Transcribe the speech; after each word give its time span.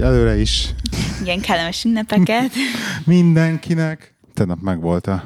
Így 0.00 0.06
előre 0.06 0.36
is. 0.36 0.74
Igen, 1.20 1.40
kellemes 1.40 1.84
ünnepeket. 1.84 2.52
Mindenkinek. 3.04 4.14
Tegnap 4.34 4.60
meg 4.60 4.80
volt 4.80 5.06
a 5.06 5.24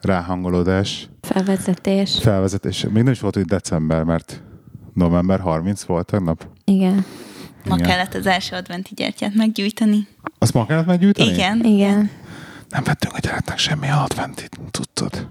ráhangolódás, 0.00 1.08
Felvezetés. 1.20 2.18
felvezetés. 2.20 2.82
Még 2.82 3.02
nem 3.02 3.12
is 3.12 3.20
volt, 3.20 3.34
hogy 3.34 3.44
december, 3.44 4.02
mert 4.02 4.42
november 4.94 5.40
30 5.40 5.82
volt 5.82 6.06
tegnap. 6.06 6.46
Igen. 6.64 7.04
Ma 7.64 7.74
Igen. 7.76 7.88
kellett 7.88 8.14
az 8.14 8.26
első 8.26 8.56
adventi 8.56 8.94
gyertyát 8.94 9.34
meggyújtani. 9.34 10.06
Azt 10.38 10.52
ma 10.54 10.66
kellett 10.66 10.86
meggyújtani? 10.86 11.30
Igen. 11.32 11.64
Igen. 11.64 12.10
Nem 12.68 12.82
vettünk 12.84 13.14
a 13.14 13.18
gyereknek 13.18 13.58
semmi 13.58 13.88
adventit, 13.90 14.58
tudtad? 14.70 15.28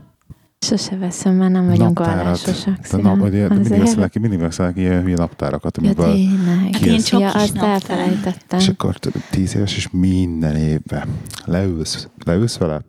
Sose 0.59 0.95
veszem, 0.97 1.35
mert 1.35 1.51
nem 1.51 1.65
vagyunk 1.67 1.99
vallásosak. 1.99 2.87
De, 2.87 2.97
nap, 2.97 3.29
de 3.29 3.47
mindig 3.49 3.79
veszel 3.79 4.09
ki, 4.09 4.19
mindig 4.19 4.39
veszel 4.39 4.73
ki 4.73 4.79
ilyen 4.79 5.01
hülye 5.01 5.15
naptárakat, 5.15 5.77
Ja, 5.77 5.83
amiből 5.83 6.13
Ilyen 6.15 6.95
ez? 6.95 7.03
csokis 7.03 7.25
Ja, 7.25 7.31
azt 7.31 7.57
elfelejtettem. 7.57 8.59
És 8.59 8.67
akkor 8.67 8.95
tíz 9.29 9.55
éves, 9.55 9.75
és 9.75 9.89
minden 9.91 10.55
évben 10.55 11.07
leülsz, 11.45 12.07
leülsz 12.25 12.57
vele, 12.57 12.81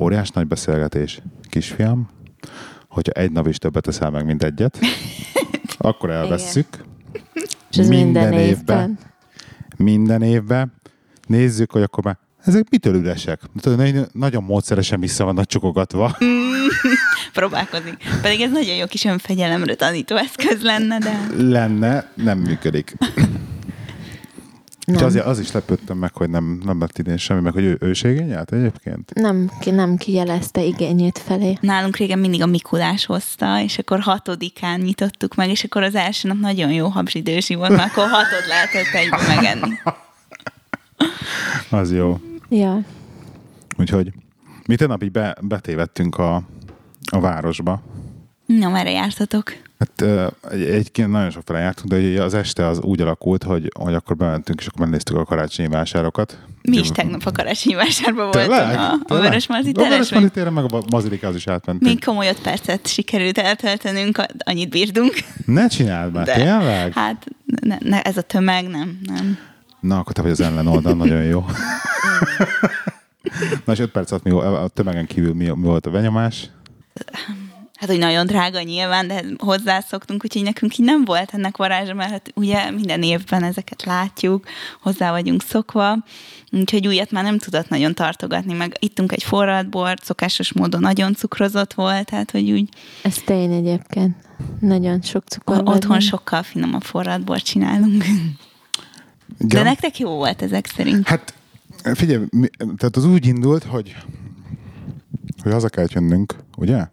óriás 0.00 0.30
nagy 0.30 0.46
beszélgetés, 0.46 1.22
kisfiam, 1.42 2.08
hogyha 2.88 3.12
egy 3.12 3.32
nap 3.32 3.46
is 3.48 3.58
többet 3.58 3.82
teszel 3.82 4.10
meg, 4.10 4.24
mint 4.24 4.42
egyet, 4.42 4.78
akkor 5.78 6.10
elvesszük. 6.10 6.84
És 7.70 7.76
ez 7.78 7.88
minden, 7.88 8.28
minden 8.28 8.32
évben. 8.32 8.48
évben. 8.48 8.98
Minden 9.76 10.22
évben 10.22 10.72
nézzük, 11.26 11.70
hogy 11.72 11.82
akkor 11.82 12.04
már 12.04 12.18
ezek 12.46 12.66
mitől 12.70 12.94
üresek? 12.94 13.40
Nagyon- 14.12 14.44
módszeresen 14.44 15.00
vissza 15.00 15.24
vannak 15.24 15.46
csokogatva. 15.46 16.16
Próbálkozik. 17.32 17.96
Pedig 18.22 18.40
ez 18.40 18.50
nagyon 18.50 18.74
jó 18.74 18.86
kis 18.86 19.04
önfegyelemre 19.04 19.74
tanító 19.74 20.16
eszköz 20.16 20.62
lenne, 20.62 20.98
de 20.98 21.26
Lenne, 21.36 22.10
nem 22.14 22.38
működik. 22.38 22.94
És 24.86 24.94
Nem. 24.94 25.04
azért 25.04 25.24
az 25.24 25.38
is 25.38 25.52
lepődtem 25.52 25.96
meg, 25.96 26.14
hogy 26.14 26.30
nem, 26.30 26.60
nem 26.64 26.80
lett 26.80 26.98
idén 26.98 27.16
semmi, 27.16 27.40
meg 27.40 27.52
hogy 27.52 27.64
ő, 27.64 27.76
ő 27.80 27.92
se 27.92 28.10
igényelt 28.10 28.52
egyébként. 28.52 29.14
Nem, 29.14 29.50
ki, 29.60 29.70
nem 29.70 29.96
kijelezte 29.96 30.62
igényét 30.62 31.18
felé. 31.26 31.58
nálunk 31.60 31.96
régen 31.96 32.18
mindig 32.18 32.42
a 32.42 32.46
Mikulás 32.46 33.06
hozta, 33.06 33.60
és 33.62 33.78
akkor 33.78 34.00
hatodikán 34.00 34.80
nyitottuk 34.80 35.34
meg, 35.34 35.50
és 35.50 35.64
akkor 35.64 35.82
az 35.82 35.94
első 35.94 36.28
nap 36.28 36.38
nagyon 36.38 36.72
jó 36.72 36.86
habzsidősi 36.88 37.54
volt, 37.54 37.70
mert 37.70 37.90
akkor 37.90 38.08
hatod 38.08 38.46
lehetett 38.48 38.94
egybe 38.94 39.34
megenni. 39.36 39.74
Az 41.70 41.92
jó. 41.92 42.20
Ja. 42.48 42.80
Úgyhogy 43.78 44.12
mi 44.66 44.76
tegnap 44.76 45.02
így 45.02 45.12
be, 45.12 45.36
betévettünk 45.40 46.18
a, 46.18 46.42
a 47.10 47.20
városba. 47.20 47.82
Na, 48.46 48.68
merre 48.68 48.90
jártatok? 48.90 49.52
Hát 49.78 50.02
egy, 50.50 50.62
egyébként 50.62 51.10
nagyon 51.10 51.30
sok 51.30 51.42
fele 51.46 51.58
jártunk, 51.58 51.88
de 51.88 51.96
ugye 51.96 52.22
az 52.22 52.34
este 52.34 52.66
az 52.66 52.80
úgy 52.80 53.00
alakult, 53.00 53.42
hogy, 53.42 53.72
hogy 53.78 53.94
akkor 53.94 54.16
bementünk, 54.16 54.60
és 54.60 54.66
akkor 54.66 54.80
megnéztük 54.80 55.16
a 55.16 55.24
karácsonyi 55.24 55.68
vásárokat. 55.68 56.38
Mi 56.62 56.76
is 56.76 56.88
tegnap 56.90 57.22
a 57.24 57.32
karácsonyi 57.32 57.74
vásárban 57.74 58.24
voltunk. 58.24 58.44
Tényleg? 58.44 58.76
A, 58.78 58.92
a 58.92 58.98
Tényleg? 59.06 59.26
Vörösmarty 59.28 59.68
A 59.74 59.88
Vörösmarty 59.88 60.22
meg 60.22 60.32
téren, 60.32 60.52
meg 60.52 60.64
a 60.72 60.78
Bazilikához 60.88 61.36
is 61.36 61.46
átmentünk. 61.46 61.90
még 61.92 62.04
komoly 62.04 62.28
öt 62.28 62.40
percet 62.40 62.86
sikerült 62.86 63.38
eltöltenünk, 63.38 64.22
annyit 64.38 64.70
bírtunk. 64.70 65.12
Ne 65.46 65.68
csináld 65.68 66.12
már, 66.12 66.24
De. 66.24 66.34
tényleg? 66.34 66.92
Hát 66.92 67.26
ne, 67.60 67.76
ne, 67.80 68.02
ez 68.02 68.16
a 68.16 68.22
tömeg 68.22 68.68
nem, 68.68 68.98
nem. 69.06 69.38
Na, 69.80 69.98
akkor 69.98 70.12
te 70.12 70.22
vagy 70.22 70.30
az 70.30 70.40
ellen 70.40 70.66
oldal, 70.66 70.94
nagyon 70.94 71.22
jó. 71.22 71.44
Na, 73.64 73.72
és 73.72 73.78
öt 73.78 73.90
perc 73.90 74.10
alatt 74.10 74.24
mi, 74.24 74.30
a 74.30 74.68
tömegen 74.68 75.06
kívül 75.06 75.34
mi, 75.34 75.44
mi 75.44 75.66
volt 75.66 75.86
a 75.86 75.90
benyomás? 75.90 76.50
Hát, 77.76 77.88
hogy 77.88 77.98
nagyon 77.98 78.26
drága 78.26 78.62
nyilván, 78.62 79.06
de 79.06 79.24
hozzászoktunk, 79.38 80.24
úgyhogy 80.24 80.42
nekünk 80.42 80.78
így 80.78 80.84
nem 80.84 81.04
volt 81.04 81.34
ennek 81.34 81.56
varázsa, 81.56 81.94
mert 81.94 82.10
hát 82.10 82.30
ugye 82.34 82.70
minden 82.70 83.02
évben 83.02 83.42
ezeket 83.42 83.84
látjuk, 83.84 84.46
hozzá 84.82 85.10
vagyunk 85.10 85.42
szokva, 85.42 85.96
úgyhogy 86.52 86.86
újat 86.86 87.10
már 87.10 87.24
nem 87.24 87.38
tudott 87.38 87.68
nagyon 87.68 87.94
tartogatni, 87.94 88.52
meg 88.52 88.76
ittunk 88.78 89.12
egy 89.12 89.22
forradbort, 89.22 90.04
szokásos 90.04 90.52
módon 90.52 90.80
nagyon 90.80 91.14
cukrozott 91.14 91.74
volt, 91.74 92.06
tehát 92.06 92.30
hogy 92.30 92.50
úgy 92.50 92.68
Ez 93.02 93.16
tény 93.24 93.52
egyébként. 93.52 94.16
Nagyon 94.60 95.02
sok 95.02 95.24
cukor 95.26 95.62
otthon 95.64 96.00
sokkal 96.00 96.42
finomabb 96.42 96.82
forradbort 96.82 97.44
csinálunk. 97.44 98.04
De 99.38 99.44
Igen. 99.44 99.64
nektek 99.64 99.98
jó 99.98 100.10
volt 100.10 100.42
ezek 100.42 100.66
szerint. 100.66 101.08
Hát 101.08 101.34
figyelj, 101.94 102.24
mi, 102.30 102.48
tehát 102.58 102.96
az 102.96 103.04
úgy 103.04 103.26
indult, 103.26 103.64
hogy, 103.64 103.96
hogy 105.42 105.52
haza 105.52 105.68
kellett 105.68 105.92
jönnünk, 105.92 106.34
ugye? 106.56 106.86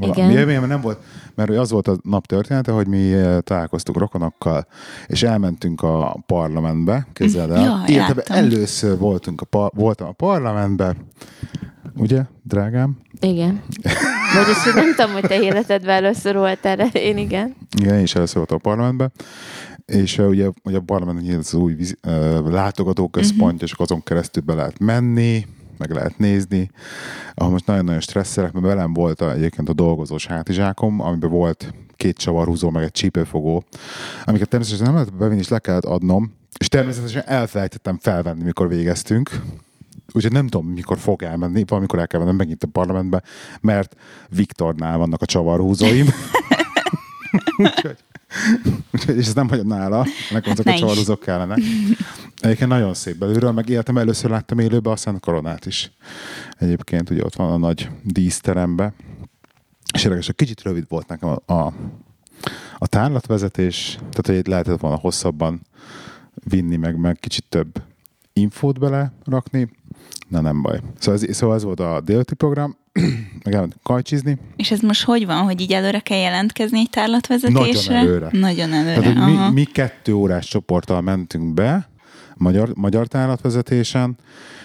Igen. 0.00 0.46
Mi, 0.46 0.58
mi, 0.58 0.66
nem 0.66 0.80
volt, 0.80 0.98
mert 1.34 1.50
az 1.50 1.70
volt 1.70 1.88
a 1.88 1.96
nap 2.02 2.26
története, 2.26 2.72
hogy 2.72 2.86
mi 2.86 3.12
eh, 3.12 3.40
találkoztuk 3.40 3.98
rokonokkal, 3.98 4.66
és 5.06 5.22
elmentünk 5.22 5.82
a 5.82 6.22
parlamentbe, 6.26 7.06
képzeld 7.12 7.50
el. 7.50 7.84
Láttam. 7.88 8.36
először 8.36 8.98
voltunk 8.98 9.40
a, 9.40 9.44
par- 9.44 9.74
voltam 9.74 10.08
a 10.08 10.12
parlamentbe, 10.12 10.96
ugye, 11.96 12.22
drágám? 12.42 12.98
Igen. 13.20 13.62
Vagyis 14.34 14.74
nem 14.74 14.94
tudom, 14.96 15.12
hogy 15.12 15.22
te 15.22 15.40
életedben 15.40 16.04
először 16.04 16.36
voltál, 16.36 16.76
de 16.76 16.86
én 16.92 17.18
igen. 17.18 17.56
Igen, 17.78 17.94
én 17.94 18.02
is 18.02 18.14
először 18.14 18.36
voltam 18.36 18.56
a 18.56 18.68
parlamentben, 18.68 19.12
és 19.90 20.18
uh, 20.18 20.28
ugye, 20.28 20.48
ugye 20.64 20.80
a 20.86 21.12
nyílt 21.20 21.38
az 21.38 21.54
új 21.54 21.74
vízi, 21.74 21.96
uh, 22.06 22.50
látogatóközpontja, 22.50 23.46
uh-huh. 23.46 23.62
és 23.62 23.72
azon 23.76 24.02
keresztül 24.02 24.42
be 24.42 24.54
lehet 24.54 24.78
menni, 24.78 25.46
meg 25.78 25.90
lehet 25.90 26.18
nézni. 26.18 26.70
Ahol 27.34 27.52
most 27.52 27.66
nagyon-nagyon 27.66 28.00
stresszelek, 28.00 28.52
mert 28.52 28.66
velem 28.66 28.92
volt 28.92 29.20
a, 29.20 29.32
egyébként 29.32 29.68
a 29.68 29.72
dolgozós 29.72 30.26
hátizsákom, 30.26 31.00
amiben 31.00 31.30
volt 31.30 31.74
két 31.96 32.16
csavarhúzó, 32.16 32.70
meg 32.70 32.82
egy 32.82 32.90
csípőfogó, 32.90 33.64
amiket 34.24 34.48
természetesen 34.48 34.86
nem 34.86 34.94
lehetett 34.94 35.18
bevinni, 35.18 35.40
és 35.40 35.48
le 35.48 35.58
kellett 35.58 35.84
adnom, 35.84 36.32
és 36.58 36.68
természetesen 36.68 37.22
elfelejtettem 37.26 37.98
felvenni, 37.98 38.42
mikor 38.42 38.68
végeztünk. 38.68 39.30
Úgyhogy 40.12 40.32
nem 40.32 40.46
tudom, 40.46 40.66
mikor 40.66 40.98
fog 40.98 41.22
elmenni, 41.22 41.64
valamikor 41.66 41.98
el 41.98 42.06
kell 42.06 42.20
mennem 42.20 42.36
megint 42.36 42.62
a 42.62 42.66
parlamentbe, 42.66 43.22
mert 43.60 43.96
Viktornál 44.28 44.98
vannak 44.98 45.22
a 45.22 45.26
csavarhúzóim. 45.26 46.06
úgyhogy, 47.56 47.96
úgyhogy, 48.92 49.16
és 49.16 49.26
ez 49.26 49.34
nem 49.34 49.48
hagyom 49.48 49.66
nála, 49.66 50.06
nekem 50.30 50.52
azok 50.52 50.64
Ne 50.64 50.72
a 50.72 50.76
csavarhúzók 50.78 51.20
kellene. 51.20 51.56
Egyébként 52.40 52.70
nagyon 52.70 52.94
szép 52.94 53.16
belülről, 53.16 53.52
meg 53.52 53.68
életem 53.68 53.98
először 53.98 54.30
láttam 54.30 54.58
aztán 54.90 55.14
a 55.14 55.18
koronát 55.18 55.66
is. 55.66 55.92
Egyébként 56.58 57.10
ugye 57.10 57.24
ott 57.24 57.34
van 57.34 57.52
a 57.52 57.56
nagy 57.56 57.90
díszterembe. 58.02 58.92
És 59.94 60.04
érdekes, 60.04 60.26
hogy 60.26 60.34
kicsit 60.34 60.62
rövid 60.62 60.84
volt 60.88 61.08
nekem 61.08 61.28
a, 61.28 61.52
a, 61.52 61.72
a 62.78 62.86
tárlatvezetés, 62.86 63.94
tehát 63.98 64.26
hogy 64.26 64.36
itt 64.36 64.46
lehetett 64.46 64.80
volna 64.80 64.96
hosszabban 64.96 65.60
vinni, 66.34 66.76
meg, 66.76 66.96
meg 66.96 67.16
kicsit 67.20 67.44
több 67.48 67.82
infót 68.32 68.78
bele 68.78 69.12
rakni. 69.24 69.68
Na 70.28 70.40
nem 70.40 70.62
baj. 70.62 70.80
Szóval 70.98 71.20
ez, 71.20 71.36
szóval 71.36 71.56
ez 71.56 71.62
volt 71.62 71.80
a 71.80 72.00
délutani 72.00 72.36
program, 72.36 72.76
meg 73.44 73.54
elmentünk 73.54 73.82
kajcsizni. 73.82 74.38
És 74.56 74.70
ez 74.70 74.80
most 74.80 75.04
hogy 75.04 75.26
van, 75.26 75.42
hogy 75.42 75.60
így 75.60 75.72
előre 75.72 76.00
kell 76.00 76.18
jelentkezni 76.18 76.78
egy 76.78 76.90
tárlatvezetésre? 76.90 77.94
Nagyon 77.94 78.08
előre. 78.08 78.28
Nagyon 78.32 78.72
előre. 78.72 79.00
Tehát, 79.00 79.18
hogy 79.18 79.34
mi, 79.34 79.52
mi 79.52 79.64
kettő 79.64 80.12
órás 80.12 80.46
csoporttal 80.46 81.00
mentünk 81.00 81.54
be, 81.54 81.88
magyar, 82.36 82.72
magyar 82.74 83.06
tárlatvezetésen, 83.06 84.16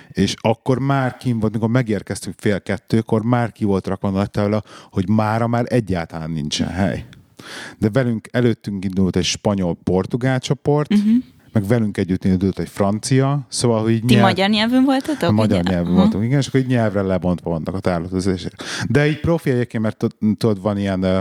és 0.10 0.34
akkor 0.42 0.80
már 0.80 1.18
kim 1.18 1.40
volt, 1.40 1.54
mikor 1.54 1.70
megérkeztünk 1.70 2.36
fél 2.40 2.62
kettőkor, 2.62 3.24
már 3.24 3.52
ki 3.52 3.64
volt 3.64 3.88
rakva 3.88 4.08
a 4.08 4.12
nagy 4.12 4.32
tábla, 4.32 4.64
hogy 4.92 5.10
mára 5.10 5.48
már 5.48 5.66
egyáltalán 5.68 6.32
nincsen 6.32 6.68
hely. 6.68 7.06
De 7.78 7.90
velünk 7.90 8.28
előttünk 8.32 8.86
indult 8.86 9.16
egy 9.16 9.24
spanyol-portugál 9.24 10.40
csoport, 10.40 10.94
uh-huh. 10.94 11.24
Meg 11.56 11.68
velünk 11.68 11.98
együtt 11.98 12.26
indult 12.26 12.60
egy 12.60 12.70
francia, 12.70 13.46
szóval, 13.48 13.82
hogy 13.82 13.94
Mhm. 13.98 14.06
Ti 14.06 14.14
nyelv- 14.14 14.28
magyar 14.28 14.50
nyelvön 14.50 14.84
voltatok? 14.84 15.30
a 15.30 15.32
magyar 15.32 15.60
ugye? 15.60 15.70
nyelven 15.72 15.92
Aha. 15.92 16.02
voltunk, 16.02 16.24
igen, 16.24 16.40
és 16.40 16.48
akkor 16.48 16.60
így 16.60 16.68
nyelvre 16.68 17.02
lebontva 17.02 17.50
vannak 17.50 17.74
a 17.76 17.80
tárlatozások. 17.80 18.52
De 18.90 19.08
így 19.08 19.20
profi 19.20 19.50
egyébként, 19.50 19.84
mert 19.84 19.98
tud- 19.98 20.38
tudod, 20.38 20.62
van 20.62 20.78
ilyen 20.78 21.04
uh, 21.04 21.18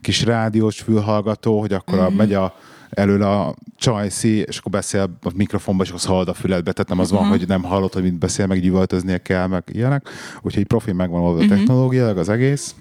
kis 0.00 0.24
rádiós 0.24 0.80
fülhallgató, 0.80 1.60
hogy 1.60 1.72
akkor 1.72 1.98
Mhm. 1.98 2.06
a, 2.06 2.10
megy 2.10 2.32
a 2.34 2.54
elől 2.90 3.22
a 3.22 3.54
csajszi, 3.76 4.36
és 4.36 4.58
akkor 4.58 4.72
beszél 4.72 5.00
a 5.22 5.30
mikrofonba, 5.34 5.82
és 5.82 5.88
akkor 5.88 6.00
hallod 6.04 6.28
a 6.28 6.34
füledbe, 6.34 6.72
tehát 6.72 6.88
nem 6.88 6.98
az 6.98 7.10
Mhm. 7.10 7.20
van, 7.20 7.28
hogy 7.28 7.44
nem 7.46 7.62
hallod, 7.62 7.92
hogy 7.92 8.02
mit 8.02 8.18
beszél, 8.18 8.46
meg 8.46 8.56
így 8.58 8.66
üvöltöznie 8.66 9.18
kell, 9.18 9.46
meg 9.46 9.62
ilyenek. 9.72 10.08
Úgyhogy 10.42 10.64
profi 10.66 10.92
megvan 10.92 11.20
oldva 11.20 11.42
Mhm. 11.44 11.52
a 11.52 11.56
technológiailag 11.56 12.18
az 12.18 12.28
egész. 12.28 12.74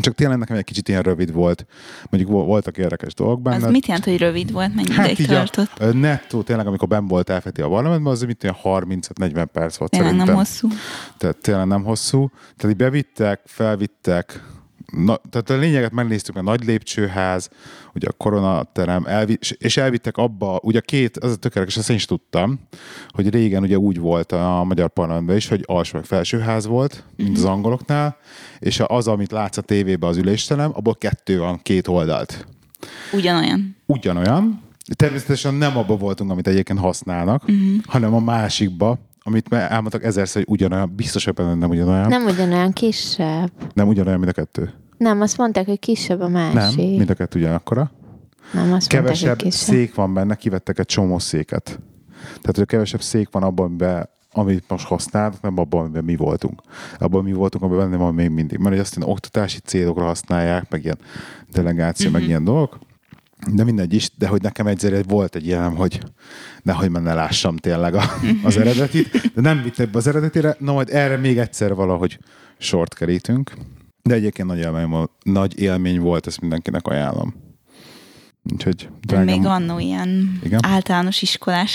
Csak 0.00 0.14
tényleg 0.14 0.38
nekem 0.38 0.56
egy 0.56 0.64
kicsit 0.64 0.88
ilyen 0.88 1.02
rövid 1.02 1.32
volt. 1.32 1.66
Mondjuk 2.10 2.32
vo- 2.32 2.46
voltak 2.46 2.78
érdekes 2.78 3.14
dolgok 3.14 3.42
benne. 3.42 3.66
Az 3.66 3.72
mit 3.72 3.86
jelent, 3.86 4.04
hogy 4.04 4.18
rövid 4.18 4.52
volt? 4.52 4.74
Mennyi 4.74 4.92
Hát 4.92 5.10
ideig 5.10 5.30
a, 5.30 5.34
tartott? 5.34 5.70
ö, 5.78 5.92
nettó 5.92 6.42
tényleg, 6.42 6.66
amikor 6.66 6.88
ben 6.88 7.06
volt 7.08 7.30
elfeti 7.30 7.60
a 7.60 7.68
parlamentben, 7.68 8.12
az 8.12 8.22
mit 8.22 8.44
olyan 8.44 8.56
35-40 8.62 9.46
perc 9.52 9.76
volt 9.76 9.90
Tényleg 9.90 10.08
szerintem. 10.10 10.26
nem 10.26 10.36
hosszú. 10.36 10.68
Tehát 11.18 11.36
tényleg 11.36 11.66
nem 11.66 11.84
hosszú. 11.84 12.30
Tehát 12.56 12.72
így 12.76 12.82
bevittek, 12.82 13.40
felvittek, 13.44 14.42
Na, 14.92 15.16
tehát 15.30 15.50
a 15.50 15.56
lényeget 15.56 15.92
megnéztük, 15.92 16.36
a 16.36 16.42
nagy 16.42 16.64
lépcsőház, 16.64 17.48
ugye 17.94 18.08
a 18.08 18.12
koronaterem, 18.12 19.04
elvi, 19.06 19.38
és- 19.58 19.76
elvittek 19.76 20.16
abba, 20.16 20.58
ugye 20.62 20.80
két, 20.80 21.16
az 21.16 21.30
a 21.30 21.36
tökéletes, 21.36 21.76
ezt 21.76 21.90
én 21.90 21.96
is 21.96 22.04
tudtam, 22.04 22.60
hogy 23.08 23.30
régen 23.30 23.62
ugye 23.62 23.78
úgy 23.78 23.98
volt 23.98 24.32
a 24.32 24.64
magyar 24.64 24.88
parlamentben 24.88 25.36
is, 25.36 25.48
hogy 25.48 25.62
alsó 25.66 25.96
meg 25.98 26.04
felsőház 26.06 26.66
volt, 26.66 27.04
mint 27.16 27.36
az 27.36 27.44
angoloknál, 27.44 28.16
és 28.58 28.82
az, 28.86 29.08
amit 29.08 29.30
látsz 29.32 29.56
a 29.56 29.60
tévében 29.62 30.08
az 30.10 30.16
ülésterem, 30.16 30.70
abból 30.74 30.94
kettő 30.94 31.38
van 31.38 31.60
két 31.62 31.88
oldalt 31.88 32.46
Ugyanolyan. 33.12 33.76
ugyanolyan, 33.86 34.64
Természetesen 34.96 35.54
nem 35.54 35.76
abba 35.76 35.96
voltunk, 35.96 36.30
amit 36.30 36.46
egyébként 36.46 36.78
használnak, 36.78 37.46
Mhm. 37.46 37.52
uh-huh. 37.56 37.84
hanem 37.86 38.14
a 38.14 38.20
másikba, 38.20 38.98
amit 39.26 39.48
már 39.50 39.72
elmondtak 39.72 40.04
ezerszer, 40.04 40.44
hogy 40.44 40.52
ugyanolyan, 40.54 40.92
biztos, 40.96 41.24
hogy 41.24 41.34
benne 41.34 41.54
nem 41.54 41.70
ugyanolyan. 41.70 42.08
Nem. 42.08 42.22
Nem 42.24 42.34
ugyanolyan 42.34 42.72
kisebb. 42.72 43.50
nem 43.74 43.88
ugyanolyan, 43.88 44.18
mint 44.18 44.30
a 44.30 44.34
kettő. 44.34 44.72
Nem, 44.98 45.20
azt 45.20 45.36
mondták, 45.36 45.66
hogy 45.66 45.78
kisebb 45.78 46.20
a 46.20 46.28
Nem, 46.28 46.52
másik. 46.52 46.76
mind 46.96 47.10
a 47.10 47.14
kettő 47.14 47.38
ugyanakkora. 47.38 47.90
nem 48.52 48.72
azt 48.72 48.88
Kevesebb 48.88 49.26
mondták, 49.26 49.50
kisebb. 49.50 49.74
szék 49.74 49.94
van 49.94 50.14
benne, 50.14 50.34
kivettek 50.34 50.78
egy 50.78 50.86
csomó 50.86 51.18
széket. 51.18 51.80
Tehát, 52.40 52.56
hogy 52.56 52.66
kevesebb 52.66 53.02
szék 53.02 53.28
van 53.30 53.42
abban, 53.42 53.66
amiben, 53.66 54.08
amit 54.32 54.64
most 54.68 54.86
használnak, 54.86 55.40
nem 55.40 55.58
abban, 55.58 55.80
amiben 55.80 56.04
mi 56.04 56.16
voltunk. 56.16 56.60
Abban 56.98 57.24
mi 57.24 57.32
voltunk, 57.32 57.64
abban 57.64 57.78
benne 57.78 57.96
van 57.96 58.14
még 58.14 58.30
mindig. 58.30 58.58
Mert 58.58 58.70
hogy 58.70 58.78
azt 58.78 58.96
ilyen 58.96 59.08
oktatási 59.08 59.58
célokra 59.58 60.04
használják, 60.04 60.70
meg 60.70 60.84
ilyen 60.84 60.98
delegáció, 61.52 62.06
Mhm. 62.06 62.14
uh-huh. 62.14 62.20
meg 62.20 62.28
ilyen 62.28 62.44
dolgok. 62.44 62.78
De 63.52 63.64
mindegy 63.64 63.94
is, 63.94 64.10
de 64.18 64.28
hogy 64.28 64.42
nekem 64.42 64.66
egyszer 64.66 65.04
volt 65.04 65.34
egy 65.34 65.46
ilyen, 65.46 65.74
hogy 65.74 66.00
nehogy 66.62 66.90
már 66.90 67.02
ne 67.02 67.14
lássam 67.14 67.56
tényleg 67.56 67.94
a, 67.94 68.02
az 68.42 68.56
eredetit, 68.56 69.32
de 69.34 69.40
nem 69.40 69.62
vitt 69.62 69.78
ebbe 69.78 69.98
az 69.98 70.06
eredetére, 70.06 70.56
na 70.58 70.72
majd 70.72 70.88
erre 70.90 71.16
még 71.16 71.38
egyszer 71.38 71.74
valahogy 71.74 72.18
sort 72.58 72.94
kerítünk. 72.94 73.52
De 74.02 74.14
egyébként 74.14 74.48
nagy 74.48 74.58
élmény, 74.58 75.08
nagy 75.22 75.60
élmény 75.60 76.00
volt, 76.00 76.26
ezt 76.26 76.40
mindenkinek 76.40 76.86
ajánlom. 76.86 77.45
Úgyhogy 78.52 78.88
De 79.06 79.18
még 79.24 79.44
annó 79.46 79.78
ilyen 79.78 80.40
Igen? 80.44 80.60
általános 80.62 81.22
iskolás 81.22 81.72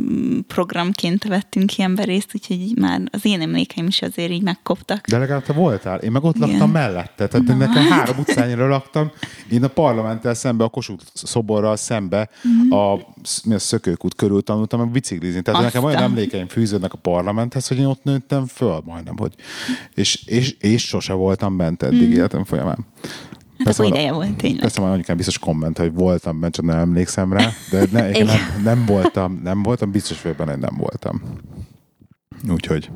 mm, 0.00 0.38
programként 0.46 1.24
vettünk 1.24 1.76
ilyenbe 1.78 2.04
részt, 2.04 2.30
úgyhogy 2.34 2.72
már 2.76 3.00
az 3.12 3.24
én 3.24 3.40
emlékeim 3.40 3.86
is 3.86 4.02
azért 4.02 4.30
így 4.30 4.42
megkoptak. 4.42 5.06
De 5.06 5.18
legalább 5.18 5.42
te 5.42 5.52
voltál. 5.52 5.98
Én 5.98 6.10
meg 6.10 6.24
ott 6.24 6.36
Igen. 6.36 6.48
laktam 6.48 6.70
mellette. 6.70 7.28
Tehát 7.28 7.46
Na. 7.46 7.54
nekem 7.54 7.82
három 7.84 8.18
utcányra 8.18 8.68
laktam. 8.68 9.10
Én 9.50 9.64
a 9.64 9.68
parlamenttel 9.68 10.34
szembe, 10.34 10.64
a 10.64 10.68
Kossuth 10.68 11.04
szoborral 11.14 11.76
szembe 11.76 12.28
Mhm. 12.42 12.72
a, 12.72 12.94
mi 13.44 13.54
a 13.54 13.58
szökőkút 13.58 14.14
körül 14.14 14.42
tanultam 14.42 14.80
meg 14.80 14.90
biciklizni. 14.90 15.42
Tehát 15.42 15.62
nekem 15.62 15.84
olyan 15.84 15.96
Aztán. 15.96 16.10
emlékeim 16.10 16.48
fűződnek 16.48 16.92
a 16.92 16.96
parlamenthez, 16.98 17.68
hogy 17.68 17.78
én 17.78 17.84
ott 17.86 18.02
nőttem 18.04 18.46
föl 18.46 18.82
majdnem. 18.84 19.16
Hogy, 19.18 19.34
és, 19.94 20.22
és, 20.26 20.50
és 20.60 20.82
sose 20.86 21.12
voltam 21.12 21.56
bent 21.56 21.82
eddig 21.82 22.08
Mhm. 22.08 22.16
életem 22.16 22.44
folyamán. 22.44 22.86
Hát 23.64 23.76
Persze 23.76 23.82
akkor 23.82 23.92
van- 23.92 24.00
ideje 24.00 24.12
volt 24.12 24.36
tényleg. 24.36 24.60
Persze 24.60 24.80
már 24.80 24.90
anyukám 24.92 25.16
biztos 25.16 25.38
komment, 25.38 25.78
hogy 25.78 25.92
voltam 25.94 26.40
bent, 26.40 26.54
csak 26.54 26.64
nem 26.64 26.78
emlékszem 26.78 27.32
rá, 27.32 27.48
de 27.70 27.84
ne, 27.92 28.10
én 28.18 28.24
nem, 28.24 28.38
nem, 28.64 28.84
voltam, 28.86 29.40
nem 29.42 29.62
voltam, 29.62 29.90
biztos 29.90 30.22
vagyok 30.22 30.36
benne, 30.38 30.50
hogy 30.50 30.60
nem 30.60 30.76
voltam. 30.76 31.22
Úgyhogy, 32.50 32.90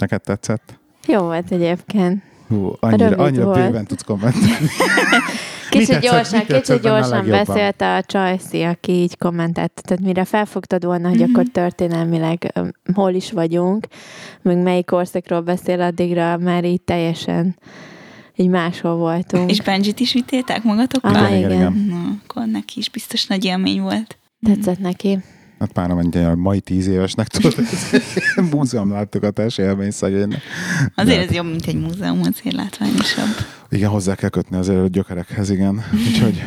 neked 0.00 0.20
tetszett? 0.22 0.78
Jó 1.06 1.20
volt 1.20 1.50
egyébként. 1.50 2.22
Hú, 2.48 2.72
annyira, 2.80 3.04
Rövid 3.08 3.18
annyira 3.24 3.44
volt. 3.44 3.56
bőven 3.58 3.84
tudsz 3.86 4.02
kommentelni. 4.02 4.46
Kicsit 5.70 5.86
tetszett- 5.88 6.10
gyorsan, 6.12 6.40
kicsit 6.46 6.68
a 6.68 6.88
gyorsan 6.88 7.26
beszélt 7.28 7.80
a 7.80 8.02
Csajci, 8.06 8.62
aki 8.62 8.92
így 8.92 9.18
kommentált. 9.18 9.80
Tehát 9.84 10.04
mire 10.04 10.24
felfogtad 10.24 10.84
volna, 10.84 11.08
hogy 11.08 11.20
Mhm. 11.20 11.30
akkor 11.30 11.44
történelmileg 11.52 12.50
öm, 12.54 12.72
hol 12.94 13.12
is 13.12 13.32
vagyunk, 13.32 13.86
meg 14.42 14.56
melyik 14.62 14.86
korszakról 14.86 15.40
beszél, 15.40 15.80
addigra 15.80 16.36
már 16.36 16.64
így 16.64 16.80
teljesen 16.82 17.56
így 18.38 18.48
máshol 18.48 18.96
voltunk. 18.96 19.50
És 19.50 19.62
Benjit 19.62 20.00
is 20.00 20.12
vittétek 20.12 20.62
magatokkal? 20.62 21.14
Ah, 21.14 21.38
igen, 21.38 21.52
igen. 21.52 21.72
Na, 21.88 22.18
akkor 22.22 22.46
neki 22.46 22.78
is 22.78 22.90
biztos 22.90 23.26
nagy 23.26 23.44
élmény 23.44 23.80
volt. 23.80 24.18
Tetszett 24.42 24.78
neki. 24.78 25.18
Hát 25.58 25.74
már 25.74 25.88
nem 25.88 25.98
egy 25.98 26.36
mai 26.36 26.60
tíz 26.60 26.86
évesnek 26.86 27.28
tudod, 27.28 27.54
ez 27.58 27.90
múzeum 28.52 28.90
látogatás 28.90 29.58
élmény 29.58 29.90
szegénynek. 29.90 30.40
Azért 30.94 31.18
De- 31.18 31.24
ez 31.24 31.34
jobb, 31.34 31.46
mint 31.46 31.66
egy 31.66 31.80
múzeum, 31.80 32.20
azért 32.20 32.54
látványosabb. 32.54 33.28
Igen, 33.68 33.90
hozzá 33.90 34.14
kell 34.14 34.28
kötni 34.28 34.56
azért 34.56 34.78
a 34.78 34.86
gyökerekhez, 34.86 35.50
igen. 35.50 35.84
Úgyhogy, 36.08 36.42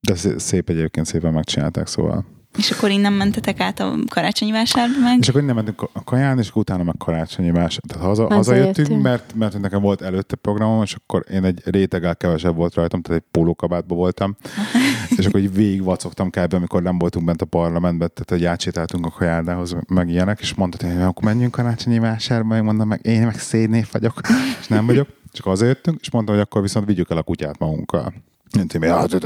de 0.00 0.14
szé- 0.14 0.38
szép 0.40 0.68
egyébként, 0.68 1.06
szépen 1.06 1.32
megcsinálták, 1.32 1.86
szóval. 1.86 2.24
És 2.58 2.70
akkor 2.70 2.90
innen 2.90 3.12
mentetek 3.12 3.60
át 3.60 3.80
a 3.80 3.94
karácsonyi 4.08 4.52
vásárba 4.52 4.98
meg? 4.98 5.18
És 5.18 5.28
akkor 5.28 5.40
innen 5.40 5.54
mentünk 5.54 5.82
a 5.92 6.04
kaján, 6.04 6.38
és 6.38 6.48
akkor 6.48 6.62
utána 6.62 6.82
meg 6.82 6.94
karácsonyi 6.98 7.50
más. 7.50 7.78
Tehát 7.86 8.06
haza, 8.06 8.26
Hazajöttünk. 8.26 9.02
mert, 9.02 9.34
mert 9.34 9.60
nekem 9.60 9.80
volt 9.80 10.02
előtte 10.02 10.36
programom, 10.36 10.82
és 10.82 10.94
akkor 10.94 11.24
én 11.30 11.44
egy 11.44 11.62
réteggel 11.64 12.16
kevesebb 12.16 12.56
volt 12.56 12.74
rajtam, 12.74 13.02
tehát 13.02 13.20
egy 13.20 13.26
pólókabátban 13.30 13.98
voltam. 13.98 14.36
és 15.16 15.26
akkor 15.26 15.40
így 15.40 15.54
végig 15.54 15.82
vacogtam 15.82 16.30
kb. 16.30 16.54
amikor 16.54 16.82
nem 16.82 16.98
voltunk 16.98 17.24
bent 17.24 17.42
a 17.42 17.46
parlamentben, 17.46 18.10
tehát 18.14 18.30
hogy 18.30 18.44
átsétáltunk 18.44 19.06
a 19.06 19.10
kajárdához, 19.10 19.76
meg 19.88 20.08
ilyenek, 20.08 20.40
és 20.40 20.54
mondta, 20.54 20.86
hogy 20.86 21.02
akkor 21.02 21.24
menjünk 21.24 21.52
karácsonyi 21.52 21.98
vásárba, 21.98 22.48
meg 22.48 22.62
mondom, 22.62 22.88
meg 22.88 23.00
én 23.02 23.24
meg 23.24 23.38
szédnév 23.38 23.88
vagyok, 23.92 24.20
és 24.60 24.66
nem 24.66 24.86
vagyok. 24.86 25.08
Csak 25.32 25.44
hazajöttünk, 25.44 26.00
és 26.00 26.10
mondtam, 26.10 26.34
hogy 26.34 26.44
akkor 26.44 26.62
viszont 26.62 26.86
vigyük 26.86 27.10
el 27.10 27.16
a 27.16 27.22
kutyát 27.22 27.58
magunkkal. 27.58 28.12
De, 28.50 29.18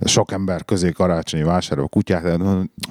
de 0.00 0.08
sok 0.08 0.32
ember 0.32 0.64
közé 0.64 0.90
karácsonyi 0.90 1.42
vásároló 1.42 1.84
a 1.86 1.88
kutyát, 1.88 2.38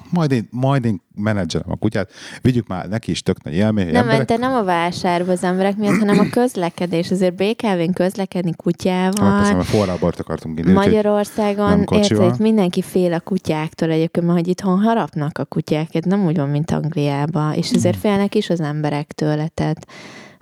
majd 0.09 0.31
én, 0.31 0.47
majd 0.51 0.85
én 0.85 1.01
menedzserem 1.15 1.71
a 1.71 1.75
kutyát, 1.75 2.11
vigyük 2.41 2.67
már 2.67 2.89
neki 2.89 3.11
is 3.11 3.21
tök 3.21 3.43
nagy 3.43 3.53
élmény. 3.53 3.85
Nem 3.85 3.95
emberek- 3.95 4.17
mente 4.29 4.37
nem 4.47 4.53
a 4.53 4.63
vásárba 4.63 5.31
az 5.31 5.43
emberek 5.43 5.77
miatt, 5.77 5.97
hanem 5.97 6.19
a 6.19 6.29
közlekedés. 6.29 7.11
Azért 7.11 7.35
BKV-n 7.35 7.93
közlekedni 7.93 8.49
Hát 8.49 8.61
persze, 8.63 8.79
kutyával. 9.11 9.53
mert 9.53 9.65
forrábort 9.67 10.19
akartunk 10.19 10.59
úgyhogy- 10.59 10.73
Magyarországon, 10.73 11.85
érted, 11.91 12.39
mindenki 12.39 12.81
fél 12.81 13.13
a 13.13 13.19
kutyáktól 13.19 13.89
egyébként, 13.89 14.25
mert 14.25 14.37
hogy 14.39 14.47
itthon 14.47 14.79
harapnak 14.79 15.37
a 15.37 15.45
kutyák, 15.45 15.95
ez 15.95 16.03
nem 16.03 16.25
úgy 16.25 16.37
van, 16.37 16.49
mint 16.49 16.71
Angliában, 16.71 17.53
és 17.53 17.71
ezért 17.71 17.97
félnek 17.97 18.35
is 18.35 18.49
az 18.49 18.59
emberek 18.59 19.11
tőle, 19.11 19.47
tehát 19.47 19.87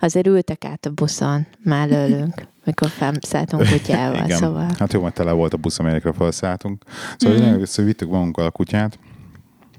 azért 0.00 0.26
ültek 0.26 0.64
át 0.64 0.86
a 0.86 0.90
buszon 0.90 1.46
mellőlünk, 1.62 2.46
mikor 2.64 2.88
felszálltunk 2.88 3.68
kutyával, 3.68 4.24
Igen. 4.24 4.38
szóval. 4.38 4.68
Hát 4.78 4.92
jó, 4.92 5.02
mert 5.02 5.14
tele 5.14 5.32
volt 5.32 5.54
a 5.54 5.56
busz, 5.56 5.78
amelyekre 5.78 6.12
felszálltunk. 6.12 6.84
Szóval 7.16 7.38
mm. 7.38 7.40
lényeg, 7.40 7.68
hogy 7.74 7.84
vittük 7.84 8.10
magunkkal 8.10 8.46
a 8.46 8.50
kutyát. 8.50 8.98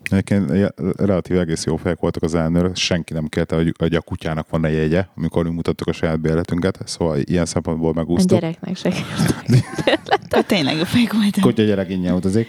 Egyébként 0.04 0.74
relatív 0.98 1.40
egész 1.40 1.66
jó 1.66 1.76
fejek 1.76 2.00
voltak 2.00 2.24
az 2.24 2.36
ellenőrök, 2.36 2.76
senki 2.76 3.14
nem 3.14 3.28
kérte, 3.28 3.56
hogy, 3.56 3.74
hogy 3.78 3.96
a 3.96 4.02
kutyának 4.02 4.50
van 4.50 4.66
egy 4.66 4.74
jegye, 4.74 5.06
amikor 5.16 5.44
mi 5.44 5.54
mutattuk 5.54 5.88
a 5.88 5.92
saját 5.92 6.20
bérletünket, 6.20 6.80
szóval 6.86 7.18
ilyen 7.20 7.46
szempontból 7.46 7.90
A 7.90 7.94
megúsztuk. 7.94 8.40
gyereknek 8.40 8.76
se 8.76 8.90
kell. 8.90 9.60
Tehát 10.30 10.48
tényleg 10.48 10.80
a 10.80 10.86
fejek 10.86 11.14
voltam. 11.14 11.42
Kutya 11.42 11.64
gyerek 11.64 11.90
ingyen 11.90 12.14
utazik. 12.14 12.48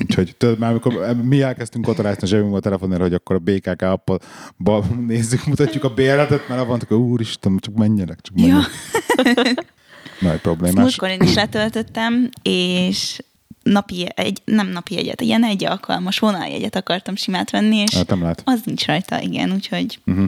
Úgyhogy 0.00 0.34
tudod, 0.36 0.58
már 0.58 0.70
amikor 0.70 1.16
mi 1.22 1.42
elkezdtünk 1.42 1.84
kotorászni 1.84 2.22
a 2.22 2.26
zsebünkbe 2.26 2.56
a 2.56 2.60
telefonért, 2.60 3.00
hogy 3.00 3.14
akkor 3.14 3.36
a 3.36 3.38
BKK 3.38 3.82
appal 3.82 4.20
nézzük, 5.06 5.44
mutatjuk 5.46 5.84
a 5.84 5.94
bérletet, 5.94 6.48
mert 6.48 6.66
mondtuk, 6.66 6.88
hogy 6.88 6.98
úristen, 6.98 7.58
csak 7.60 7.74
menjenek, 7.74 8.20
csak 8.20 8.40
Ja. 8.40 8.58
menjenek. 9.24 9.72
Nagy 10.20 10.40
problémás. 10.40 10.80
Múltkor 10.82 11.08
én 11.08 11.20
is 11.22 11.34
letöltöttem, 11.34 12.28
és 12.42 13.20
napi, 13.62 14.06
egy, 14.14 14.42
nem 14.44 14.68
napi 14.68 14.94
jegyet, 14.94 15.20
ilyen 15.20 15.44
egy 15.44 15.64
alkalmas 15.64 16.18
vonaljegyet 16.18 16.76
akartam 16.76 17.16
simát 17.16 17.50
venni, 17.50 17.76
és 17.76 17.94
Hát 17.94 18.08
nem 18.08 18.20
lehet. 18.20 18.42
az 18.44 18.60
nincs 18.64 18.86
rajta, 18.86 19.20
igen, 19.20 19.52
úgyhogy 19.52 19.98
Uh-huh. 20.06 20.24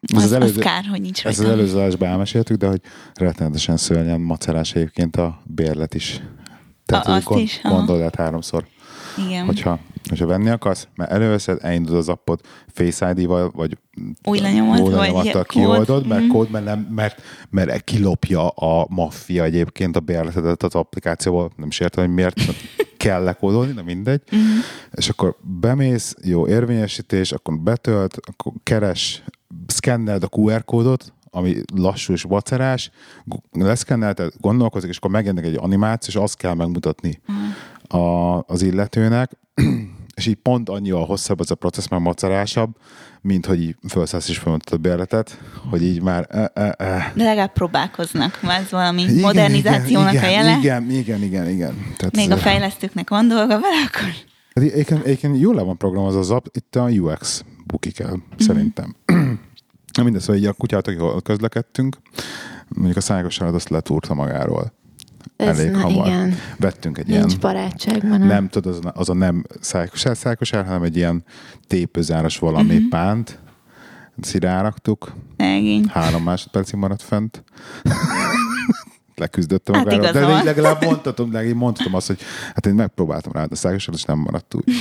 az, 0.00 0.16
Ez 0.16 0.16
az 0.16 0.24
az, 0.24 0.32
előző- 0.32 0.60
kár, 0.60 0.84
hogy 0.84 1.00
nincs 1.00 1.22
rajta. 1.22 1.42
az 1.42 1.48
előző 1.48 1.76
adásban 1.76 2.08
elmeséltük, 2.08 2.56
de 2.56 2.66
hogy 2.66 2.80
rettenetesen 3.14 3.76
szörnyen 3.76 4.20
macerás 4.20 4.72
egyébként 4.74 5.16
a 5.16 5.42
bérlet 5.44 5.94
is. 5.94 6.20
Tehát 6.90 7.06
A- 7.06 7.12
azt 7.14 7.24
gond, 7.24 7.40
is? 7.40 7.60
Aha. 7.62 7.74
gondold 7.76 8.00
át 8.02 8.14
háromszor, 8.14 8.66
Igen. 9.26 9.46
hogyha, 9.46 9.78
hogyha 10.08 10.26
venni 10.26 10.48
akarsz, 10.48 10.88
mert 10.94 11.10
előveszed, 11.10 11.58
elindul 11.62 11.96
az 11.96 12.08
appot 12.08 12.46
Face 12.72 13.10
ID-val, 13.16 13.50
vagy 13.54 13.78
Új 14.24 14.38
lenyomat, 14.38 14.80
új 14.80 14.90
lenyomattal 14.92 15.32
kód. 15.32 15.46
kioldod, 15.46 16.06
mert, 16.06 16.22
Mhm. 16.22 16.30
kód, 16.30 16.50
mert, 16.50 16.64
nem, 16.64 16.88
mert, 16.90 17.22
mert 17.50 17.84
kilopja 17.84 18.48
a 18.48 18.86
maffia 18.88 19.44
egyébként 19.44 19.96
a 19.96 20.00
bérletedet 20.00 20.62
az 20.62 20.74
applikációból. 20.74 21.50
Nem 21.56 21.68
is 21.68 21.80
értem, 21.80 22.04
hogy 22.04 22.14
miért 22.14 22.40
kell 22.96 23.22
lekódolni, 23.22 23.72
de 23.72 23.82
mindegy. 23.82 24.22
Mhm. 24.30 24.40
És 24.92 25.08
akkor 25.08 25.36
bemész, 25.60 26.14
jó 26.24 26.46
érvényesítés, 26.46 27.32
akkor 27.32 27.58
betölt, 27.60 28.16
akkor 28.26 28.52
keres, 28.62 29.22
szkenneld 29.66 30.22
a 30.22 30.28
QR 30.38 30.64
kódot, 30.64 31.12
ami 31.30 31.56
lassú 31.74 32.12
és 32.12 32.22
vacerás, 32.22 32.90
leszkennelted, 33.52 34.32
gondolkozik, 34.40 34.90
és 34.90 34.96
akkor 34.96 35.10
megjelenik 35.10 35.50
egy 35.50 35.58
animáció, 35.60 36.08
és 36.14 36.24
azt 36.26 36.36
kell 36.36 36.54
megmutatni 36.54 37.20
Mhm. 37.26 38.00
a, 38.00 38.38
az 38.46 38.62
illetőnek, 38.62 39.30
és 40.16 40.26
így 40.26 40.34
pont 40.34 40.68
annyival 40.68 41.04
hosszabb 41.04 41.40
az 41.40 41.50
a 41.50 41.54
processz, 41.54 41.88
már 41.88 42.00
macerásabb, 42.00 42.70
mint 43.22 43.46
hogy 43.46 43.62
így 43.62 43.76
felszállsz 43.88 44.28
és 44.28 44.38
felmutatod 44.38 44.78
a 44.78 44.88
bérletet, 44.88 45.38
hogy 45.70 45.82
így 45.82 46.02
már... 46.02 46.26
E, 46.30 46.50
e, 46.54 46.74
e. 46.78 47.12
De 47.14 47.24
legalább 47.24 47.52
próbálkoznak, 47.52 48.42
mert 48.42 48.62
ez 48.64 48.70
valami 48.70 49.02
Igen, 49.02 49.14
modernizációnak 49.20 50.12
igen, 50.12 50.24
a 50.24 50.28
jele. 50.28 50.56
Igen, 50.58 50.90
igen, 50.90 51.22
igen, 51.22 51.48
igen. 51.48 51.74
Tehát 51.96 52.16
Még 52.16 52.30
a 52.30 52.36
fejlesztőknek 52.36 53.10
van 53.10 53.28
dolga 53.28 53.46
vele, 53.60 53.76
akkor 53.88 54.08
Hát 54.54 54.64
Egyébként, 54.64 55.04
egyébként 55.04 55.40
jól 55.40 55.54
le 55.54 55.62
van 55.62 55.76
programozva 55.76 56.18
az 56.18 56.30
app, 56.30 56.46
itt 56.52 56.76
a 56.76 56.88
UX 56.90 57.44
bukik 57.66 57.98
el, 57.98 58.10
Mhm. 58.10 58.22
szerintem. 58.38 58.94
Na 60.00 60.06
Mindez, 60.06 60.26
hogy 60.26 60.36
így 60.36 60.44
a 60.46 60.52
kutyát, 60.52 60.86
jól 60.86 61.20
közlekedtünk, 61.20 61.96
mondjuk 62.68 62.96
a 62.96 63.00
szájkos 63.00 63.40
állat 63.40 63.54
azt 63.54 63.68
letúrta 63.68 64.14
magáról. 64.14 64.72
Ez 65.36 65.58
Elég 65.58 65.70
na, 65.72 65.78
hamar. 65.80 66.06
igen. 66.06 66.34
Vettünk 66.58 66.98
egy 66.98 67.06
Nincs 67.06 67.26
ilyen, 67.26 67.40
barátságban. 67.40 68.18
nem? 68.18 68.26
nem 68.28 68.48
tudod, 68.48 68.74
az 68.84 68.92
az 68.94 69.08
a 69.08 69.14
nem 69.14 69.44
szájkos 69.60 70.06
ál, 70.06 70.14
szájkos 70.14 70.52
ál, 70.52 70.64
hanem 70.64 70.82
egy 70.82 70.96
ilyen 70.96 71.24
tépőzáros 71.66 72.38
valami 72.38 72.74
Mhm. 72.78 72.88
pánt. 72.88 73.38
Ezt 74.22 74.34
így 74.34 74.42
ráraktuk, 74.42 75.12
szegény. 75.36 75.86
három 75.88 76.22
másodpercig 76.22 76.78
maradt 76.78 77.02
fent. 77.02 77.44
leküzdöttem 79.16 79.74
Hát 79.74 79.84
magára. 79.84 80.02
De 80.02 80.18
igazol. 80.18 80.38
így 80.38 80.44
legalább 80.44 80.84
mondhatom, 80.84 81.32
legalább 81.32 81.56
mondhatom 81.56 81.94
azt, 81.94 82.06
hogy 82.06 82.18
hát 82.54 82.66
én 82.66 82.74
megpróbáltam 82.74 83.32
rá 83.32 83.46
a 83.50 83.54
szágosan, 83.54 83.94
és 83.94 84.02
nem 84.02 84.18
maradt 84.18 84.54
úgy. 84.54 84.64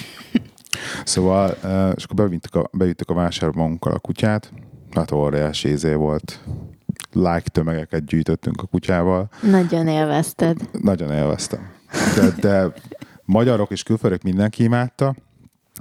Szóval, 1.04 1.50
és 1.96 2.04
akkor 2.04 2.16
bevittük 2.16 2.56
a, 2.56 2.70
bevittük 2.72 3.10
a 3.10 3.14
vásárba 3.14 3.62
magunkkal 3.62 3.94
a 3.94 4.00
kutyát, 4.00 4.52
hát 4.92 5.12
óriási 5.12 5.70
izé 5.70 5.94
volt. 5.94 6.40
Like 7.12 7.50
tömegeket 7.52 8.06
gyűjtöttünk 8.06 8.62
a 8.62 8.66
kutyával. 8.66 9.30
Nagyon 9.42 9.88
élvezted. 9.88 10.70
Nagyon 10.82 11.12
élveztem. 11.12 11.72
De, 12.16 12.30
de 12.42 12.74
magyarok 13.26 13.72
és 13.72 13.84
külföldök 13.84 14.22
mindenki 14.22 14.64
imádta. 14.64 15.16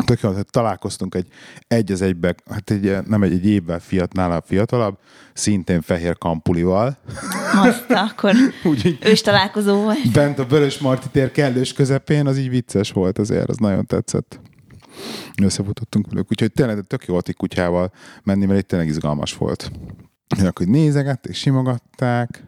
Tök 0.05 0.21
jó, 0.21 0.33
hogy 0.33 0.47
találkoztunk 0.51 1.15
egy 1.15 1.27
egy 1.69 1.93
az 1.93 2.03
egybe, 2.03 2.35
hát 2.51 2.71
egy, 2.71 2.97
nem 3.07 3.23
egy, 3.23 3.33
egy 3.33 3.47
évvel 3.47 3.79
fiat, 3.79 4.13
nála 4.13 4.43
fiatalabb, 4.47 4.99
szintén 5.33 5.81
fehér 5.81 6.19
kampulival. 6.19 6.97
Azt 7.55 7.91
akkor 7.91 8.35
Úgyhogy 8.65 8.99
ős 9.01 9.21
találkozó 9.21 9.83
volt. 9.83 10.13
bent 10.13 10.39
a 10.39 10.47
Vörös 10.47 10.79
Marti 10.79 11.09
tér 11.13 11.31
kellős 11.31 11.73
közepén, 11.73 12.27
az 12.27 12.39
így 12.39 12.51
vicces 12.51 12.93
volt 12.93 13.19
azért, 13.19 13.49
az 13.49 13.57
nagyon 13.57 13.87
tetszett. 13.87 14.41
Összefutottunk 15.43 16.07
velük, 16.11 16.27
úgyhogy 16.31 16.53
tényleg 16.53 16.81
tök 16.87 17.05
jó 17.05 17.13
volt 17.13 17.35
kutyával 17.37 17.93
menni, 18.23 18.47
mert 18.47 18.61
itt 18.61 18.69
tényleg 18.69 18.89
izgalmas 18.89 19.37
volt. 19.37 19.71
Akkor 20.45 20.67
így 20.67 20.73
nézegették, 20.73 21.35
simogatták, 21.35 22.43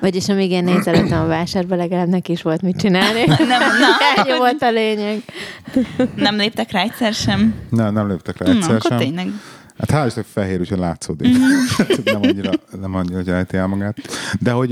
Vagyis 0.00 0.28
amíg 0.28 0.50
én 0.50 0.64
nézelődtem 0.64 1.22
a 1.22 1.26
vásárba, 1.26 1.76
legalább 1.76 2.08
neki 2.08 2.32
is 2.32 2.42
volt 2.42 2.62
mit 2.62 2.76
csinálni. 2.76 3.24
Nem, 3.24 3.48
na, 3.48 3.86
Ennyi 4.16 4.38
volt 4.38 4.62
a 4.62 4.70
lényeg. 4.70 5.22
nem 6.16 6.36
léptek 6.36 6.70
rá 6.70 6.82
egyszer 6.82 7.12
sem. 7.12 7.54
nem, 7.70 7.92
nem 7.92 8.08
léptek 8.08 8.38
rá 8.38 8.46
egyszer 8.50 8.80
sem. 8.80 8.98
tényleg. 8.98 9.26
Hát 9.78 9.90
hál' 9.90 10.06
Istennek 10.06 10.30
fehér, 10.30 10.60
úgyhogy 10.60 10.78
látszódik. 10.78 11.36
nem 12.04 12.22
annyira, 12.22 12.50
nem 12.80 12.94
annyira 12.94 13.20
gyárti 13.20 13.56
el 13.56 13.66
magát. 13.66 13.96
De 14.40 14.50
hogy, 14.50 14.70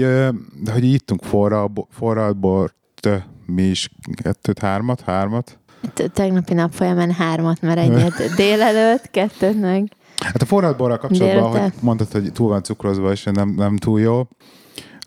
de 0.62 0.72
hogy 0.72 0.84
így 0.84 0.94
ittunk 0.94 1.22
forra, 1.22 1.72
forra 1.90 2.32
bort, 2.32 3.06
ö, 3.06 3.16
mi 3.46 3.62
is 3.62 3.90
kettőt, 4.22 4.58
hármat, 4.58 5.00
hármat. 5.00 5.58
Tegnapi 5.92 6.54
nap 6.54 6.72
folyamán 6.72 7.12
hármat, 7.12 7.60
mert 7.60 7.78
egyet 7.78 8.14
délelőtt, 8.36 9.10
kettőt 9.10 9.60
meg. 9.60 9.92
Hát 10.16 10.42
a 10.42 10.44
forralt 10.44 10.76
borral 10.76 10.98
kapcsolatban, 10.98 11.42
Délután. 11.42 11.70
hogy 11.70 11.82
mondtad, 11.82 12.12
hogy 12.12 12.32
túl 12.32 12.48
van 12.48 12.62
cukrozva, 12.62 13.12
és 13.12 13.22
nem, 13.22 13.48
nem 13.48 13.76
túl 13.76 14.00
jó. 14.00 14.28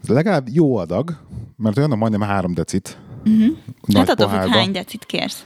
Legalább 0.08 0.48
jó 0.52 0.76
adag, 0.76 1.18
mert 1.56 1.78
olyan 1.78 1.98
majdnem 1.98 2.22
három 2.22 2.54
decit. 2.54 2.98
Uh-huh. 3.26 3.58
Nagy 3.86 3.98
Hát 3.98 4.10
attól 4.10 4.30
függ, 4.30 4.54
hány 4.54 4.72
decit 4.72 5.06
kérsz. 5.06 5.46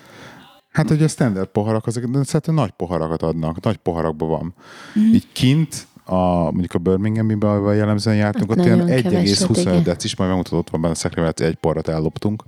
Hát 0.72 0.90
ugye 0.90 1.04
a 1.04 1.08
standard 1.08 1.48
poharak, 1.48 1.88
azok 1.88 2.04
de 2.04 2.24
szerintem 2.24 2.54
nagy 2.54 2.72
poharakat 2.72 3.22
adnak, 3.22 3.64
nagy 3.64 3.78
poharakban 3.78 4.30
van. 4.30 4.54
Mhm. 4.94 5.14
Így 5.14 5.28
kint, 5.32 5.88
a, 6.06 6.44
mondjuk 6.52 6.74
a 6.74 6.78
Birmingham-ben, 6.78 7.50
ahol 7.50 7.76
jellemzően 7.76 8.16
jártunk, 8.16 8.52
Ott 8.52 8.58
ott 8.58 8.66
ilyen 8.66 8.78
nagyon 8.78 9.02
keveset, 9.02 9.48
1,25 9.48 9.58
igen. 9.58 9.84
decis, 9.84 10.16
majd 10.16 10.30
megmutatott 10.30 10.60
ott 10.60 10.70
van 10.70 10.82
benne 10.82 10.94
a 10.94 10.96
szekrényben, 10.98 11.34
egy 11.38 11.56
porrat 11.56 11.88
elloptunk. 11.88 12.44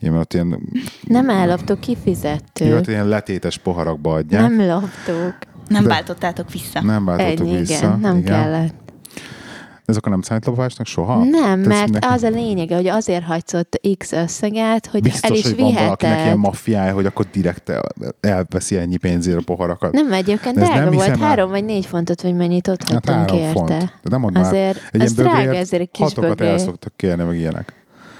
Ilyen, 0.00 0.14
mert 0.14 0.24
ott 0.24 0.34
ilyen, 0.34 0.60
Nem 1.02 1.30
elloptuk, 1.30 1.86
ilyen, 1.86 2.00
kifizettük. 2.02 2.86
ilyen 2.86 3.08
letétes 3.08 3.58
poharakba 3.58 4.12
adják. 4.14 4.40
Nem 4.42 4.66
loptuk. 4.68 5.36
Nem 5.68 5.82
De- 5.82 5.88
váltottátok 5.88 6.52
vissza. 6.52 6.82
nem 6.82 7.04
váltottuk 7.04 7.46
Ennyi, 7.46 7.56
vissza. 7.58 7.74
igen, 7.86 7.98
nem 8.00 8.22
kellett. 8.22 8.74
Ezek 9.88 10.06
a 10.06 10.10
nem 10.10 10.22
szállítlopásnak 10.22 10.86
soha? 10.86 11.16
Nem, 11.18 11.30
Tehát 11.32 11.56
mert 11.66 11.84
mindenki- 11.84 12.06
az 12.14 12.22
a 12.22 12.28
lényege, 12.28 12.74
hogy 12.76 12.86
azért 12.86 13.24
hagysz 13.24 13.52
ott 13.54 13.80
X 13.98 14.12
összeget, 14.12 14.86
hogy 14.86 15.02
Biztos, 15.02 15.30
el 15.30 15.36
is 15.36 15.42
hogy 15.42 15.56
van 15.56 15.72
valakinek 15.72 16.00
ilyen 16.00 16.16
viheted. 16.16 16.38
maffiája, 16.38 16.92
hogy 16.94 17.06
akkor 17.06 17.26
direkt 17.32 17.68
el, 17.68 17.82
elveszi 18.20 18.76
ennyi 18.76 18.96
pénzért 18.96 19.38
a 19.38 19.42
poharakat. 19.44 19.92
Nem, 19.92 20.12
egyébként 20.12 20.54
De 20.54 20.60
drága 20.64 20.80
nem 20.80 20.92
volt, 20.92 21.04
hiszem 21.06 21.20
három 21.20 21.50
vagy 21.50 21.64
négy 21.64 21.86
fontot, 21.86 22.22
vagy 22.22 22.34
mennyit 22.34 22.68
ott 22.68 22.82
hát 22.82 22.90
hagytunk 22.90 23.16
három 23.18 23.36
érte. 23.36 23.52
font. 23.52 23.68
De 23.68 24.10
nem 24.10 24.20
mondd 24.20 24.34
már. 24.34 24.44
Azért, 24.44 24.80
Egy 24.90 25.00
az 25.00 25.12
drága 25.12 25.54
ezért 25.54 25.82
egy 25.82 25.90
kis 25.90 26.02
hatokat 26.04 26.28
bögré. 26.28 26.46
el 26.48 26.58
szoktak 26.58 26.92
kérni, 26.96 27.22
meg 27.24 27.36
ilyenek. 27.36 27.72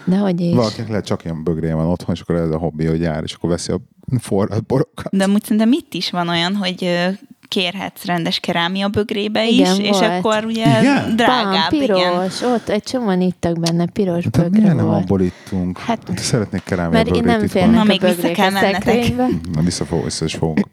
De 0.05 0.17
hogy 0.17 0.41
is? 0.41 0.55
Valakinek 0.55 0.89
lehet 0.89 1.05
csak 1.05 1.25
ilyen 1.25 1.43
bögré 1.45 1.73
van 1.73 1.87
otthon, 1.87 2.15
és 2.15 2.21
akkor 2.21 2.35
ez 2.35 2.51
a 2.51 2.59
hobbi, 2.59 2.87
hogy 2.87 3.01
jár, 3.01 3.23
és 3.23 3.33
akkor 3.33 3.51
veszi 3.51 3.73
a 3.73 3.81
forralt 4.21 4.67
borokat. 4.67 5.17
De 5.17 5.25
amúgy 5.25 5.43
szerintem 5.43 5.73
itt 5.73 5.95
is 5.95 6.11
van 6.11 6.29
olyan, 6.29 6.55
hogy 6.55 7.09
kérhetsz 7.49 8.05
rendes 8.05 8.41
kerámia 8.41 8.89
bögrébe 8.89 9.47
Igen, 9.49 9.75
is, 9.75 9.79
és 9.87 9.91
volt. 9.99 10.05
akkor 10.05 10.45
ugye 10.45 10.81
Igen? 10.81 11.17
drágább, 11.17 11.71
Van, 11.71 11.79
piros, 11.81 11.99
igen. 12.41 12.53
ott 12.53 12.69
egy 12.69 12.83
csomóan 12.83 13.21
ittak 13.21 13.61
benne, 13.61 13.87
piros 13.87 14.25
Hát 14.25 14.37
bögre 14.43 14.61
miért 14.61 14.77
nem 14.77 14.89
abból 14.89 15.21
ittunk? 15.21 15.79
Hát- 15.79 16.09
Hát, 16.09 16.19
Szeretnék 16.19 16.63
kerámia 16.65 16.91
Mert 16.91 17.07
én 17.07 17.13
bögrét 17.13 17.31
nem 17.33 17.45
itt 17.45 17.51
férnek 17.51 17.75
Na, 17.75 17.85
még 17.85 18.01
vissza 18.01 18.31
kell 18.33 18.51
mennetek. 18.51 19.17
Na, 19.55 19.61
vissza, 19.63 19.85
fog, 19.85 20.05
vissza 20.05 20.25
is 20.25 20.35
fogunk. 20.35 20.67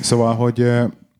Szóval, 0.00 0.34
hogy, 0.34 0.58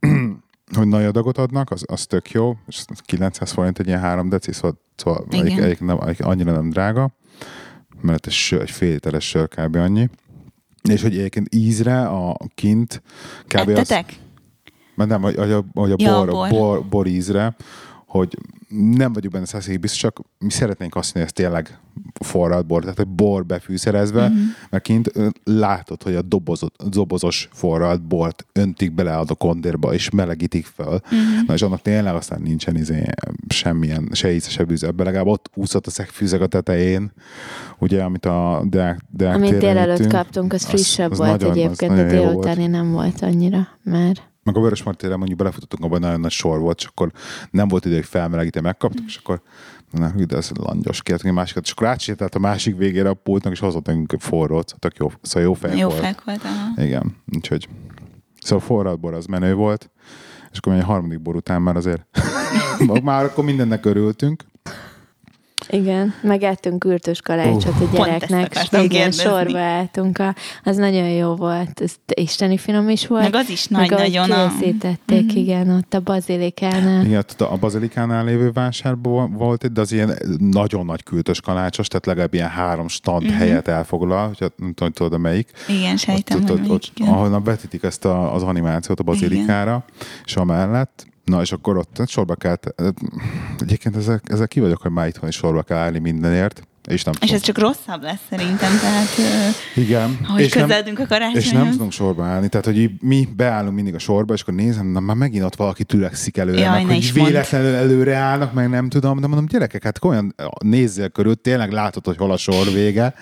hogy 0.77 0.89
nagy 0.89 1.05
adagot 1.05 1.39
adnak, 1.39 1.71
az, 1.71 1.85
az 1.87 2.07
tök 2.07 2.31
jó, 2.31 2.57
és 2.67 2.85
900 3.05 3.51
forint 3.53 3.79
egy 3.79 3.87
ilyen 3.87 4.01
három 4.01 4.29
deci, 4.29 4.53
szóval, 4.53 4.81
szóval 4.97 5.25
Igen. 5.31 5.47
egyik, 5.47 5.59
egyik 5.59 5.81
nem, 5.81 5.99
egyik 6.07 6.25
annyira 6.25 6.53
nem 6.53 6.71
drága, 6.71 7.11
mert 8.01 8.27
egy, 8.27 8.33
sör, 8.33 8.61
egy 8.61 8.71
fél 8.71 8.91
literes 8.93 9.29
sör 9.29 9.49
kb. 9.49 9.77
annyi. 9.77 10.09
És 10.89 11.03
hogy 11.03 11.19
egyébként 11.19 11.55
ízre 11.55 12.03
a 12.09 12.37
kint 12.55 13.03
kb. 13.47 13.69
az, 13.69 13.69
Ettetek? 13.69 14.15
Mert 14.95 15.11
nem, 15.11 15.23
hogy, 15.23 15.37
a, 15.39 15.65
hogy 15.75 15.91
a 15.91 15.95
Ja, 15.99 16.17
bor, 16.17 16.27
bor. 16.31 16.49
bor. 16.49 16.85
bor 16.85 17.07
ízre, 17.07 17.55
hogy 18.07 18.39
nem 18.95 19.13
vagyok 19.13 19.33
benne 19.33 19.45
százszerzékig 19.45 19.81
biztos, 19.81 20.01
csak 20.01 20.21
mi 20.39 20.51
szeretnénk 20.51 20.97
azt 20.97 21.15
mondani, 21.15 21.33
hogy 21.35 21.45
ez 21.45 21.53
tényleg 21.53 21.79
forralt 22.25 22.67
bor, 22.67 22.81
tehát 22.83 22.99
egy 22.99 23.07
bor 23.09 23.47
befűszerezve, 23.47 24.29
Mhm. 24.29 24.33
uh-huh. 24.37 24.49
mert 24.71 24.83
kint 24.83 25.11
látod, 25.45 26.03
hogy 26.03 26.15
a 26.15 26.23
dobozot, 26.23 26.89
dobozos 26.89 27.49
forralt 27.53 28.03
bort 28.03 28.47
öntik 28.53 28.93
bele 28.93 29.17
a 29.17 29.25
kondérba, 29.39 29.95
és 29.95 30.11
melegítik 30.11 30.67
fel. 30.67 30.87
Mhm. 30.87 30.95
Uh-huh. 31.21 31.47
Na 31.47 31.55
és 31.55 31.63
annak 31.63 31.83
tényleg 31.83 32.15
aztán 32.15 32.43
nincsen 32.43 32.77
izé, 32.77 33.05
semmilyen, 33.49 34.09
se 34.13 34.33
íze, 34.35 34.49
se 34.51 34.65
bűze, 34.65 34.87
ebben 34.87 35.07
legalább 35.07 35.27
ott 35.27 35.51
úszott 35.55 35.87
a 35.87 35.91
szegfűzeg 35.91 36.43
a 36.43 36.47
tetején, 36.47 37.13
ugye, 37.79 38.03
amit 38.03 38.27
a 38.27 38.63
Deák, 38.69 39.01
Deák 39.11 39.35
Amit 39.37 39.59
délelőtt 39.59 40.07
kaptunk, 40.07 40.53
az 40.53 40.65
frissebb 40.65 41.11
az 41.11 41.19
volt 41.19 41.31
nagyon- 41.31 41.51
egyébként, 41.51 41.95
de 41.95 42.05
délutáni 42.05 42.67
nem 42.67 42.91
volt 42.93 43.21
annyira, 43.23 43.69
mert 43.83 44.29
Meg 44.51 44.59
a 44.59 44.65
Vörös 44.65 44.83
Martére 44.83 45.17
mondjuk 45.17 45.39
belefutottunk, 45.39 45.85
abban 45.85 46.01
nagyon 46.01 46.21
nagy 46.21 46.31
sor 46.31 46.59
volt, 46.59 46.79
és 46.79 46.87
akkor 46.87 47.13
nem 47.51 47.69
volt 47.69 47.85
idő, 47.85 47.95
hogy 47.95 48.05
felmelegíteni, 48.05 48.67
megkaptuk, 48.67 49.05
és 49.07 49.17
akkor 49.17 49.43
na, 49.91 50.11
hű, 50.11 50.25
de 50.25 50.37
ez 50.37 50.51
langyos, 50.55 51.03
kértünk 51.03 51.29
egy 51.29 51.35
másikat, 51.35 51.65
és 51.65 51.71
akkor 51.71 51.87
átsétált 51.87 52.35
a 52.35 52.39
másik 52.39 52.77
végére 52.77 53.09
a 53.09 53.15
pultnak, 53.15 53.53
és 53.53 53.59
hozott 53.59 53.87
nekünk 53.87 54.15
forrót, 54.19 54.75
tök 54.79 54.97
jó, 54.97 55.13
szóval 55.23 55.43
jó 55.43 55.55
fej 55.55 55.77
Jó 55.77 55.89
volt. 55.89 56.25
Aha. 56.27 56.83
Igen, 56.83 57.17
úgyhogy 57.35 57.69
szóval 58.41 58.65
forralt 58.67 59.01
bor 59.01 59.15
az 59.15 59.27
menő 59.27 59.55
volt, 59.55 59.91
és 60.53 60.59
akkor 60.59 60.73
egy 60.73 60.83
harmadik 60.83 61.21
bor 61.21 61.37
után 61.37 61.63
már 61.63 61.77
azért 61.77 62.07
már 63.03 63.25
akkor 63.25 63.45
mindennek 63.45 63.85
örültünk. 63.85 64.45
Igen, 65.71 66.15
megettünk 66.23 66.85
ürtös 66.85 67.21
kalácsot 67.21 67.75
a 67.81 67.83
ezt 67.83 67.93
gyereknek, 67.93 68.47
akartam 68.51 68.83
igen, 68.85 68.91
kérdezni. 69.11 69.23
sorba 69.23 69.59
álltunk, 69.59 70.19
a, 70.19 70.35
az 70.65 70.77
nagyon 70.77 71.09
jó 71.09 71.35
volt, 71.35 71.81
ez 71.81 71.95
isteni 72.15 72.57
finom 72.57 72.89
is 72.89 73.07
volt. 73.07 73.23
Meg 73.23 73.35
az 73.35 73.51
is 73.51 73.69
meg 73.69 73.93
ahogy 73.93 74.11
nagy-nagyon 74.13 74.31
a... 74.39 74.49
készítették, 74.59 75.27
Mhm. 75.27 75.37
igen, 75.39 75.69
ott 75.71 75.95
a 75.95 76.01
bazilikánál. 76.01 77.05
Igen, 77.05 77.19
ott 77.19 77.41
a 77.41 77.57
bazilikánál 77.61 78.25
lévő 78.25 78.51
vásárban 78.53 79.33
volt 79.33 79.65
egy, 79.65 79.73
de 79.73 79.81
az 79.81 79.93
ilyen 79.93 80.13
nagyon 80.39 80.85
nagy 80.85 81.03
kültös 81.03 81.41
kalácsos, 81.41 81.89
tehát 81.89 82.07
legalább 82.07 82.35
ilyen 82.35 82.49
három 82.49 82.89
stand 82.89 83.23
Mhm. 83.23 83.33
helyet 83.33 83.69
elfoglal, 83.69 84.27
hogyha 84.27 84.49
nem 84.57 84.73
tudom, 84.75 84.75
hogy 84.77 84.93
tudod, 84.93 85.21
melyik. 85.21 85.51
Igen, 85.69 85.97
sejtem, 85.97 86.41
ott, 86.41 86.49
hogy 86.49 86.61
ott, 86.61 86.69
ott, 86.71 86.91
igen. 86.95 87.13
ahol 87.13 87.43
vetítik 87.43 87.83
ezt 87.83 88.05
a, 88.05 88.35
az 88.35 88.43
animációt 88.43 89.01
a 89.01 89.03
bazilikára, 89.03 89.85
és 90.25 90.37
amellett, 90.37 91.07
na 91.31 91.41
és 91.41 91.53
akkor 91.53 91.77
ott 91.77 92.03
sorba 92.07 92.35
kell, 92.35 92.57
egyébként 93.59 93.97
ezzel, 93.97 94.21
ezzel 94.25 94.49
ki 94.49 94.61
vagyok, 94.61 94.83
hogy 94.83 94.91
már 94.91 95.07
itthon 95.07 95.29
is 95.29 95.35
sorba 95.35 95.63
kell 95.63 95.79
állni 95.79 95.99
mindenért, 95.99 96.63
és 96.89 97.05
nem 97.05 97.15
És 97.21 97.31
ez 97.31 97.41
csak 97.41 97.59
rosszabb 97.59 98.03
lesz 98.03 98.21
szerintem, 98.31 98.79
tehát 98.81 99.09
Igen. 99.75 100.19
ahogy 100.29 100.41
és 100.41 100.53
nem, 100.53 100.63
közeledünk 100.63 100.99
a 100.99 101.03
és 101.03 101.09
nem 101.09 101.19
karácsonyhoz. 101.19 101.71
tudunk 101.71 101.93
sorba 101.93 102.25
állni, 102.25 102.49
tehát 102.49 102.67
hogy 102.67 102.91
mi 103.01 103.29
beállunk 103.37 103.75
mindig 103.75 103.95
a 103.95 103.99
sorba, 103.99 104.35
és 104.35 104.41
akkor 104.41 104.55
nézem, 104.55 104.87
na 104.87 105.01
már 105.01 105.17
megint 105.17 105.45
ott 105.45 105.57
valaki 105.57 105.85
tülekszik 105.85 106.37
előre, 106.37 106.61
Jaj, 106.61 106.85
meg 106.85 106.95
hogy 106.95 107.13
véletlenül 107.13 107.75
előre 107.75 108.15
állnak, 108.15 108.53
meg 108.53 108.69
nem 108.69 108.89
tudom, 108.89 109.21
de 109.21 109.27
mondom, 109.27 109.47
gyerekek, 109.47 109.83
hát 109.83 110.05
olyan 110.05 110.35
nézzél 110.63 111.09
körül, 111.09 111.35
tényleg 111.35 111.71
látod, 111.71 112.05
hogy 112.05 112.17
hol 112.17 112.31
a 112.31 112.37
sor 112.37 112.67
vége, 112.73 113.15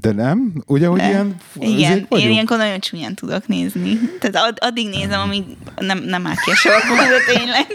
de 0.00 0.12
nem? 0.12 0.52
Ugye, 0.66 0.86
hogy 0.86 0.98
De. 0.98 1.08
ilyen 1.08 1.36
Igen, 1.54 2.06
én 2.08 2.30
ilyenkor 2.30 2.56
nagyon 2.56 2.80
csúnyán 2.80 3.14
tudok 3.14 3.46
nézni. 3.46 3.98
Tehát 4.20 4.48
ad, 4.48 4.58
addig 4.60 4.88
nézem, 4.88 5.20
amíg 5.20 5.44
nem, 5.76 5.98
nem 5.98 6.26
áll 6.26 6.34
ki 6.44 6.50
a 6.50 6.54
sorból, 6.54 6.96
de 6.96 7.34
tényleg. 7.34 7.66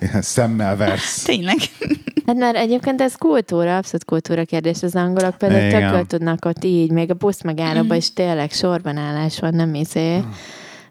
Ilyen 0.00 0.22
szemmel 0.22 0.76
versz. 0.76 1.22
Tényleg. 1.22 1.56
Hát 2.26 2.36
mert 2.36 2.56
egyébként 2.56 3.00
ez 3.00 3.14
kultúra, 3.14 3.76
abszolút 3.76 4.04
kultúra 4.04 4.44
kérdés. 4.44 4.82
Az 4.82 4.94
angolok 4.94 5.38
például 5.38 5.70
tökről 5.70 6.06
tudnak 6.06 6.44
ott 6.44 6.64
így, 6.64 6.90
még 6.90 7.10
a 7.10 7.14
busz 7.14 7.42
megállóban 7.42 7.96
is 7.96 8.12
tényleg 8.12 8.50
sorban 8.50 8.96
állás 8.96 9.38
van, 9.38 9.54
nem 9.54 9.74
izé. 9.74 10.20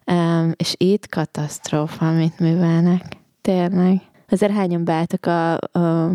Um, 0.05 0.51
és 0.55 0.73
itt 0.77 1.09
katasztrófa, 1.09 2.07
amit 2.07 2.39
művelnek. 2.39 3.03
Tényleg. 3.41 4.01
Azért 4.29 4.51
hányan 4.51 4.83
beálltak 4.83 5.25
a, 5.25 5.53
a 5.79 6.11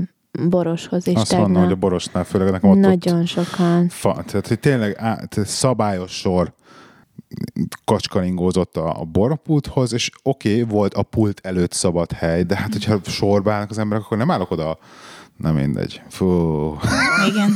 boroshoz 0.49 1.07
is 1.07 1.15
Azt 1.15 1.29
tegnap. 1.29 1.47
mondom, 1.47 1.65
hogy 1.65 1.73
a 1.73 1.77
borosnál 1.77 2.25
főleg 2.25 2.51
nekem 2.51 2.71
ott, 2.71 2.77
ott 2.77 2.83
Nagyon 2.83 3.27
sokan. 3.27 3.89
fa, 3.89 4.23
tehát 4.27 4.49
hogy 4.49 4.61
tényleg 4.61 4.97
á, 4.99 5.15
tehát 5.15 5.51
szabályos 5.51 6.12
sor 6.12 6.55
kacskaringózott 7.85 8.77
a, 8.77 9.01
a 9.01 9.05
borpulthoz, 9.05 9.93
és 9.93 10.11
oké, 10.23 10.51
okay, 10.61 10.65
volt 10.75 10.95
a 10.95 11.03
pult 11.03 11.41
előtt 11.43 11.73
szabad 11.73 12.12
hely, 12.12 12.43
de 12.43 12.57
hát 12.57 12.73
hogyha 12.73 12.99
sorba 13.05 13.53
állnak 13.53 13.71
az 13.71 13.79
emberek, 13.79 14.05
akkor 14.05 14.17
nem 14.17 14.31
állok 14.31 14.51
oda 14.51 14.79
Nem 15.37 15.55
mindegy. 15.55 16.03
Fú, 16.09 16.27
Igen. 17.29 17.53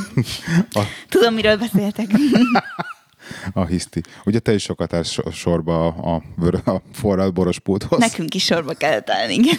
A- 0.73 0.83
Tudom, 1.09 1.35
miről 1.35 1.57
beszéltek. 1.57 2.07
a 3.53 3.65
hiszti. 3.65 4.01
Ugye 4.25 4.39
te 4.39 4.55
is 4.55 4.63
sokat 4.63 4.93
állsz 4.93 5.11
so- 5.11 5.33
sorba 5.33 5.87
a, 5.87 6.15
a, 6.15 6.71
a 6.71 6.83
forralt 6.93 7.33
boros 7.35 7.59
pulthoz. 7.59 7.99
Nekünk 7.99 8.35
is 8.35 8.45
sorba 8.45 8.73
kellett 8.73 9.11
állni, 9.11 9.35
igen. 9.35 9.57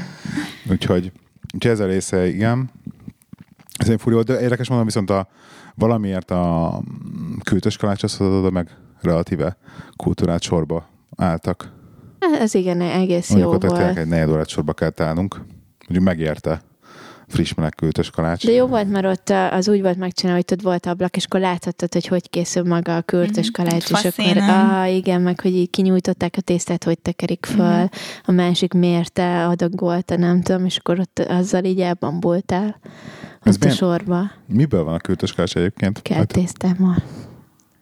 Úgyhogy, 0.70 1.12
úgyhogy 1.52 1.72
ez 1.72 1.80
a 1.80 1.86
része, 1.86 2.26
igen. 2.26 2.70
Ez 3.76 3.88
egy 3.88 4.00
volt, 4.04 4.26
de 4.26 4.40
érdekes 4.40 4.68
mondom, 4.68 4.86
viszont 4.86 5.10
a, 5.10 5.28
valamiért 5.74 6.30
a 6.30 6.82
kültös 7.44 7.76
kalácshoz 7.76 8.20
oda 8.20 8.50
meg 8.50 8.76
relatíve 9.00 9.56
kultúrát 9.96 10.42
sorba 10.42 10.88
álltak. 11.16 11.72
Ez 12.18 12.54
igen, 12.54 12.80
egész 12.80 13.30
jó 13.30 13.36
Mondjuk 13.36 13.54
ott 13.54 13.68
tényleg 13.68 13.84
volt. 13.84 13.96
egy 13.96 14.08
negyed 14.08 14.28
órát 14.30 14.48
sorba 14.48 14.72
kellett 14.72 15.00
állnunk. 15.00 15.36
Mondjuk 15.88 16.04
megérte 16.04 16.62
friss 17.32 17.54
meleg 17.54 17.74
kültös 17.74 18.10
kalács. 18.10 18.46
De 18.46 18.52
jó 18.52 18.66
volt, 18.66 18.90
mert 18.90 19.06
ott 19.06 19.28
az 19.50 19.68
úgy 19.68 19.80
volt 19.82 19.96
megcsinálva, 19.98 20.42
hogy 20.48 20.58
ott 20.58 20.64
volt 20.64 20.86
ablak, 20.86 21.16
és 21.16 21.24
akkor 21.24 21.40
láthattad, 21.40 21.92
hogy 21.92 22.06
hogy 22.06 22.30
készül 22.30 22.62
maga 22.64 22.96
a 22.96 23.02
kürtös 23.02 23.50
Mhm. 23.50 23.62
kalács, 23.68 23.90
és 23.90 24.04
akkor, 24.04 24.36
ah, 24.36 24.94
igen, 24.94 25.20
meg 25.20 25.40
hogy 25.40 25.54
így 25.54 25.70
kinyújtották 25.70 26.34
a 26.38 26.40
tésztát, 26.40 26.84
hogy 26.84 26.98
tekerik 26.98 27.46
föl, 27.46 27.78
Mhm. 27.82 27.86
a 28.24 28.32
másik 28.32 28.72
mérte, 28.72 29.46
adagolta, 29.46 30.16
nem 30.16 30.42
tudom, 30.42 30.64
és 30.64 30.76
akkor 30.76 30.98
ott 30.98 31.18
azzal 31.18 31.64
így 31.64 31.80
elbambultál 31.80 32.80
Ez 33.42 33.54
ott 33.54 33.62
a 33.62 33.64
milyen- 33.64 33.76
sorba, 33.76 34.30
Miből 34.46 34.84
van 34.84 34.94
a 34.94 34.98
kültös 34.98 35.32
kalács 35.32 35.56
egyébként? 35.56 36.02
kell 36.02 36.24
tésztámmal. 36.24 36.96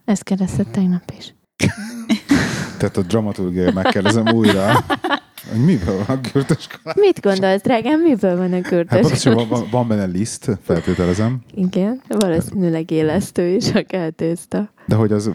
Ezt 0.04 0.22
kérdezted 0.22 0.68
tegnap 0.68 1.12
is. 1.18 1.34
tehát 2.78 2.96
a 2.96 3.02
dramaturgia 3.02 3.72
megkérdezem 3.72 4.28
újra, 4.28 4.72
hogy 5.50 5.64
miből 5.64 6.04
van 6.06 6.16
a 6.16 6.30
kültös 6.32 6.66
kalács? 6.66 6.96
Mit 6.98 7.20
gondolsz, 7.20 7.62
drágám, 7.62 8.00
miből 8.00 8.36
van 8.36 8.52
a 8.52 8.54
Hát 8.54 8.66
kürtös 8.68 9.00
pontosan 9.00 9.32
kalács? 9.32 9.48
van, 9.48 9.66
van 9.70 9.88
benne 9.88 10.04
liszt, 10.04 10.58
feltételezem, 10.62 11.40
Igen, 11.54 12.00
valószínűleg 12.08 12.90
élesztő 12.90 13.46
is 13.54 13.72
a 13.74 13.82
kell 13.82 14.10
tészta. 14.10 14.72
de 14.86 14.94
hogy 14.94 15.12
az, 15.12 15.30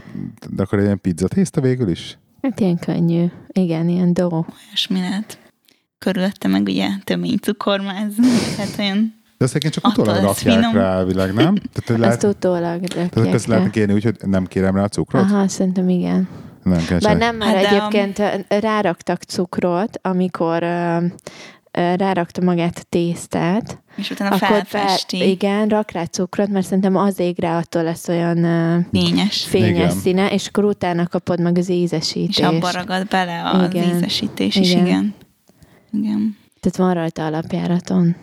de 0.49 0.61
akkor 0.63 0.77
egy 0.79 0.85
ilyen 0.85 1.01
pizza 1.01 1.27
tészta 1.27 1.61
végül 1.61 1.89
is? 1.89 2.17
Hát 2.41 2.59
ilyen 2.59 2.77
könnyű. 2.79 3.25
Igen, 3.51 3.89
ilyen 3.89 4.13
do. 4.13 4.27
Olyasmi 4.67 4.99
lehet. 4.99 5.37
Körülötte 5.97 6.47
meg 6.47 6.61
ugye 6.61 6.87
tömény 7.03 7.37
cukormáz. 7.37 8.13
Tehát 8.55 8.75
olyan 8.79 9.13
De 9.37 9.43
azt 9.45 9.55
egyébként 9.55 9.73
csak 9.73 9.83
Attól 9.85 10.03
utólag 10.03 10.23
lesz 10.23 10.43
rakják 10.43 10.55
finom. 10.63 10.75
rá 10.75 10.91
elvileg, 10.93 11.33
nem? 11.33 11.55
Tehát, 11.55 11.89
Ezt 11.89 11.97
lehet, 11.99 12.23
utólag 12.23 12.81
tehát 12.83 13.15
rakják 13.15 13.33
ezt 13.33 13.45
rá. 13.47 13.51
lehetne 13.51 13.71
kérni 13.71 13.93
úgy, 13.93 14.03
hogy 14.03 14.17
nem 14.21 14.45
kérem 14.45 14.75
rá 14.75 14.83
a 14.83 14.87
cukrot? 14.87 15.21
Aha, 15.23 15.47
szerintem 15.47 15.89
igen. 15.89 16.27
Nem 16.65 16.85
kell 16.85 16.99
Bár 16.99 17.17
nem, 17.17 17.35
mert 17.35 17.51
Hát 17.51 17.61
de 17.61 17.67
a- 17.67 17.71
egyébként 17.73 18.19
ö, 18.19 18.59
ráraktak 18.59 19.21
cukrot, 19.21 19.99
amikor 20.01 20.63
ö, 20.63 20.97
rárakta 21.95 22.41
magát 22.41 22.77
a 22.77 22.83
tésztát, 22.89 23.77
és 23.95 24.09
utána 24.09 24.35
akkor 24.35 24.47
felfesti. 24.65 25.29
igen, 25.29 25.67
rak 25.67 25.91
rá 25.91 26.03
cukrot, 26.05 26.47
mert 26.49 26.65
szerintem 26.65 26.95
az 26.95 27.19
égre 27.19 27.55
attól 27.55 27.83
lesz 27.83 28.07
olyan 28.07 28.37
Fényes. 28.91 29.43
fényes 29.43 29.69
Igen. 29.69 29.89
színe, 29.89 30.27
és 30.31 30.47
akkor 30.47 30.63
utána 30.63 31.07
kapod 31.07 31.39
meg 31.41 31.57
az 31.57 31.69
És 31.69 31.75
ízesítést. 31.75 32.43
abba 32.43 32.71
ragad 32.71 33.07
bele 33.07 33.41
az 33.49 33.73
Igen. 33.73 33.95
ízesítés 33.95 34.55
is, 34.55 34.71
Igen. 34.71 34.85
igen. 34.85 35.13
Igen. 35.91 36.37
Tehát 36.59 36.77
van 36.77 36.93
rajta 36.93 37.25
alapjáraton. 37.25 38.15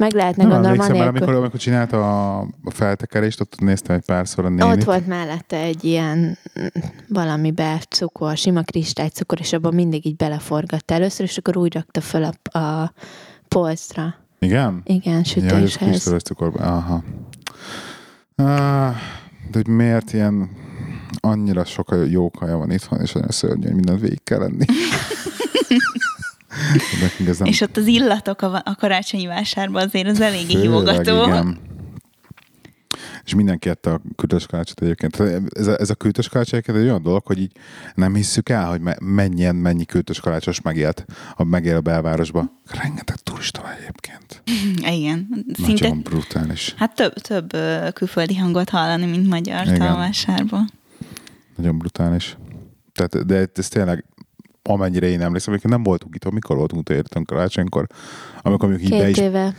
Meg 0.00 0.12
lehetne 0.12 0.42
Nem 0.42 0.52
gondolom 0.52 0.80
emlékszem 0.80 0.96
anélkül. 0.96 1.18
amikor, 1.18 1.34
amikor 1.34 1.60
csinálta 1.60 2.38
a, 2.38 2.46
feltekerést, 2.64 3.40
ott 3.40 3.60
néztem 3.60 3.96
egy 3.96 4.04
párszor 4.04 4.44
a 4.44 4.48
nénit. 4.48 4.64
Ott 4.76 4.84
volt 4.84 5.06
mellette 5.06 5.56
egy 5.56 5.84
ilyen 5.84 6.18
mm, 6.60 6.66
valami 7.08 7.50
be 7.50 7.82
cukor, 7.88 8.36
sima 8.36 8.62
kristálycukor, 8.62 9.38
és 9.40 9.52
abban 9.52 9.74
mindig 9.74 10.06
így 10.06 10.16
beleforgatta 10.16 10.94
először, 10.94 11.26
és 11.26 11.38
akkor 11.38 11.56
úgy 11.56 11.74
rakta 11.74 12.00
föl 12.00 12.24
a, 12.24 12.58
a 12.58 12.92
polcra. 13.48 14.14
Igen? 14.38 14.80
Igen, 14.84 15.16
Ja, 15.16 15.24
sütéshez. 15.24 15.76
kristályos 15.76 16.22
cukorban. 16.22 16.62
Aha. 16.62 17.02
Ah, 18.36 18.94
de 19.50 19.58
hogy 19.58 19.68
miért 19.68 20.12
ilyen 20.12 20.50
annyira 21.20 21.64
sok 21.64 21.94
jó 22.10 22.30
kaja 22.30 22.56
van 22.56 22.70
itthon, 22.70 23.00
és 23.00 23.14
olyan 23.14 23.28
szörnyű, 23.30 23.66
hogy 23.66 23.74
mindent 23.74 24.00
végig 24.00 24.22
kell 24.24 24.38
lenni. 24.38 24.64
És 27.44 27.60
ott 27.60 27.76
az 27.76 27.86
illatok 27.86 28.42
a, 28.42 28.62
a 28.64 28.74
karácsonyi 28.78 29.26
vásárban 29.26 29.86
azért 29.86 30.08
az 30.08 30.20
eléggé 30.20 30.52
Főleg, 30.52 30.62
hívogató. 30.62 31.26
Igen. 31.26 31.58
És 33.24 33.34
mindenki 33.34 33.68
ette 33.68 33.90
a 33.90 34.00
küldös 34.16 34.46
kalácsot 34.46 34.82
egyébként. 34.82 35.20
Ez 35.50 35.66
a, 35.66 35.78
ez 35.80 35.90
a 35.90 35.94
küldös 35.94 36.28
kalács 36.28 36.52
egyébként 36.52 36.78
egy 36.78 36.84
olyan 36.84 37.02
dolog, 37.02 37.26
hogy 37.26 37.40
így 37.40 37.52
nem 37.94 38.14
hisszük 38.14 38.48
el, 38.48 38.68
hogy 38.68 38.80
me- 38.80 39.00
mennyien, 39.00 39.56
mennyi 39.56 39.84
küldös 39.84 40.20
kalácsos 40.20 40.60
megélt, 40.60 41.04
ha 41.34 41.44
megél 41.44 41.76
a 41.76 41.80
belvárosba. 41.80 42.50
Rengeteg 42.82 43.16
turista 43.16 43.62
van 43.62 43.70
egyébként. 43.70 44.42
Igen. 44.98 45.44
Szinte, 45.52 45.88
Nagyon 45.88 46.00
brutális. 46.02 46.74
hát 46.76 46.94
több, 46.94 47.12
több 47.12 47.56
külföldi 47.94 48.36
hangot 48.36 48.68
hallani, 48.68 49.06
mint 49.06 49.28
magyar 49.28 49.68
a 49.68 49.78
vásárban. 49.78 50.70
Nagyon 51.56 51.78
brutális. 51.78 52.36
Tehát, 52.92 53.26
de 53.26 53.50
ez 53.54 53.68
tényleg 53.68 54.04
amennyire 54.72 55.06
én 55.06 55.20
emlékszem, 55.20 55.52
amikor 55.52 55.70
nem 55.70 55.82
voltunk 55.82 56.14
itt, 56.14 56.30
mikor 56.30 56.56
voltunk 56.56 56.80
utolértünk 56.80 57.26
karácsonykor, 57.26 57.86
amikor 58.42 58.68
mondjuk 58.68 58.92
így 58.92 58.98
be 58.98 59.08
is, 59.08 59.16
éve 59.16 59.54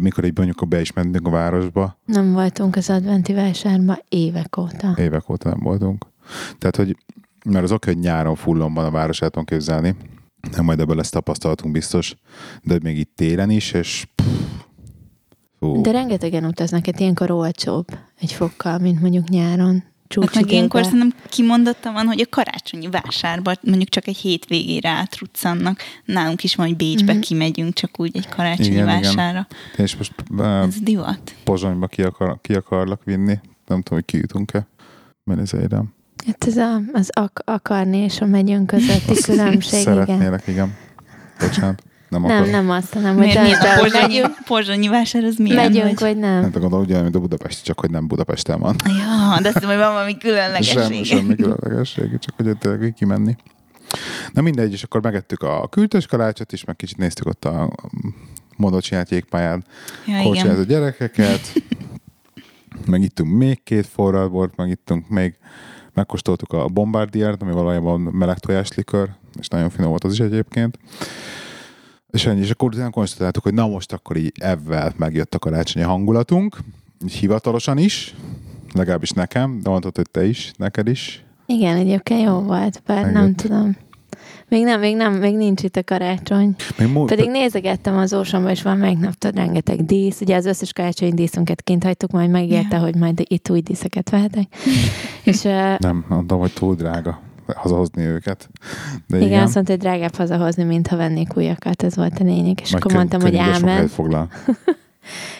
mikor, 0.00 0.24
így 0.24 0.36
mondjuk 0.36 0.68
be 0.68 0.80
is 0.80 0.92
mentünk 0.92 1.26
a 1.26 1.30
városba, 1.30 1.98
nem 2.04 2.32
voltunk 2.32 2.76
az 2.76 2.90
adventi 2.90 3.32
vásárban 3.32 3.98
évek 4.08 4.56
óta. 4.56 4.94
évek 4.96 5.30
óta 5.30 5.48
nem 5.48 5.60
voltunk. 5.60 6.06
Tehát, 6.58 6.76
hogy 6.76 6.96
mert 7.44 7.64
az 7.64 7.72
oké, 7.72 7.92
hogy 7.92 8.02
nyáron 8.02 8.34
fullon 8.34 8.74
van 8.74 8.84
a 8.84 8.90
város, 8.90 9.20
el 9.20 9.28
tudom 9.28 9.44
képzelni, 9.44 9.96
nem 10.52 10.64
majd 10.64 10.80
ebből 10.80 10.96
lesz 10.96 11.10
tapasztalatunk 11.10 11.72
biztos, 11.72 12.14
de 12.62 12.78
még 12.82 12.98
itt 12.98 13.12
télen 13.14 13.50
is, 13.50 13.72
és 13.72 14.06
fú, 15.58 15.80
De 15.80 15.90
rengetegen 15.90 16.44
utaznak, 16.44 16.86
hát 16.86 17.00
ilyenkor 17.00 17.30
olcsóbb 17.30 17.86
egy 18.20 18.32
fokkal, 18.32 18.78
mint 18.78 19.00
mondjuk 19.00 19.28
nyáron. 19.28 19.84
Hát 20.20 20.34
meg 20.34 20.50
ilyenkor 20.52 20.84
szerintem 20.84 21.14
kimondottan 21.28 21.92
van, 21.92 22.06
hogy 22.06 22.20
a 22.20 22.26
karácsonyi 22.30 22.88
vásárba 22.88 23.52
mondjuk 23.62 23.88
csak 23.88 24.06
egy 24.06 24.16
hétvégére 24.16 24.88
átruccannak. 24.88 25.80
Nálunk 26.04 26.44
is 26.44 26.56
majd 26.56 26.76
Bécsbe 26.76 27.12
Mhm. 27.12 27.20
kimegyünk, 27.20 27.72
csak 27.74 28.00
úgy 28.00 28.16
egy 28.16 28.28
karácsonyi 28.28 28.68
Igen, 28.68 28.88
igen. 28.88 29.00
vásárra. 29.00 29.46
és 29.76 29.96
most 29.96 30.12
uh, 30.30 30.62
Ez 30.62 30.80
divat. 30.80 31.34
Pozsonyba 31.44 31.86
ki, 31.86 32.02
akar, 32.02 32.38
ki 32.40 32.54
akarlak 32.54 33.04
vinni, 33.04 33.38
nem 33.66 33.82
tudom, 33.82 33.98
hogy 33.98 34.04
kijutunk-e, 34.04 34.66
mert 35.24 35.40
ez 35.40 35.54
érem. 35.54 35.94
Hát 36.26 36.44
ez 36.46 36.56
a, 36.56 36.80
az 36.92 37.10
ak- 37.12 37.42
akarni 37.44 37.96
és 37.98 38.20
a 38.20 38.26
megyünk 38.26 38.66
közötti 38.66 39.14
különbség, 39.30 39.80
igen. 39.80 39.94
Szeretnélek, 39.94 40.46
igen. 40.46 40.74
Bocsánat. 41.40 41.82
Nem, 42.08 42.22
Nem, 42.22 42.30
akarok. 42.30 42.50
nem 42.50 42.70
azt, 42.70 42.92
hanem, 42.92 43.16
hogy 43.16 43.26
Miért 43.42 43.62
a 43.62 43.80
pozsonyi, 43.80 44.06
megyünk, 44.18 44.34
pozsonyi 44.44 44.88
vásár, 44.88 45.24
az 45.24 45.36
milyen? 45.36 45.56
megyünk, 45.56 45.84
vagy? 45.84 46.00
vagy 46.00 46.16
nem. 46.16 46.40
Nem 46.40 46.50
tudom, 46.50 46.72
ugyanúgy, 46.80 47.02
mint 47.02 47.14
a 47.14 47.18
Budapest, 47.20 47.64
csak 47.64 47.80
hogy 47.80 47.90
nem 47.90 48.06
Budapesten 48.06 48.60
van. 48.60 48.74
Ja, 48.84 49.40
de 49.42 49.48
azt 49.48 49.60
mondom, 49.60 49.70
hogy 49.70 49.78
van 49.78 49.92
valami 49.92 50.10
Semmi, 50.10 50.18
különlegesség. 50.22 51.04
semmi 51.04 51.34
különlegesség, 51.34 52.18
csak 52.18 52.34
hogy 52.36 52.58
tényleg 52.58 52.92
kimenni. 52.96 53.36
Na 54.32 54.40
mindegy, 54.42 54.72
és 54.72 54.82
akkor 54.82 55.02
megettük 55.02 55.42
a 55.42 55.68
kültös 55.70 56.06
kalácsot 56.06 56.52
is, 56.52 56.64
meg 56.64 56.76
kicsit 56.76 56.96
néztük 56.96 57.26
ott 57.26 57.44
a 57.44 57.70
modot 58.56 58.82
csinált 58.82 59.10
jégpályán, 59.10 59.64
Ja, 60.06 60.20
igen. 60.20 60.64
gyerekeket, 60.66 61.52
meg 62.86 63.02
ittunk 63.02 63.36
még 63.36 63.62
két 63.62 63.86
forralt 63.86 64.30
bort, 64.30 64.56
meg 64.56 64.68
ittunk 64.68 65.08
még, 65.08 65.34
megkóstoltuk 65.94 66.52
a 66.52 66.68
bombardiert, 66.68 67.42
ami 67.42 67.52
valójában 67.52 68.00
meleg 68.00 68.38
tojáslikör, 68.38 69.08
és 69.40 69.48
nagyon 69.48 69.70
finom 69.70 69.90
volt 69.90 70.04
az 70.04 70.12
is 70.12 70.20
egyébként. 70.20 70.78
És 72.10 72.26
ennyi, 72.26 72.40
és 72.40 72.50
akkor 72.50 72.74
utána 72.74 72.90
konstatáltuk, 72.90 73.42
hogy 73.42 73.54
na 73.54 73.66
most 73.66 73.92
akkor 73.92 74.16
így 74.16 74.32
ebben 74.40 74.92
megjött 74.96 75.34
a 75.34 75.38
karácsonyi 75.38 75.84
hangulatunk, 75.84 76.58
így 77.04 77.12
hivatalosan 77.12 77.78
is, 77.78 78.14
legalábbis 78.74 79.10
nekem, 79.10 79.60
de 79.62 79.70
mondtad, 79.70 79.96
hogy 79.96 80.10
te 80.10 80.26
is, 80.26 80.52
neked 80.56 80.88
is. 80.88 81.24
Igen, 81.46 81.76
egyébként 81.76 82.22
jó 82.22 82.38
volt, 82.38 82.82
bár 82.86 83.02
Megjött. 83.04 83.22
nem 83.22 83.34
tudom. 83.34 83.76
Még 84.48 84.64
nem, 84.64 84.80
még 84.80 84.96
nem, 84.96 85.12
még 85.12 85.36
nincs 85.36 85.62
itt 85.62 85.76
a 85.76 85.84
karácsony. 85.84 86.54
Még 86.78 86.88
múlt, 86.92 87.08
Pedig 87.08 87.30
nézegettem 87.30 87.96
az 87.96 88.14
ósomba, 88.14 88.50
és 88.50 88.62
van 88.62 88.76
melyik 88.76 88.98
naptad 88.98 89.34
rengeteg 89.34 89.84
dísz. 89.84 90.20
Ugye 90.20 90.36
az 90.36 90.46
összes 90.46 90.72
karácsonyi 90.72 91.12
díszünket 91.14 91.62
kint 91.62 91.84
hagytuk, 91.84 92.10
majd 92.10 92.30
megérte, 92.30 92.76
Ja. 92.76 92.82
hogy 92.82 92.94
majd 92.94 93.22
itt 93.24 93.50
új 93.50 93.60
díszeket 93.60 94.10
vehetek. 94.10 94.46
és 95.24 95.44
uh, 95.44 95.78
Nem, 95.78 96.04
mondtam, 96.08 96.38
hogy 96.38 96.52
túl 96.52 96.74
drága 96.74 97.20
hazahozni 97.56 98.02
őket. 98.04 98.48
De 99.06 99.16
igen, 99.16 99.28
igen, 99.28 99.42
azt 99.42 99.54
mondta, 99.54 99.72
hogy 99.72 99.80
drágább 99.80 100.14
hazahozni, 100.14 100.62
mint 100.64 100.86
ha 100.86 100.96
vennék 100.96 101.36
újakat, 101.36 101.82
ez 101.82 101.96
volt 101.96 102.18
a 102.18 102.24
lényeg. 102.24 102.60
És 102.62 102.70
Meg 102.70 102.80
akkor 102.84 102.96
mondtam, 102.96 103.20
hogy 103.20 103.36
ámen. 103.36 103.88
foglal. 103.88 104.28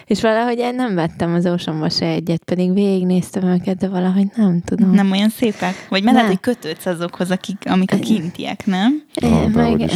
És 0.06 0.20
valahogy 0.20 0.58
én 0.58 0.74
nem 0.74 0.94
vettem 0.94 1.34
az 1.34 1.46
ósomba 1.46 1.88
se 1.88 2.06
egyet, 2.06 2.44
pedig 2.44 2.72
végignéztem 2.72 3.44
őket, 3.44 3.76
de 3.76 3.88
valahogy 3.88 4.26
nem 4.36 4.60
tudom. 4.64 4.90
Nem 4.90 5.10
olyan 5.10 5.28
szépek? 5.28 5.86
Vagy 5.88 6.04
Nem. 6.04 6.26
hogy 6.26 6.40
kötődsz 6.40 6.86
azokhoz, 6.86 7.30
akik, 7.30 7.56
amik 7.64 7.92
a 7.92 7.98
kintiek, 7.98 8.66
nem? 8.66 9.02
Én 9.14 9.32
Ah, 9.32 9.48
meg, 9.52 9.90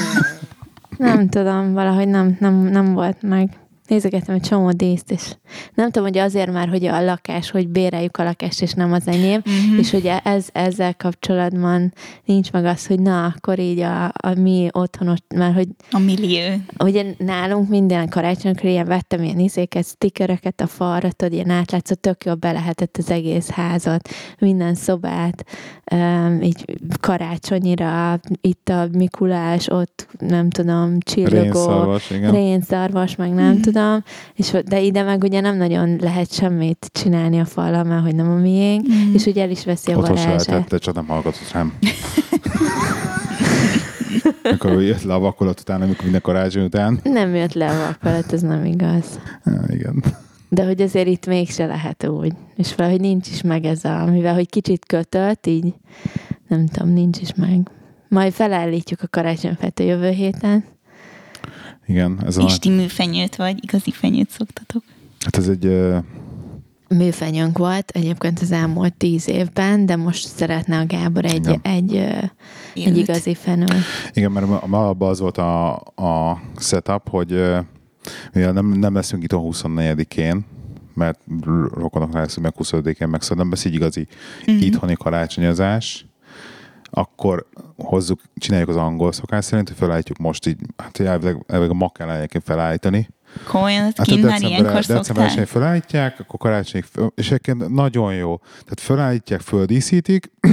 nem 0.98 1.28
tudom, 1.28 1.72
valahogy 1.72 2.08
nem, 2.08 2.36
nem, 2.40 2.54
nem 2.54 2.92
volt 2.92 3.22
meg. 3.22 3.48
Nézegettem 3.86 4.34
egy 4.34 4.40
csomó 4.40 4.70
díszt, 4.70 5.10
és 5.10 5.36
nem 5.74 5.90
tudom, 5.90 6.08
hogy 6.08 6.18
azért 6.18 6.52
már, 6.52 6.68
hogy 6.68 6.84
a 6.84 7.04
lakás, 7.04 7.50
hogy 7.50 7.68
béreljük 7.68 8.16
a 8.16 8.22
lakást, 8.22 8.62
és 8.62 8.72
nem 8.72 8.92
az 8.92 9.06
enyém, 9.06 9.42
uh-huh. 9.46 9.78
és 9.78 9.90
hogy 9.90 10.10
ez, 10.24 10.48
ezzel 10.52 10.94
kapcsolatban 10.94 11.92
nincs 12.24 12.52
meg 12.52 12.64
az, 12.64 12.86
hogy 12.86 13.00
na, 13.00 13.24
akkor 13.24 13.58
így 13.58 13.80
a, 13.80 14.04
a 14.04 14.34
mi 14.36 14.68
otthonos, 14.70 15.18
mert 15.34 15.54
hogy 15.54 15.68
A 15.90 15.98
millió. 15.98 16.40
ugye 16.78 17.04
nálunk 17.18 17.68
minden 17.68 18.08
karácsonykor 18.08 18.64
ilyen 18.64 18.86
vettem 18.86 19.22
ilyen 19.22 19.38
izéket, 19.38 19.86
stickereket 19.86 20.60
a 20.60 20.66
falra, 20.66 21.12
tudod, 21.12 21.32
ilyen 21.32 21.50
átlátszó, 21.50 21.94
tök 21.94 22.24
jobb 22.24 22.38
be 22.38 22.52
lehetett 22.52 22.96
az 22.96 23.10
egész 23.10 23.50
házat, 23.50 24.08
minden 24.38 24.74
szobát, 24.74 25.46
um, 25.92 26.42
így 26.42 26.64
karácsonyira, 27.00 28.20
itt 28.40 28.68
a 28.68 28.88
Mikulás, 28.92 29.68
ott 29.68 30.08
nem 30.18 30.50
tudom, 30.50 30.98
csillogó, 31.00 31.40
Rénszarvas, 31.42 32.10
igen. 32.10 32.30
rénszarvas, 32.30 33.16
meg 33.16 33.34
nem 33.34 33.60
tudom, 33.60 33.70
és, 34.34 34.56
de 34.66 34.80
ide 34.80 35.02
meg 35.02 35.22
ugye 35.22 35.40
nem 35.40 35.56
nagyon 35.56 35.96
lehet 36.00 36.32
semmit 36.32 36.90
csinálni 36.92 37.40
a 37.40 37.44
fallal, 37.44 37.84
mert 37.84 38.02
hogy 38.04 38.14
nem 38.14 38.30
a 38.30 38.34
miénk, 38.36 38.86
Mm. 38.88 39.14
és 39.14 39.24
ugye 39.26 39.42
el 39.42 39.50
is 39.50 39.64
veszi 39.64 39.92
a 39.92 39.96
Otthon 39.96 40.16
se 40.16 40.24
varázsát. 40.24 40.46
lehetett, 40.48 40.80
csak 40.80 40.94
nem 40.94 41.06
hallgatott 41.06 41.50
rám. 41.52 41.72
Amikor 44.42 44.82
jött 44.82 45.02
le 45.02 45.14
a 45.14 45.18
vakolat 45.18 45.60
után, 45.60 45.82
amikor 45.82 46.02
minden 46.02 46.20
karácsony 46.20 46.64
után. 46.64 47.00
Nem 47.02 47.34
jött 47.34 47.52
le 47.52 47.68
a 47.70 47.86
vakolat, 47.86 48.32
ez 48.32 48.42
nem 48.42 48.64
igaz. 48.64 49.20
Igen. 49.68 50.04
De 50.48 50.64
hogy 50.64 50.82
azért 50.82 51.06
itt 51.06 51.26
mégse 51.26 51.66
lehet 51.66 52.06
úgy. 52.08 52.32
És 52.56 52.74
valahogy 52.74 53.00
nincs 53.00 53.28
is 53.28 53.42
meg 53.42 53.64
ez 53.64 53.84
a, 53.84 54.04
mivel 54.04 54.34
hogy 54.34 54.48
kicsit 54.50 54.86
kötött, 54.86 55.46
így 55.46 55.74
nem 56.48 56.66
tudom, 56.66 56.92
nincs 56.92 57.20
is 57.20 57.34
meg. 57.34 57.68
Majd 58.08 58.32
felállítjuk 58.32 59.00
a 59.02 59.06
karácsonyfát 59.10 59.78
a 59.78 59.82
jövő 59.82 60.08
héten. 60.10 60.64
Igen, 61.86 62.18
ez 62.24 62.36
a 62.36 62.42
És 62.42 62.50
nagy, 62.50 62.58
ti 62.60 62.70
műfenyőt 62.70 63.36
vagy, 63.36 63.64
igazi 63.64 63.90
fenyőt 63.90 64.30
szoktatok. 64.30 64.82
hát 65.24 65.36
ez 65.36 65.48
egy, 65.48 65.64
ö, 65.66 65.98
Műfenyőnk 66.88 67.58
volt 67.58 67.90
egyébként 67.90 68.38
az 68.40 68.52
elmúlt 68.52 68.94
tíz 68.94 69.28
évben, 69.28 69.86
de 69.86 69.96
most 69.96 70.26
szeretne 70.28 70.78
a 70.78 70.86
Gábor 70.86 71.24
egy, 71.24 71.34
Igen. 71.36 71.60
egy, 71.62 71.96
ö, 71.96 72.08
egy 72.74 72.96
igazi 72.96 73.34
fenőt. 73.34 73.72
igen, 74.12 74.32
mert 74.32 74.66
ma- 74.66 74.88
abban 74.88 75.08
az 75.10 75.20
volt 75.20 75.38
a, 75.38 75.74
a 75.80 76.40
setup, 76.58 77.08
hogy 77.08 77.32
ö, 77.32 77.58
mivel 78.32 78.52
nem, 78.52 78.66
nem 78.66 78.94
leszünk 78.94 79.22
itt 79.22 79.32
a 79.32 79.38
24-én, 79.40 80.44
mert 80.94 81.18
rokonoknál 81.74 82.22
leszünk 82.22 82.44
meg 82.44 82.54
25-én, 82.58 83.08
meg 83.08 83.22
szóval 83.22 83.38
nem 83.38 83.50
lesz 83.50 83.64
így 83.64 83.74
igazi 83.74 84.06
uh-huh. 84.40 84.62
itthoni 84.62 84.94
karácsonyozás, 84.94 86.06
akkor 86.94 87.46
hozzuk, 87.76 88.20
csináljuk 88.36 88.68
az 88.68 88.76
angol 88.76 89.12
szokás 89.12 89.44
szerint, 89.44 89.68
hogy 89.68 89.76
felállítjuk 89.76 90.18
most 90.18 90.46
így, 90.46 90.58
hát 90.76 91.00
elvileg, 91.00 91.44
elvileg 91.46 91.74
a 91.74 91.78
ma 91.78 91.90
kell 91.90 92.10
egyébként 92.10 92.44
felállítani, 92.44 93.08
Komolyan, 93.46 93.84
ezt 93.84 93.96
Hát 93.96 94.06
kint 94.06 94.38
ilyenkor 94.38 94.80
december, 94.80 95.46
felállítják, 95.46 96.20
akkor 96.20 96.38
karácsonyig, 96.38 96.86
és 97.14 97.26
egyébként 97.26 97.68
nagyon 97.68 98.14
jó. 98.14 98.36
Tehát 98.36 98.80
felállítják, 98.80 99.40
földíszítik, 99.40 100.30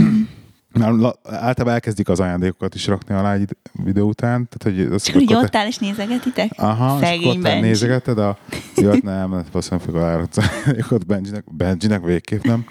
általában 1.24 1.74
elkezdik 1.74 2.10
az 2.10 2.20
ajándékokat 2.20 2.76
is 2.76 2.88
rakni 2.88 3.16
alá 3.16 3.34
egy 3.34 3.56
videó 3.84 4.08
után. 4.08 4.50
Tehát, 4.50 4.78
hogy 4.78 4.94
az 4.94 5.04
És 5.04 5.10
akkor 5.10 5.22
így 5.22 5.34
ott 5.34 5.56
áll 5.56 5.68
és 5.68 5.78
nézegetitek? 5.78 6.52
Aha, 6.56 7.00
és 7.02 7.08
Szegény 7.08 7.42
Benji. 7.42 7.62
nézegeted 7.62 8.18
a... 8.18 8.38
Jött, 8.76 9.04
nem, 9.04 9.32
hát 9.32 9.46
valószínűleg 9.52 9.86
fogok 9.86 10.02
alárakni 10.02 10.42
az 10.42 10.50
ajándékot 10.64 11.06
Benjinek, 11.06 11.44
Benjinek 11.56 12.04
végképp 12.04 12.44
nem. 12.44 12.66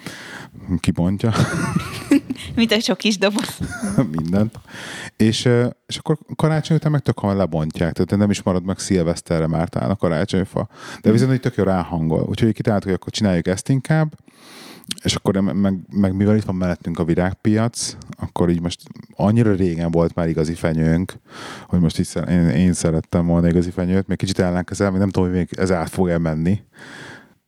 Kibontja 0.81 1.33
Mint 2.55 2.72
a 2.72 2.81
sok 2.81 2.98
kis 2.98 3.18
doboz. 3.18 3.59
mindent. 4.16 4.59
És, 5.16 5.48
és 5.87 5.96
akkor 5.96 6.18
karácsony 6.37 6.77
után 6.77 6.90
meg 6.90 7.01
tök 7.01 7.18
hamar 7.18 7.37
lebontják, 7.37 7.92
tehát 7.92 8.16
nem 8.16 8.31
is 8.31 8.42
marad 8.42 8.64
meg 8.64 8.79
szilveszterre 8.79 9.46
már 9.46 9.68
talán 9.68 9.90
a 9.90 9.96
karácsonyfa. 9.96 10.68
De 11.01 11.11
viszont 11.11 11.33
így 11.33 11.40
tök 11.40 11.55
jó 11.55 11.64
ráhangol. 11.64 12.27
Úgyhogy 12.29 12.53
kitaláltuk, 12.53 12.88
hogy 12.88 12.98
akkor 13.01 13.12
csináljuk 13.12 13.46
ezt 13.46 13.68
inkább, 13.68 14.12
és 15.03 15.14
akkor 15.14 15.37
meg, 15.40 15.79
meg, 15.90 16.14
mivel 16.14 16.37
itt 16.37 16.44
van 16.44 16.55
mellettünk 16.55 16.98
a 16.98 17.05
virágpiac, 17.05 17.96
akkor 18.16 18.51
így 18.51 18.61
most 18.61 18.81
annyira 19.16 19.53
régen 19.53 19.90
volt 19.90 20.14
már 20.14 20.29
igazi 20.29 20.55
fenyőnk, 20.55 21.12
hogy 21.66 21.81
most 21.81 21.98
így 21.98 22.09
én, 22.29 22.48
én 22.48 22.72
szerettem 22.72 23.27
volna 23.27 23.48
igazi 23.48 23.70
fenyőt, 23.70 24.07
még 24.07 24.16
kicsit 24.16 24.38
ellenkezel, 24.38 24.90
még 24.90 24.98
nem 24.98 25.09
tudom, 25.09 25.29
hogy 25.29 25.38
még 25.38 25.48
ez 25.57 25.72
át 25.72 25.88
fog-e 25.88 26.18
menni. 26.18 26.61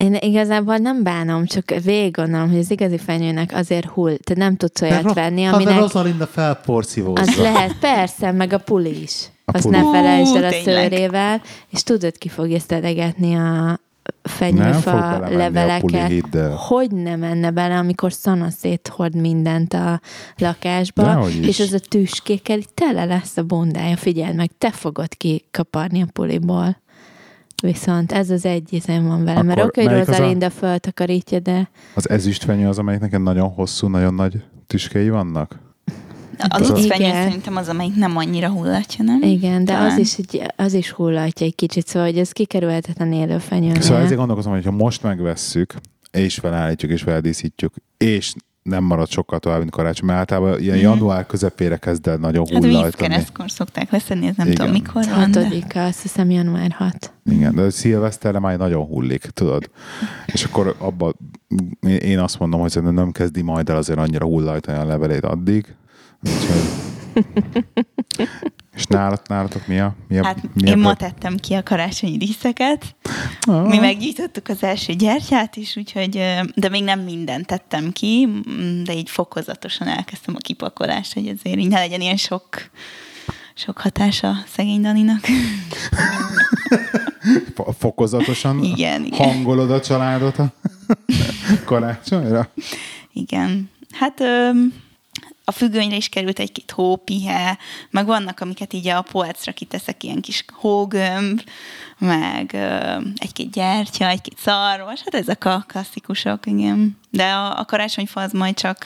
Én 0.00 0.14
igazából 0.14 0.76
nem 0.76 1.02
bánom, 1.02 1.46
csak 1.46 1.70
végig 1.84 2.12
gondolom, 2.12 2.48
hogy 2.50 2.58
az 2.58 2.70
igazi 2.70 2.98
fenyőnek 2.98 3.52
azért 3.54 3.84
hull, 3.86 4.16
te 4.24 4.34
nem 4.36 4.56
tudsz 4.56 4.80
olyat 4.82 5.14
venni, 5.14 5.44
Aminek... 5.44 5.54
aminek 5.54 5.78
Rosalinda 5.78 6.26
felporszívózza. 6.26 7.20
az 7.22 7.36
lehet, 7.36 7.78
persze, 7.78 8.32
meg 8.32 8.52
a 8.52 8.58
puli 8.58 9.02
is. 9.02 9.26
A 9.44 9.50
Azt 9.56 9.64
puli. 9.64 9.76
ne 9.76 9.90
felejtsd 9.90 10.36
el 10.36 10.44
a 10.44 10.48
tényleg. 10.48 10.90
szőrével, 10.90 11.42
és 11.68 11.82
tudod, 11.82 12.18
ki 12.18 12.28
fogja 12.28 12.58
szelegetni 12.58 13.34
a 13.34 13.40
Nem 13.40 13.78
fenyőfa 14.22 15.08
a 15.14 15.30
leveleket. 15.30 16.34
el. 16.34 16.50
Hogy 16.56 16.90
ne 16.90 17.16
menne 17.16 17.50
bele, 17.50 17.76
amikor 17.76 18.12
szanaszét 18.12 18.92
hord 18.96 19.14
mindent 19.14 19.74
a 19.74 20.00
lakásba, 20.38 21.02
Dehogy 21.02 21.36
is. 21.36 21.46
és 21.48 21.60
az 21.60 21.72
a 21.72 21.78
tüskékkel 21.88 22.58
tele 22.74 23.04
lesz 23.04 23.36
a 23.36 23.42
bondája. 23.42 23.96
Figyeld 23.96 24.34
meg, 24.34 24.50
te 24.58 24.70
fogod 24.70 25.14
kikaparni 25.16 26.02
a 26.02 26.06
puliból. 26.12 26.76
Viszont 27.60 28.12
ez 28.12 28.30
az 28.30 28.44
egy 28.44 28.72
izén 28.72 29.06
van 29.06 29.24
vele. 29.24 29.42
Mert 29.42 29.62
oké, 29.62 29.84
hogy 29.84 29.92
az 29.94 30.08
a- 30.08 30.10
Rosalinda 30.10 30.50
föltakarítja, 30.50 31.38
de 31.38 31.70
Az 31.94 32.08
ezüstfenyő 32.08 32.68
az, 32.68 32.78
amelyik 32.78 33.00
neked 33.00 33.22
nagyon 33.22 33.48
hosszú, 33.48 33.86
nagyon 33.88 34.14
nagy 34.14 34.42
tüskei 34.66 35.10
vannak? 35.10 35.58
Az- 36.48 36.68
lucfenyő 36.68 37.04
Igen. 37.08 37.22
szerintem 37.22 37.56
az, 37.56 37.68
amelyik 37.68 37.94
nem 37.94 38.16
annyira 38.16 38.48
hullatja, 38.48 39.04
nem? 39.04 39.22
igen, 39.22 39.64
de 39.64 39.72
Talán. 39.72 39.90
az 39.90 39.98
is, 39.98 40.14
egy, 40.18 40.42
az 40.56 40.72
is 40.72 40.90
hullatja 40.90 41.46
egy 41.46 41.54
kicsit, 41.54 41.86
szóval 41.86 42.08
hogy 42.08 42.18
ez 42.18 42.32
kikerülhetetlen 42.32 43.12
élő 43.12 43.38
fenyőnél. 43.38 43.80
Szóval 43.80 44.02
ezért 44.02 44.16
gondolkozom, 44.18 44.52
hogy 44.52 44.64
ha 44.64 44.70
most 44.70 45.02
megvesszük, 45.02 45.74
és 46.10 46.34
felállítjuk, 46.34 46.90
és 46.90 47.02
feldíszítjük, 47.02 47.74
és 47.96 48.34
nem 48.70 48.84
marad 48.84 49.08
sokkal 49.08 49.38
tovább, 49.38 49.58
mint 49.58 49.70
karácsony, 49.70 50.06
mert 50.06 50.18
általában 50.18 50.60
ilyen 50.60 50.76
Mhm. 50.76 50.84
január 50.84 51.26
közepére 51.26 51.76
kezd 51.76 52.06
el 52.06 52.16
nagyon 52.16 52.46
Hát 52.46 52.56
hullajtani. 52.64 52.82
vízkeresztkor 52.84 53.50
szokták 53.50 53.90
leszedni, 53.90 54.26
ez 54.26 54.36
nem 54.36 54.46
Igen. 54.46 54.58
tudom 54.58 54.72
mikor 54.72 55.04
van. 55.04 55.30
De... 55.30 55.40
Hatodika, 55.40 55.84
azt 55.84 56.02
hiszem 56.02 56.30
január 56.30 56.70
6. 56.70 57.12
Igen, 57.24 57.54
de 57.54 57.70
szilveszterre 57.70 58.38
már 58.38 58.58
nagyon 58.58 58.84
hullik, 58.86 59.20
tudod. 59.24 59.70
És 60.26 60.44
akkor 60.44 60.74
abba, 60.78 61.12
én 62.00 62.18
azt 62.18 62.38
mondom, 62.38 62.60
hogy 62.60 62.82
nem 62.82 63.10
kezdi 63.12 63.42
majd 63.42 63.68
el 63.68 63.76
azért 63.76 63.98
annyira 63.98 64.24
hullajtani 64.26 64.78
a 64.78 64.84
levelét 64.84 65.24
addig. 65.24 65.74
Úgyhogy... 66.22 66.88
És 68.76 68.86
nálat, 68.86 69.28
nálatok 69.28 69.66
mi 69.66 69.80
a, 69.80 69.94
mi 70.08 70.18
a, 70.18 70.24
Hát 70.24 70.54
mi 70.54 70.68
én 70.68 70.72
a 70.72 70.76
ma 70.76 70.94
tettem 70.94 71.36
ki 71.36 71.54
a 71.54 71.62
karácsonyi 71.62 72.16
díszeket. 72.16 72.96
Ah. 73.40 73.68
Mi 73.68 73.78
meggyújtottuk 73.78 74.48
az 74.48 74.62
első 74.62 74.92
gyertyát 74.92 75.56
is, 75.56 75.76
úgyhogy, 75.76 76.10
de 76.54 76.68
még 76.68 76.84
nem 76.84 77.00
mindent 77.00 77.46
tettem 77.46 77.92
ki, 77.92 78.26
mm, 78.26 78.82
de 78.82 78.94
így 78.94 79.10
fokozatosan 79.10 79.88
elkezdtem 79.88 80.34
a 80.36 80.40
kipakolást, 80.40 81.12
hogy 81.12 81.28
azért 81.28 81.58
így 81.58 81.68
ne 81.68 81.78
legyen 81.78 82.00
ilyen 82.00 82.16
sok, 82.16 82.46
sok 83.54 83.78
hatása 83.78 84.34
szegény 84.46 84.80
Daninak. 84.80 85.20
Fo- 87.54 87.76
fokozatosan 87.78 88.64
Igen, 88.64 89.04
igen. 89.04 89.18
hangolod 89.18 89.70
a 89.70 89.80
családot 89.80 90.38
a 90.38 90.52
karácsonyra? 91.64 92.48
Igen. 93.12 93.70
Hát 93.92 94.20
öm, 94.20 94.72
a 95.50 95.52
függönyre 95.52 95.96
is 95.96 96.08
került 96.08 96.38
egy-két 96.38 96.70
hópihe, 96.70 97.58
meg 97.90 98.06
vannak, 98.06 98.40
amiket 98.40 98.72
így 98.72 98.88
a 98.88 99.02
polcra 99.02 99.52
kiteszek, 99.52 100.02
ilyen 100.02 100.20
kis 100.20 100.44
hógömb, 100.52 101.42
meg 101.98 102.54
egy-két 103.16 103.50
gyertya, 103.50 104.08
egy-két 104.08 104.38
szarvas, 104.38 105.00
hát 105.04 105.14
ezek 105.14 105.44
a 105.44 105.64
klasszikusok, 105.68 106.46
igen. 106.46 106.98
De 107.10 107.24
a, 107.24 107.58
a 107.58 107.64
karácsonyfa 107.64 108.20
az 108.20 108.32
majd 108.32 108.54
csak, 108.54 108.84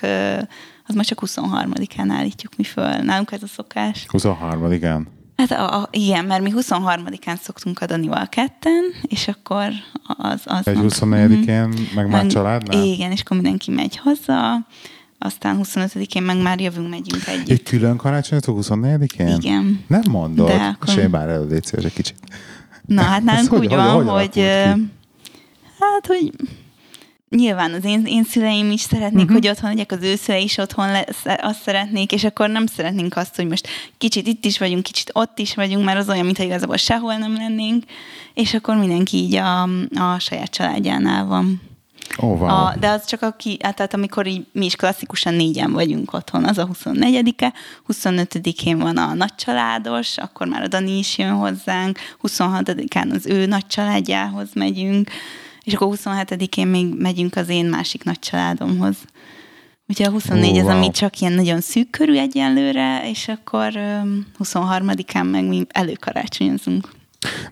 az 0.87 0.95
majd 0.95 1.07
csak 1.07 1.23
23-án 1.27 2.07
állítjuk 2.09 2.57
mi 2.57 2.65
föl. 2.65 2.97
Nálunk 2.97 3.33
ez 3.33 3.43
a 3.43 3.47
szokás. 3.47 4.05
23 4.09 4.73
igen. 4.73 5.09
Hát 5.37 5.51
a, 5.51 5.81
a, 5.81 5.89
igen, 5.91 6.25
mert 6.25 6.43
mi 6.43 6.53
23-án 6.57 7.41
szoktunk 7.41 7.81
a 7.81 7.87
Danival 7.87 8.29
ketten, 8.29 8.83
és 9.03 9.29
akkor 9.29 9.69
az... 10.03 10.43
az 10.45 10.67
Egy 10.67 10.75
nap- 10.77 10.93
24-én, 10.93 11.89
meg 11.95 12.09
már 12.09 12.27
családnál? 12.27 12.83
Igen, 12.83 13.11
és 13.11 13.21
akkor 13.21 13.37
mindenki 13.37 13.71
megy 13.71 13.97
haza, 13.97 14.67
aztán 15.25 15.61
25-én 15.63 16.23
meg 16.23 16.43
már 16.43 16.61
jövünk, 16.61 16.89
megyünk 16.91 17.27
együtt. 17.27 17.49
Egy 17.49 17.63
külön 17.63 17.97
karácsonyot 17.97 18.45
24-én? 18.49 19.29
Igen. 19.29 19.85
Nem 19.87 20.03
mondod? 20.11 20.47
De 20.47 20.55
akkor- 20.55 20.99
én 20.99 21.09
már 21.11 21.41
légy 21.49 21.65
szíves 21.65 21.85
egy 21.85 21.93
kicsit. 21.93 22.17
Na, 22.87 23.03
hát 23.03 23.23
nálunk 23.29 23.49
hogy- 23.49 23.59
úgy 23.59 23.67
hogy- 23.67 23.77
van, 23.77 24.05
hogy 24.09 24.35
hogy, 24.35 24.45
hát, 25.81 26.07
hogy 26.07 26.33
nyilván 27.29 27.73
az 27.73 27.85
én, 27.85 28.05
én 28.07 28.25
szüleim 28.25 28.71
is 28.71 28.81
szeretnék, 28.81 29.23
uh-huh. 29.23 29.39
hogy 29.39 29.49
otthon 29.49 29.71
legyek, 29.71 29.93
az 29.93 30.03
ő 30.03 30.17
szülei 30.17 30.43
is 30.43 30.57
otthon 30.59 30.91
lesz, 30.91 31.23
azt 31.43 31.63
szeretnék, 31.63 32.13
és 32.13 32.25
akkor 32.25 32.49
nem 32.49 32.67
szeretnénk 32.67 33.17
azt, 33.17 33.37
hogy 33.37 33.49
most 33.49 33.69
kicsit 33.99 34.27
itt 34.27 34.45
is 34.45 34.59
vagyunk, 34.59 34.83
kicsit 34.83 35.11
ott 35.13 35.39
is 35.39 35.55
vagyunk, 35.55 35.85
mert 35.85 35.99
az 35.99 36.09
olyan, 36.09 36.25
mintha 36.25 36.45
igazából 36.45 36.77
sehol 36.77 37.17
nem 37.17 37.35
lennénk, 37.35 37.85
és 38.35 38.55
akkor 38.55 38.77
mindenki 38.77 39.17
így 39.17 39.35
a, 39.35 39.63
a 39.95 40.19
saját 40.19 40.51
családjánál 40.51 41.25
van. 41.27 41.61
Oh, 42.17 42.41
wow. 42.41 42.49
A, 42.49 42.75
de 42.81 42.89
az 42.89 43.05
csak 43.05 43.23
aki, 43.23 43.59
hát, 43.63 43.77
tehát 43.77 43.95
amikor 43.95 44.27
így, 44.27 44.47
mi 44.53 44.65
is 44.65 44.77
klasszikusan 44.77 45.35
négyen 45.35 45.73
vagyunk 45.73 46.13
otthon, 46.13 46.45
az 46.45 46.59
a 46.59 46.69
24-e, 46.73 47.53
25-én 47.93 48.79
van 48.79 48.97
a 48.97 49.15
nagycsaládos, 49.15 50.19
akkor 50.19 50.47
már 50.47 50.63
a 50.63 50.69
Dani 50.69 50.99
is 50.99 51.19
jön 51.19 51.33
hozzánk, 51.33 51.99
26-án 52.23 53.15
az 53.15 53.27
ő 53.27 53.47
nagy 53.47 53.67
családjához 53.67 54.49
megyünk, 54.55 55.11
és 55.63 55.75
akkor 55.75 55.97
27-én 55.97 56.67
még 56.67 56.95
megyünk 56.99 57.37
az 57.37 57.49
én 57.49 57.67
másik 57.67 58.05
nagy 58.05 58.19
családomhoz. 58.19 58.97
Úgyhogy 59.89 60.07
a 60.07 60.11
24 60.11 60.51
oh, 60.51 60.57
wow. 60.57 60.67
az, 60.67 60.75
ami 60.75 60.91
csak 60.91 61.21
ilyen 61.21 61.33
nagyon 61.33 61.61
szűk 61.61 61.91
körű 61.91 62.17
egyenlőre, 62.17 63.11
és 63.11 63.29
akkor 63.29 63.73
23-án 64.45 65.31
meg 65.31 65.45
mi 65.45 65.67
előkarácsonyozunk. 65.69 66.89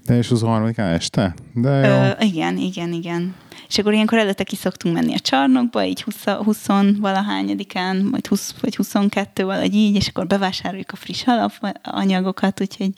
De 0.06 0.16
és 0.16 0.30
23-án 0.34 0.92
este? 0.92 1.34
De 1.54 1.70
jó. 1.70 1.92
Ö, 1.92 2.10
igen, 2.24 2.56
igen, 2.56 2.92
igen. 2.92 3.34
És 3.72 3.78
akkor 3.78 3.92
ilyenkor 3.92 4.18
előtte 4.18 4.44
ki 4.44 4.56
szoktunk 4.56 4.94
menni 4.94 5.14
a 5.14 5.18
csarnokba, 5.18 5.84
így 5.84 6.02
20, 6.02 6.24
20 6.24 6.66
valahányadikán, 6.98 8.10
vagy 8.10 8.26
20 8.26 8.54
vagy 8.60 8.76
22 8.76 9.44
valahogy 9.44 9.74
így, 9.74 9.94
és 9.94 10.08
akkor 10.08 10.26
bevásároljuk 10.26 10.92
a 10.92 10.96
friss 10.96 11.26
alapanyagokat, 11.26 12.60
úgyhogy, 12.60 12.92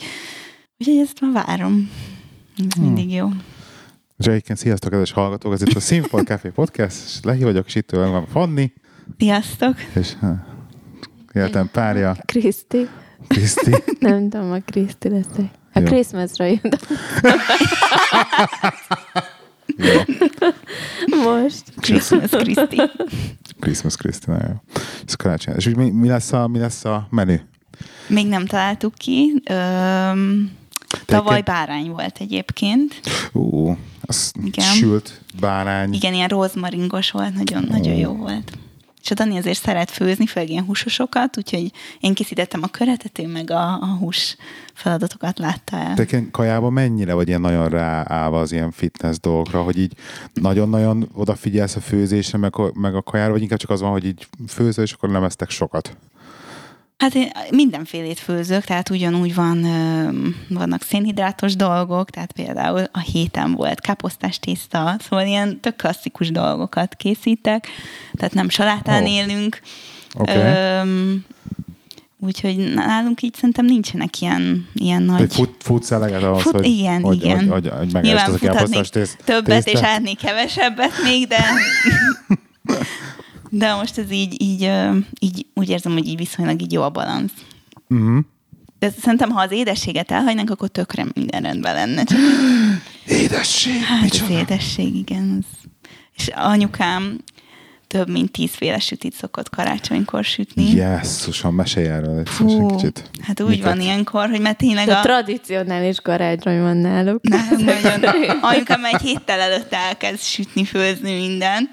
úgyhogy 0.79 0.97
ezt 0.97 1.21
már 1.21 1.47
várom. 1.47 1.91
Ez 2.59 2.75
hmm. 2.75 2.85
mindig 2.85 3.13
jó. 3.13 3.29
És 4.19 4.27
egyébként 4.27 4.59
sziasztok, 4.59 4.91
kedves 4.91 5.13
hallgatók, 5.13 5.53
ez 5.53 5.63
itt 5.63 5.75
a 5.75 5.81
Sinful 5.81 6.23
Café 6.23 6.49
Podcast, 6.49 6.97
és 7.05 7.19
Lehi 7.23 7.43
vagyok, 7.43 7.67
és 7.67 7.75
itt 7.75 7.91
van 7.91 8.27
Fanni. 8.27 8.73
Sziasztok. 9.19 9.75
És 9.95 10.13
életem 11.33 11.71
párja. 11.73 12.17
Kriszti. 12.25 12.89
Kriszti. 13.29 13.75
Nem 13.99 14.29
tudom, 14.29 14.53
a 14.53 14.59
Kriszti 14.59 15.09
leszek. 15.09 15.51
A. 15.73 15.81
Christmasra 15.81 16.45
jön. 16.45 16.61
Most. 21.25 21.63
Christmas 21.81 22.31
Kriszti. 22.31 22.81
Christmas 23.61 23.97
Kriszti, 23.97 24.31
nagyon 24.31 24.49
jó. 24.49 24.83
Ez 25.07 25.15
karácsony. 25.15 25.55
És 25.57 25.69
mi, 25.69 25.91
mi, 25.91 26.09
lesz 26.09 26.33
a, 26.33 26.49
mi 26.49 26.59
lesz 26.59 26.85
a 26.85 27.07
menü? 27.11 27.37
Még 28.07 28.27
nem 28.27 28.47
találtuk 28.47 28.95
ki. 28.95 29.43
Öm, 29.51 30.51
tavaly 31.05 31.43
bárány 31.43 31.91
volt 31.91 32.19
egyébként. 32.21 33.01
Ú, 33.33 33.77
az 34.01 34.33
Igen. 34.45 34.65
sült 34.65 35.21
bárány. 35.41 35.93
Igen, 35.93 36.15
ilyen 36.15 36.29
rozmaringos 36.29 37.11
volt, 37.11 37.35
nagyon, 37.35 37.65
nagyon 37.69 37.95
jó 37.95 38.13
volt. 38.13 38.53
És 39.05 39.11
a 39.11 39.15
Dani 39.15 39.37
azért 39.39 39.59
szeret 39.59 39.91
főzni, 39.91 40.27
főleg 40.27 40.51
ilyen 40.51 40.65
húsosokat, 40.65 41.37
úgyhogy 41.37 41.73
én 42.01 42.15
készítettem 42.15 42.63
a 42.63 42.67
köretet, 42.67 43.19
ő 43.19 43.27
meg 43.27 43.51
a, 43.51 43.73
a 43.73 43.97
hús 43.99 44.37
feladatokat 44.75 45.39
látta 45.39 45.77
el. 45.77 45.95
Te 45.95 46.31
kajában 46.31 46.73
mennyire 46.73 47.15
vagy 47.15 47.29
ilyen 47.29 47.41
nagyon 47.41 47.69
ráállva 47.69 48.41
az 48.41 48.53
ilyen 48.53 48.71
fitness 48.71 49.17
dolgokra, 49.21 49.63
hogy 49.63 49.79
így 49.79 49.93
nagyon-nagyon 50.33 51.09
odafigyelsz 51.13 51.77
a 51.77 51.81
főzésre, 51.81 52.39
meg 52.39 52.53
meg 52.75 52.95
a 52.95 53.03
kajára, 53.03 53.33
vagy 53.33 53.43
inkább 53.43 53.59
csak 53.59 53.71
az 53.71 53.81
van, 53.81 53.91
hogy 53.91 54.05
így 54.05 54.27
főzöl, 54.49 54.85
és 54.85 54.93
akkor 54.93 55.09
nem 55.09 55.25
esztek 55.25 55.51
sokat? 55.51 55.97
Hát 56.97 57.15
én 57.15 57.31
mindenfélét 57.51 58.19
főzök, 58.19 58.65
tehát 58.65 58.91
ugyanúgy 58.91 59.35
van, 59.35 59.67
vannak 60.49 60.83
szénhidrátos 60.83 61.57
dolgok, 61.57 62.11
tehát 62.11 62.33
például 62.33 62.83
a 62.93 63.01
héten 63.01 63.53
volt 63.53 63.81
káposztás 63.81 64.39
tészta, 64.39 64.97
szóval 65.09 65.27
ilyen 65.27 65.61
tök 65.61 65.77
klasszikus 65.77 66.31
dolgokat 66.31 66.95
készítek, 66.95 67.69
tehát 68.13 68.35
nem 68.35 68.49
salátán 68.49 69.03
oh. 69.03 69.11
élünk. 69.11 69.61
Okay. 70.15 70.53
Úgyhogy 72.19 72.57
nálunk 72.75 73.23
így 73.23 73.35
szerintem 73.35 73.65
nincsenek 73.65 74.21
ilyen, 74.21 74.69
ilyen 74.75 75.03
nagy... 75.03 75.35
Fut, 75.35 75.55
futsz 75.59 75.91
eleget 75.91 76.23
ahhoz, 76.23 76.43
Fut, 76.43 76.53
hogy, 76.53 76.67
igen, 76.67 77.03
hogy, 77.03 77.25
igen. 77.25 77.49
hogy, 77.49 77.69
hogy, 77.69 77.93
hogy 77.93 78.03
Nyilván 78.03 78.31
futhatnék 78.31 78.87
többet, 79.25 79.67
és 79.67 79.81
átnék 79.81 80.19
kevesebbet 80.19 80.93
még, 81.05 81.27
de... 81.27 81.45
De 83.59 83.75
most 83.75 83.99
ez 83.99 84.11
így, 84.11 84.43
így, 84.43 84.71
így 85.19 85.47
úgy 85.55 85.69
érzem, 85.69 85.93
hogy 85.93 86.07
így 86.07 86.17
viszonylag 86.17 86.63
így 86.63 86.73
jó 86.73 86.83
a 86.83 86.91
balansz. 86.91 87.33
Uh-huh. 87.89 88.25
De 88.79 88.91
szerintem, 89.01 89.31
ha 89.31 89.41
az 89.41 89.51
édességet 89.53 90.11
elhagynánk, 90.11 90.51
akkor 90.51 90.69
tökre 90.69 91.07
minden 91.15 91.43
rendben 91.43 91.75
lenne. 91.75 92.05
Csak... 92.05 92.19
Édesség? 93.07 93.81
Hát 93.81 94.11
az 94.11 94.31
édesség, 94.31 94.95
igen. 94.95 95.45
És 96.17 96.29
anyukám 96.35 97.19
több 97.87 98.11
mint 98.11 98.33
tízféle 98.33 98.79
sütit 98.79 99.15
szokott 99.15 99.51
karácsonykor 99.51 100.25
sütni. 100.25 100.75
Jesszusom, 100.75 101.55
mesélj 101.55 101.87
erről 101.87 102.19
egy 102.19 102.29
Fú, 102.29 102.67
kicsit. 102.67 103.11
Hát 103.21 103.41
úgy 103.41 103.49
Miket? 103.49 103.65
van 103.65 103.81
ilyenkor, 103.81 104.29
hogy 104.29 104.41
mert 104.41 104.59
tényleg 104.59 104.89
a... 104.89 104.99
a... 104.99 105.03
tradicionális 105.03 106.01
karácsony 106.01 106.61
van 106.61 106.77
náluk. 106.77 107.29
Nem, 107.29 107.47
nagyon. 107.65 108.39
Anyukám 108.53 108.85
egy 108.85 109.01
héttel 109.01 109.41
előtt 109.41 109.73
elkezd 109.73 110.23
sütni, 110.23 110.65
főzni 110.65 111.15
minden, 111.15 111.71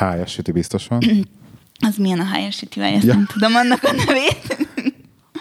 Hájas 0.00 0.30
süti 0.30 0.52
biztos 0.52 0.86
van. 0.86 1.00
Az 1.88 1.96
milyen 1.96 2.20
a 2.20 2.24
hájas 2.24 2.56
süti, 2.56 2.80
vagy 2.80 2.92
ezt 2.92 3.04
ja. 3.04 3.14
nem 3.14 3.26
tudom 3.32 3.54
annak 3.54 3.82
a 3.82 3.92
nevét. 3.92 4.68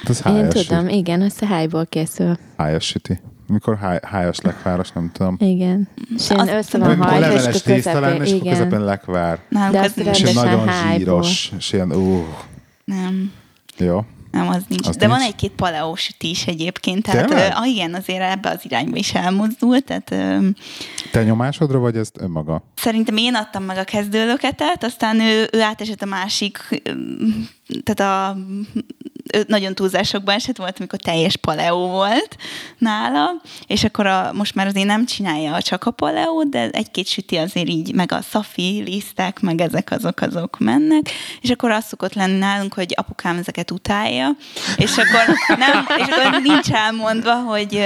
Az 0.05 0.23
Én 0.25 0.49
tudom, 0.49 0.87
igen, 0.87 1.21
az 1.21 1.35
a 1.39 1.45
hájból 1.45 1.85
készül. 1.85 2.37
Hájas 2.57 2.85
süti. 2.85 3.19
Mikor 3.47 3.77
háj, 3.77 3.99
hájas 4.03 4.39
lekváros, 4.39 4.91
nem 4.91 5.11
tudom. 5.13 5.35
Igen. 5.39 5.87
És 6.15 6.29
én 6.29 6.47
össze 6.47 6.77
van 6.77 6.97
hajt, 6.97 7.23
a 7.23 7.29
közepén, 7.29 8.21
és 8.21 8.33
a 8.33 8.49
közepén 8.49 8.83
lekvár. 8.83 9.39
De 9.49 9.79
az 9.79 9.97
és 9.97 10.21
ilyen 10.21 10.33
nagyon 10.33 10.67
hájból. 10.67 11.23
zsíros, 11.23 11.51
és 11.57 11.73
ilyen, 11.73 11.91
uh. 11.91 12.23
Nem. 12.85 13.31
Jó. 13.77 14.05
Nem, 14.31 14.47
az 14.47 14.63
nincs. 14.67 14.87
Az 14.87 14.95
De 14.95 15.07
nincs? 15.07 15.19
van 15.19 15.27
egy-két 15.27 15.51
paleósüti 15.51 16.29
is 16.29 16.47
egyébként. 16.47 17.03
Tehát, 17.03 17.29
uh, 17.29 17.59
ah, 17.59 17.67
igen, 17.67 17.93
azért 17.93 18.21
ebbe 18.21 18.49
az 18.49 18.59
irányba 18.63 18.97
is 18.97 19.13
elmozdult. 19.13 19.83
Tehát, 19.83 20.09
Te 21.11 21.23
nyomásodra, 21.23 21.79
vagy 21.79 21.97
ezt 21.97 22.15
önmaga? 22.21 22.63
Szerintem 22.75 23.17
én 23.17 23.35
adtam 23.35 23.63
meg 23.63 23.77
a 23.77 23.83
kezdőlöketet, 23.83 24.83
aztán 24.83 25.19
ő, 25.19 25.47
ő 25.51 25.61
átesett 25.61 26.01
a 26.01 26.05
másik, 26.05 26.81
tehát 27.83 28.31
a 28.31 28.37
nagyon 29.47 29.75
túlzásokban 29.75 30.35
esett 30.35 30.57
volt, 30.57 30.79
amikor 30.79 30.99
teljes 30.99 31.35
paleó 31.35 31.87
volt 31.87 32.37
nála, 32.77 33.31
és 33.67 33.83
akkor 33.83 34.05
a, 34.05 34.33
most 34.33 34.55
már 34.55 34.67
azért 34.67 34.85
nem 34.85 35.05
csinálja 35.05 35.61
csak 35.61 35.85
a 35.85 35.91
paleót, 35.91 36.49
de 36.49 36.69
egy-két 36.69 37.07
süti 37.07 37.35
azért 37.35 37.69
így, 37.69 37.93
meg 37.93 38.11
a 38.11 38.21
szafi 38.21 38.83
lisztek, 38.85 39.39
meg 39.39 39.61
ezek 39.61 39.91
azok 39.91 40.21
azok 40.21 40.59
mennek, 40.59 41.09
és 41.41 41.49
akkor 41.49 41.71
az 41.71 41.85
szokott 41.85 42.13
lenni 42.13 42.37
nálunk, 42.37 42.73
hogy 42.73 42.93
apukám 42.95 43.37
ezeket 43.37 43.71
utálja, 43.71 44.18
és 44.77 44.97
akkor, 44.97 45.35
nem, 45.57 45.85
és 45.97 46.05
akkor 46.07 46.41
nincs 46.41 46.71
elmondva, 46.71 47.33
hogy 47.35 47.83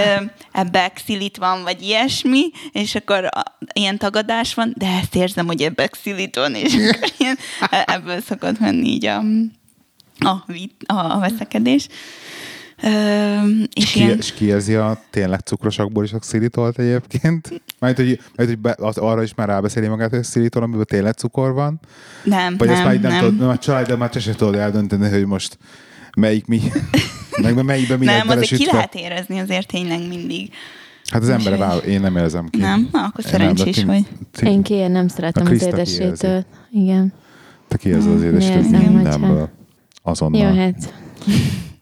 ebbe 0.51 0.87
xilit 0.87 1.37
van, 1.37 1.63
vagy 1.63 1.81
ilyesmi, 1.81 2.51
és 2.71 2.95
akkor 2.95 3.29
ilyen 3.73 3.97
tagadás 3.97 4.53
van, 4.53 4.73
de 4.77 4.87
ezt 5.01 5.15
érzem, 5.15 5.45
hogy 5.45 5.61
ebbe 5.61 5.87
xilit 5.87 6.35
van, 6.35 6.55
és 6.55 6.73
ilyen, 7.17 7.37
e, 7.69 7.83
ebből 7.87 8.21
szokott 8.21 8.59
menni 8.59 8.87
így 8.87 9.05
a 9.05 9.23
a, 10.85 11.15
a 11.15 11.19
veszekedés. 11.19 11.87
Ö, 12.83 12.89
és, 13.73 13.91
ki, 13.91 13.99
ilyen... 13.99 14.17
és 14.17 14.33
ki 14.33 14.45
érzi 14.45 14.75
a 14.75 15.01
tényleg 15.09 15.39
cukrosakból 15.39 16.03
is 16.03 16.13
a 16.13 16.19
xilitolt 16.19 16.79
egyébként? 16.79 17.61
Majd, 17.79 17.95
hogy, 17.95 18.19
majd, 18.35 18.49
hogy 18.49 18.57
be, 18.57 18.75
az, 18.79 18.97
arra 18.97 19.23
is 19.23 19.33
már 19.33 19.47
rábeszéli 19.47 19.87
magát, 19.87 20.09
hogy 20.09 20.19
a 20.19 20.21
xilitol, 20.21 20.63
amiből 20.63 20.85
tényleg 20.85 21.13
cukor 21.13 21.53
van? 21.53 21.79
Nem, 22.23 22.57
Vagy 22.57 22.67
nem, 22.67 22.75
ezt 22.75 22.85
már 22.85 22.99
nem. 22.99 23.11
nem, 23.11 23.19
tudod, 23.19 23.49
a 23.49 23.57
család, 23.57 23.87
de 23.87 23.95
már 23.95 24.09
te 24.09 24.19
sem 24.19 24.33
tudod 24.33 24.55
eldönteni, 24.55 25.09
hogy 25.09 25.25
most 25.25 25.57
melyik 26.15 26.45
mi, 26.45 26.61
meg 27.41 27.63
melyikben 27.63 27.99
mi 27.99 28.05
Nem, 28.05 28.29
azért 28.29 28.61
ki 28.61 28.65
lehet 28.71 28.95
érezni 28.95 29.39
azért 29.39 29.67
tényleg 29.67 30.07
mindig. 30.07 30.51
Hát 31.09 31.21
az 31.21 31.29
ember 31.29 31.57
vál, 31.57 31.77
én 31.77 32.01
nem 32.01 32.17
érzem 32.17 32.49
ki. 32.49 32.59
Nem? 32.59 32.89
Na, 32.91 33.03
akkor 33.03 33.23
szerencsés 33.23 33.83
vagy. 33.83 34.05
Én 34.41 34.61
ki, 34.61 34.87
nem 34.87 35.07
szeretem 35.07 35.45
az 35.45 35.63
édessétől. 35.63 36.45
Igen. 36.71 37.13
Te 37.67 37.77
ki 37.77 37.89
érzed 37.89 38.13
az 38.13 38.23
édessétől 38.23 38.89
mindenből 38.89 39.49
azonnal. 40.01 40.41
Jó, 40.41 40.59
hát. 40.59 40.93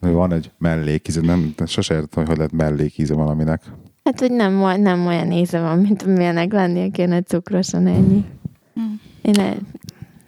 Van 0.00 0.32
egy 0.32 0.50
mellékíze, 0.58 1.20
nem, 1.20 1.54
sose 1.66 1.94
értem, 1.94 2.26
hogy 2.26 2.36
lehet 2.36 2.52
mellékíze 2.52 3.14
valaminek. 3.14 3.62
Hát, 4.04 4.20
hogy 4.20 4.30
nem, 4.30 4.80
nem 4.80 5.06
olyan 5.06 5.32
íze 5.32 5.60
van, 5.60 5.78
mint 5.78 6.02
amilyenek 6.02 6.52
lennie 6.52 6.88
kéne 6.88 7.22
cukrosan 7.22 7.86
ennyi. 7.86 8.24
Hmm. 8.74 9.00
Én 9.22 9.34
ne, 9.36 9.52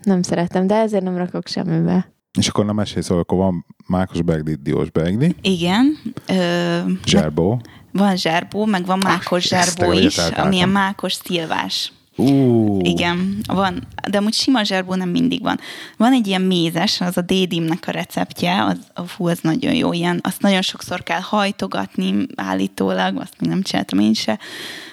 nem 0.02 0.22
szeretem, 0.22 0.66
de 0.66 0.74
ezért 0.74 1.04
nem 1.04 1.16
rakok 1.16 1.48
semmibe. 1.48 2.13
És 2.38 2.48
akkor 2.48 2.64
nem 2.64 2.74
mesélsz, 2.74 3.08
hogy 3.08 3.18
akkor 3.18 3.38
van 3.38 3.66
mákos 3.86 4.22
begli, 4.22 4.54
diós 4.54 4.90
begli. 4.90 5.34
Igen. 5.40 5.98
Ö, 6.26 6.78
zserbó. 7.06 7.60
Van 7.92 8.16
zserbó, 8.16 8.64
meg 8.64 8.86
van 8.86 8.98
mákos 8.98 9.52
ah, 9.52 9.62
zserbó 9.62 9.92
is, 9.92 10.18
amilyen 10.18 10.68
mákos 10.68 11.12
szilvás. 11.12 11.92
Uh. 12.16 12.88
Igen, 12.88 13.38
van, 13.46 13.86
de 14.10 14.18
amúgy 14.18 14.32
sima 14.32 14.62
zserbó 14.62 14.94
nem 14.94 15.08
mindig 15.08 15.42
van. 15.42 15.60
Van 15.96 16.12
egy 16.12 16.26
ilyen 16.26 16.42
mézes, 16.42 17.00
az 17.00 17.16
a 17.16 17.20
dédimnek 17.20 17.84
a 17.86 17.90
receptje, 17.90 18.64
az, 18.64 18.78
a 18.94 19.02
fú, 19.02 19.28
az 19.28 19.38
nagyon 19.42 19.74
jó, 19.74 19.92
ilyen, 19.92 20.20
azt 20.22 20.40
nagyon 20.40 20.62
sokszor 20.62 21.02
kell 21.02 21.20
hajtogatni 21.20 22.26
állítólag, 22.34 23.16
azt 23.20 23.34
még 23.38 23.50
nem 23.50 23.62
csináltam 23.62 23.98
én 23.98 24.14
se, 24.14 24.38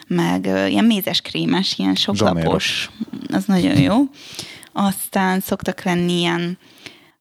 meg 0.08 0.46
ilyen 0.46 0.86
mézes 0.86 1.22
krémes, 1.22 1.80
ilyen 1.80 1.96
soklapos, 1.96 2.90
az 3.34 3.46
nagyon 3.46 3.78
jó. 3.78 3.96
Aztán 4.72 5.40
szoktak 5.40 5.84
lenni 5.84 6.20
ilyen, 6.20 6.58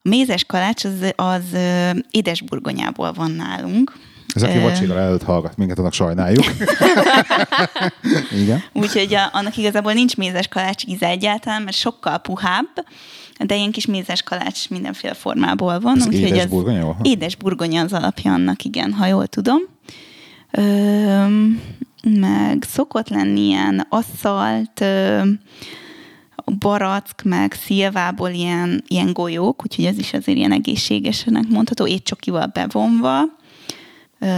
a 0.03 0.09
mézes 0.09 0.43
kalács 0.43 0.83
az, 0.85 1.13
az 1.15 1.43
édesburgonyából 2.11 3.11
van 3.11 3.31
nálunk, 3.31 3.93
Ez 4.35 4.43
aki 4.43 4.57
Ö. 4.57 4.61
vacsira 4.61 4.99
előtt 4.99 5.23
hallgat 5.23 5.57
minket, 5.57 5.79
annak 5.79 5.93
sajnáljuk. 5.93 6.45
Igen. 8.41 8.63
Úgyhogy 8.73 9.13
a, 9.13 9.29
annak 9.31 9.57
igazából 9.57 9.93
nincs 9.93 10.17
mézes 10.17 10.47
kalács 10.47 10.83
íze 10.87 11.07
egyáltalán, 11.07 11.61
mert 11.61 11.77
sokkal 11.77 12.17
puhább, 12.17 12.85
de 13.39 13.55
ilyen 13.55 13.71
kis 13.71 13.85
mézes 13.85 14.21
kalács 14.21 14.69
mindenféle 14.69 15.13
formából 15.13 15.79
van. 15.79 15.97
Ez 15.97 16.05
úgyhogy 16.05 16.27
édes 16.27 16.45
burgonya, 16.45 16.79
jó? 16.79 16.95
Édes 17.01 17.35
burgonya 17.35 17.83
az 17.83 17.93
alapja 17.93 18.33
annak, 18.33 18.63
igen, 18.63 18.93
ha 18.93 19.05
jól 19.05 19.27
tudom. 19.27 19.59
Öm, 20.51 21.61
meg 22.03 22.63
szokott 22.67 23.09
lenni 23.09 23.41
ilyen 23.41 23.85
asszalt, 23.89 24.81
öm, 24.81 25.39
barack, 26.45 27.23
meg 27.23 27.53
szilvából 27.53 28.29
ilyen, 28.29 28.83
ilyen 28.87 29.13
golyók, 29.13 29.61
úgyhogy 29.63 29.85
ez 29.85 29.97
is 29.97 30.13
azért 30.13 30.37
ilyen 30.37 30.51
egészségesenek 30.51 31.47
mondható, 31.47 31.87
étcsokival 31.87 32.45
bevonva, 32.53 33.21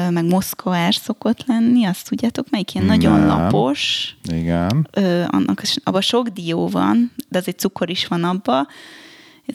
meg 0.10 0.26
moszkvás 0.26 0.96
szokott 0.96 1.46
lenni, 1.46 1.86
azt 1.86 2.08
tudjátok, 2.10 2.50
melyik 2.50 2.74
ilyen 2.74 2.86
nagyon 2.86 3.20
Nem. 3.20 3.28
lapos, 3.28 4.13
Igen. 4.32 4.88
ö, 4.92 5.24
annak, 5.28 5.62
abban 5.84 6.02
sok 6.02 6.28
dió 6.28 6.68
van, 6.68 7.12
de 7.30 7.38
azért 7.38 7.60
cukor 7.60 7.89
is 7.89 8.08
van 8.08 8.24
abba. 8.24 8.68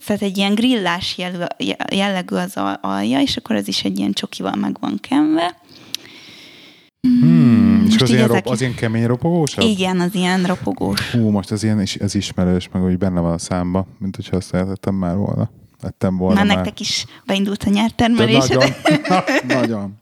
Tehát 0.07 0.23
egy 0.23 0.37
ilyen 0.37 0.55
grillás 0.55 1.19
jellegű, 1.91 2.37
az 2.37 2.57
al- 2.57 2.79
alja, 2.83 3.21
és 3.21 3.37
akkor 3.37 3.57
ez 3.57 3.69
is 3.69 3.85
egy 3.85 3.99
ilyen 3.99 4.13
csokival 4.13 4.55
meg 4.55 4.77
van 4.81 4.99
kenve. 5.01 5.57
Hmm, 7.03 7.85
és 7.89 7.97
az 7.97 8.11
ilyen, 8.11 8.29
rop, 8.29 8.47
az 8.47 8.61
ilyen 8.61 8.75
kemény 8.75 9.07
ropogósabb? 9.07 9.65
Igen, 9.65 10.01
az 10.01 10.15
ilyen 10.15 10.45
ropogós. 10.45 11.11
Hú, 11.11 11.31
most 11.31 11.51
ez 11.51 11.63
ilyen 11.63 11.81
is, 11.81 11.95
ez 11.95 12.15
ismerős, 12.15 12.69
meg 12.73 12.85
úgy 12.85 12.99
benne 12.99 13.21
van 13.21 13.33
a 13.33 13.39
számba, 13.39 13.87
mint 13.99 14.17
hogyha 14.17 14.37
azt 14.37 14.55
eltettem 14.55 14.95
már 14.95 15.17
volna. 15.17 15.51
Ettem 15.83 16.17
volna 16.17 16.35
Már 16.35 16.47
már. 16.47 16.57
nektek 16.57 16.81
is 16.81 17.05
beindult 17.27 17.63
a 17.63 17.65
De 17.65 17.71
nyertermelésed. 17.71 18.75
nagyon, 19.09 19.23
nagyon. 19.61 19.99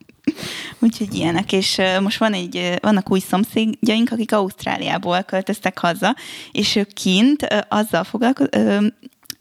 Úgyhogy 0.79 1.15
ilyenek, 1.15 1.53
és 1.53 1.81
most 2.03 2.19
van 2.19 2.33
egy, 2.33 2.75
vannak 2.83 3.11
új 3.11 3.19
szomszédjaink, 3.19 4.11
akik 4.13 4.33
Ausztráliából 4.33 5.23
költöztek 5.23 5.79
haza, 5.79 6.17
és 6.53 6.77
ők 6.77 6.93
kint 6.93 7.47
azzal 7.69 8.05
foglalkoznak, 8.05 8.95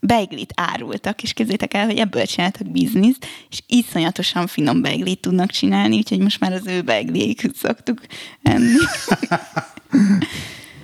beiglit 0.05 0.53
árultak, 0.55 1.23
és 1.23 1.33
képzétek 1.33 1.73
el, 1.73 1.85
hogy 1.85 1.97
ebből 1.97 2.25
csináltak 2.25 2.71
bizniszt, 2.71 3.25
és 3.49 3.61
iszonyatosan 3.67 4.47
finom 4.47 4.81
beiglit 4.81 5.19
tudnak 5.19 5.49
csinálni, 5.49 5.95
úgyhogy 5.95 6.19
most 6.19 6.39
már 6.39 6.53
az 6.53 6.67
ő 6.67 6.81
beigléjüket 6.81 7.55
szoktuk 7.55 8.01
enni. 8.41 8.75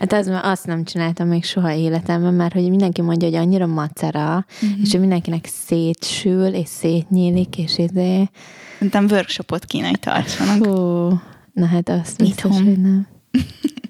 Hát 0.01 0.13
az, 0.13 0.31
azt 0.41 0.65
nem 0.65 0.83
csináltam 0.83 1.27
még 1.27 1.43
soha 1.43 1.73
életemben, 1.73 2.33
mert 2.33 2.53
hogy 2.53 2.69
mindenki 2.69 3.01
mondja, 3.01 3.27
hogy 3.27 3.37
annyira 3.37 3.65
macera, 3.65 4.45
uh-huh. 4.61 4.79
és 4.81 4.91
hogy 4.91 4.99
mindenkinek 4.99 5.45
szétsül, 5.65 6.45
és 6.45 6.67
szétnyílik, 6.67 7.57
és 7.57 7.77
izé... 7.77 8.29
Szerintem 8.73 9.05
workshopot 9.05 9.65
kéne, 9.65 9.87
hogy 9.87 9.99
tartsanak. 9.99 10.65
Hú, 10.65 11.19
na 11.53 11.65
hát 11.65 11.89
azt 11.89 12.17
biztos, 12.17 12.51
hogy 12.51 12.81
nem. 12.81 13.07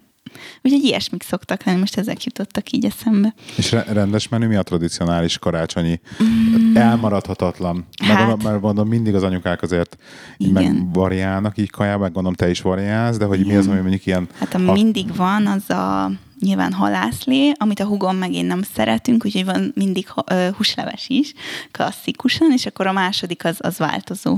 Úgyhogy 0.63 0.83
ilyesmik 0.83 1.23
szoktak 1.23 1.63
lenni, 1.63 1.79
most 1.79 1.97
ezek 1.97 2.23
jutottak 2.23 2.71
így 2.71 2.85
eszembe. 2.85 3.33
És 3.57 3.71
re- 3.71 3.85
rendes 3.93 4.27
menü, 4.27 4.47
mi 4.47 4.55
a 4.55 4.63
tradicionális 4.63 5.37
karácsonyi? 5.37 5.99
Mm. 6.23 6.75
Elmaradhatatlan. 6.77 7.75
Mert, 7.75 8.11
Hát. 8.11 8.17
gondolom, 8.27 8.51
mert 8.51 8.61
mondom, 8.63 8.87
mindig 8.87 9.15
az 9.15 9.23
anyukák 9.23 9.61
azért 9.61 9.97
így 10.37 10.47
Igen. 10.49 10.73
megvariálnak 10.73 11.57
így 11.57 11.69
kajába, 11.69 12.01
meg 12.01 12.11
gondolom 12.11 12.35
te 12.35 12.49
is 12.49 12.61
variálsz, 12.61 13.17
de 13.17 13.25
hogy 13.25 13.45
mi 13.45 13.55
az, 13.55 13.67
ami 13.67 13.79
mondjuk 13.79 14.05
ilyen... 14.05 14.27
Hát 14.39 14.53
ami 14.53 14.71
mindig 14.71 15.15
van, 15.15 15.47
az 15.47 15.69
a 15.69 16.11
nyilván 16.39 16.73
halászlé, 16.73 17.51
amit 17.57 17.79
a 17.79 17.85
hugom 17.85 18.15
meg 18.15 18.33
én 18.33 18.45
nem 18.45 18.61
szeretünk, 18.73 19.25
úgyhogy 19.25 19.45
van 19.45 19.71
mindig 19.75 20.09
ha- 20.09 20.51
húsleves 20.57 21.05
is, 21.07 21.33
klasszikusan, 21.71 22.51
és 22.51 22.65
akkor 22.65 22.87
a 22.87 22.91
második 22.91 23.45
az, 23.45 23.57
az 23.59 23.77
változó. 23.77 24.37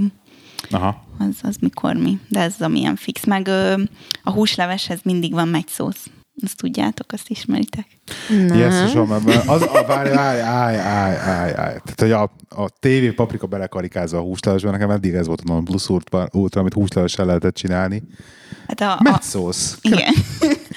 Aha. 0.71 1.03
Az, 1.19 1.35
az 1.41 1.55
mikor 1.59 1.95
mi, 1.95 2.19
de 2.27 2.39
ez 2.39 2.53
az, 2.57 2.65
ami 2.65 2.79
ilyen 2.79 2.95
fix. 2.95 3.25
Meg 3.25 3.47
ö, 3.47 3.81
a 4.23 4.31
húsleveshez 4.31 4.99
mindig 5.03 5.33
van 5.33 5.47
megysósz. 5.47 6.09
Azt 6.43 6.57
tudjátok, 6.57 7.11
azt 7.11 7.29
ismeritek. 7.29 7.87
Ebben 8.29 9.47
az, 9.47 9.61
a, 9.61 9.83
várj, 9.87 10.09
állj, 10.09 10.41
állj, 10.41 10.77
állj, 10.77 11.15
állj, 11.15 11.53
állj. 11.55 11.77
Tehát, 11.83 11.99
hogy 11.99 12.11
a, 12.11 12.21
a 12.49 12.69
TV 12.79 13.15
paprika 13.15 13.47
belekarikázva 13.47 14.17
a 14.17 14.21
húslevesben, 14.21 14.71
nekem 14.71 14.89
eddig 14.89 15.13
ez 15.13 15.27
volt 15.27 15.41
a 15.41 15.51
non 15.51 15.65
plus 15.65 15.89
ultra, 15.89 16.27
ultra 16.31 16.59
amit 16.59 16.73
húslevessel 16.73 17.25
lehetett 17.25 17.55
csinálni. 17.55 18.03
Hát 18.67 18.81
a, 18.81 18.91
a, 18.91 18.97
Metszósz. 18.99 19.77
igen. 19.81 20.13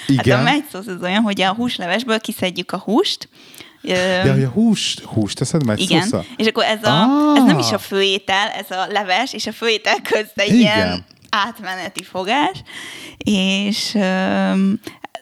Igen. 0.07 0.37
Hát 0.37 0.47
a 0.47 0.51
megysósz 0.51 0.87
az 0.87 1.01
olyan, 1.01 1.21
hogy 1.21 1.41
a 1.41 1.53
húslevesből 1.53 2.19
kiszedjük 2.19 2.71
a 2.71 2.77
húst, 2.77 3.29
De 3.93 4.31
hogy 4.31 4.43
a 4.43 4.47
húst, 4.49 4.99
húst 4.99 5.37
teszed 5.37 5.61
Igen, 5.61 5.97
metszószra? 5.97 6.25
és 6.35 6.47
akkor 6.47 6.63
ez, 6.63 6.83
a, 6.83 6.89
Ah. 6.89 7.37
ez 7.37 7.43
nem 7.43 7.59
is 7.59 7.71
a 7.71 7.77
főétel, 7.77 8.47
ez 8.47 8.77
a 8.77 8.87
leves, 8.91 9.33
és 9.33 9.47
a 9.47 9.51
főétel 9.51 10.01
közt 10.01 10.31
egy 10.35 10.47
Igen. 10.53 10.59
ilyen 10.59 11.05
átmeneti 11.29 12.03
fogás, 12.03 12.63
és 13.17 13.97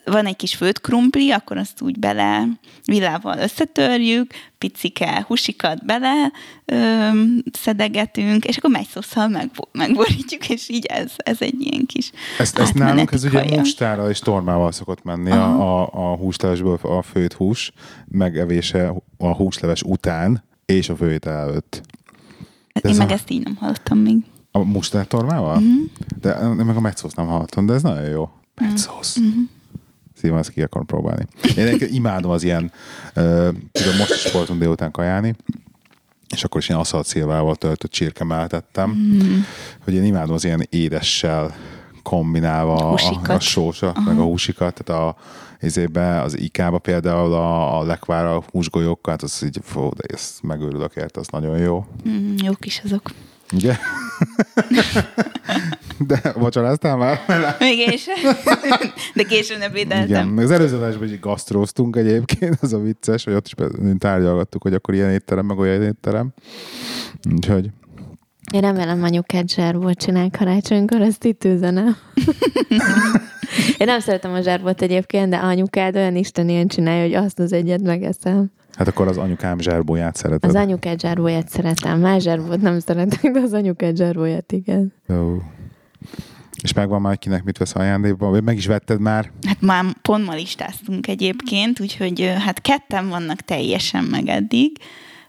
van 0.05 0.25
egy 0.25 0.35
kis 0.35 0.55
főtt 0.55 0.81
krumpli, 0.81 1.31
akkor 1.31 1.57
azt 1.57 1.81
úgy 1.81 1.99
bele 1.99 2.47
villával 2.85 3.37
összetörjük, 3.37 4.33
picike 4.57 5.23
húsikat 5.27 5.85
bele 5.85 6.31
öm, 6.65 7.43
szedegetünk, 7.51 8.45
és 8.45 8.57
akkor 8.57 8.69
megyszosszal 8.69 9.27
meg, 9.27 9.49
megborítjuk, 9.71 10.49
és 10.49 10.69
így 10.69 10.85
ez, 10.85 11.11
ez 11.17 11.37
egy 11.41 11.61
ilyen 11.61 11.85
kis 11.85 12.11
Ezt, 12.39 12.57
ezt 12.59 12.73
nálunk 12.73 13.11
ez 13.11 13.23
ugye 13.23 13.57
mustára 13.57 14.09
és 14.09 14.19
tormával 14.19 14.71
szokott 14.71 15.03
menni 15.03 15.31
a, 15.31 15.81
a, 15.81 15.89
a 16.11 16.15
húslevesből 16.15 16.79
a 16.81 17.01
főtt 17.01 17.33
hús 17.33 17.71
megevése 18.07 18.93
a 19.17 19.33
húsleves 19.35 19.81
után 19.83 20.43
és 20.65 20.89
a 20.89 20.95
főétel 20.95 21.37
előtt. 21.49 21.81
Én 22.81 22.91
ez 22.91 22.97
meg 22.97 23.09
a- 23.09 23.13
ezt 23.13 23.29
így 23.29 23.43
nem 23.43 23.55
hallottam 23.55 23.97
még. 23.97 24.17
A 24.51 24.59
mustár 24.59 25.07
tormával? 25.07 25.55
Mhm. 25.59 25.65
Mm-hmm. 25.65 25.83
De 26.21 26.39
én 26.59 26.65
meg 26.65 26.75
a 26.75 26.79
metszósz 26.79 27.13
nem 27.13 27.25
hallottam, 27.27 27.65
de 27.65 27.73
ez 27.73 27.81
nagyon 27.81 28.09
jó. 28.09 28.29
Metszósz. 28.61 29.15
Mhm. 29.17 29.27
Mm-hmm. 29.27 29.43
Szívem, 30.25 30.39
ezt 30.39 30.49
ki 30.51 30.61
akarom 30.61 30.85
próbálni. 30.85 31.25
Én 31.57 31.77
imádom 31.91 32.31
az 32.31 32.43
ilyen, 32.43 32.71
uh, 33.15 33.23
tudom, 33.71 33.97
most 33.97 34.13
is 34.13 34.19
sportunk 34.19 34.59
délután 34.59 34.91
kajálni, 34.91 35.35
és 36.33 36.43
akkor 36.43 36.61
is 36.61 36.67
ilyen 36.67 36.79
aszalt 36.79 37.05
szilvával 37.05 37.55
töltött 37.55 37.91
csirke 37.91 38.47
tettem, 38.47 38.89
Mhm. 38.89 39.25
mm. 39.25 39.39
hogy 39.83 39.93
én 39.93 40.03
imádom 40.03 40.33
az 40.33 40.43
ilyen 40.43 40.67
édessel 40.69 41.55
kombinálva 42.03 42.75
a, 42.75 42.85
a, 42.85 42.89
Húsikat. 42.89 43.29
a 43.35 43.39
sósat, 43.39 44.05
meg 44.05 44.19
a 44.19 44.23
húsikat, 44.23 44.83
tehát 44.83 45.01
a, 45.03 45.15
izébe, 45.61 46.21
az 46.21 46.37
ikába 46.39 46.77
például 46.77 47.33
a, 47.33 47.79
a 47.79 47.83
lekvára 47.83 48.43
húsgolyókkal, 48.51 49.13
hát 49.13 49.23
az 49.23 49.43
így, 49.45 49.59
fó, 49.63 49.89
de 49.95 50.03
ezt 50.13 50.43
megőrülök 50.43 50.95
érte, 50.95 51.19
az 51.19 51.27
nagyon 51.27 51.57
jó. 51.57 51.85
Mm, 52.09 52.33
jók 52.43 52.65
is 52.65 52.81
azok. 52.83 53.11
Ugye? 53.53 53.77
De 55.97 56.33
vacsoráztál 56.35 56.97
már? 56.97 57.19
Még 57.59 57.77
én 57.77 57.97
sem. 57.97 58.33
De 59.13 59.23
későn 59.23 59.61
ebédeltem. 59.61 60.07
Igen, 60.07 60.27
meg 60.27 60.43
az 60.43 60.51
előző 60.51 60.75
adásban 60.75 61.07
is 61.07 61.19
gasztróztunk 61.19 61.95
egyébként, 61.95 62.57
az 62.61 62.73
a 62.73 62.79
vicces, 62.79 63.23
hogy 63.23 63.33
ott 63.33 63.45
is 63.45 63.53
tárgyalgattuk, 63.97 64.61
hogy 64.61 64.73
akkor 64.73 64.93
ilyen 64.93 65.11
étterem, 65.11 65.45
meg 65.45 65.57
olyan 65.57 65.81
étterem. 65.81 66.33
Úgyhogy 67.33 67.69
Én 68.53 68.61
remélem 68.61 69.03
anyukád 69.03 69.49
zsárbot 69.49 69.97
csinál 69.97 70.29
karácsonykor, 70.37 71.01
ezt 71.01 71.23
itt 71.23 71.43
üzenem. 71.43 71.95
Én 73.77 73.87
nem 73.87 73.99
szeretem 73.99 74.33
a 74.33 74.41
zsárbot 74.41 74.81
egyébként, 74.81 75.29
de 75.29 75.37
anyukád 75.37 75.95
olyan 75.95 76.15
isten 76.15 76.49
ilyen 76.49 76.67
csinálja, 76.67 77.01
hogy 77.01 77.13
azt 77.13 77.39
az 77.39 77.53
egyet 77.53 77.81
megeszem. 77.81 78.51
hát 78.75 78.87
akkor 78.87 79.07
az 79.07 79.17
anyukám 79.17 79.59
zsárbóját 79.59 80.15
szereted. 80.15 80.49
Az 80.49 80.55
anyukád 80.55 81.01
zsárbóját 81.01 81.49
szeretem. 81.49 81.99
Más 81.99 82.23
zsárbót 82.23 82.61
nem 82.61 82.79
szeretek, 82.79 83.31
de 83.31 83.39
az 83.39 83.53
anyukád 83.53 83.97
zsárbóját 83.97 84.51
igen. 84.51 84.93
Jó. 85.07 85.41
És 86.65 86.73
megvan 86.73 87.01
már, 87.01 87.17
kinek 87.17 87.43
mit 87.43 87.57
vesz 87.57 87.75
ajándékba? 87.75 88.29
Vagy 88.29 88.43
meg 88.43 88.57
is 88.57 88.65
vetted 88.65 88.99
már? 88.99 89.31
Hát 89.47 89.61
már 89.61 89.85
pont 90.01 90.25
ma 90.25 90.33
listáztunk 90.33 91.07
egyébként, 91.07 91.79
úgyhogy 91.79 92.33
hát 92.39 92.61
ketten 92.61 93.07
vannak 93.07 93.41
teljesen 93.41 94.03
meg 94.03 94.27
eddig. 94.27 94.77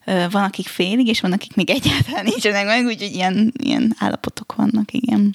Van, 0.05 0.45
akik 0.45 0.67
félig, 0.67 1.07
és 1.07 1.21
van, 1.21 1.33
akik 1.33 1.55
még 1.55 1.71
egyáltalán 1.71 2.25
nincsenek 2.25 2.65
meg, 2.65 2.85
úgyhogy 2.85 3.15
ilyen, 3.15 3.53
ilyen 3.57 3.95
állapotok 3.99 4.55
vannak, 4.55 4.93
igen. 4.93 5.35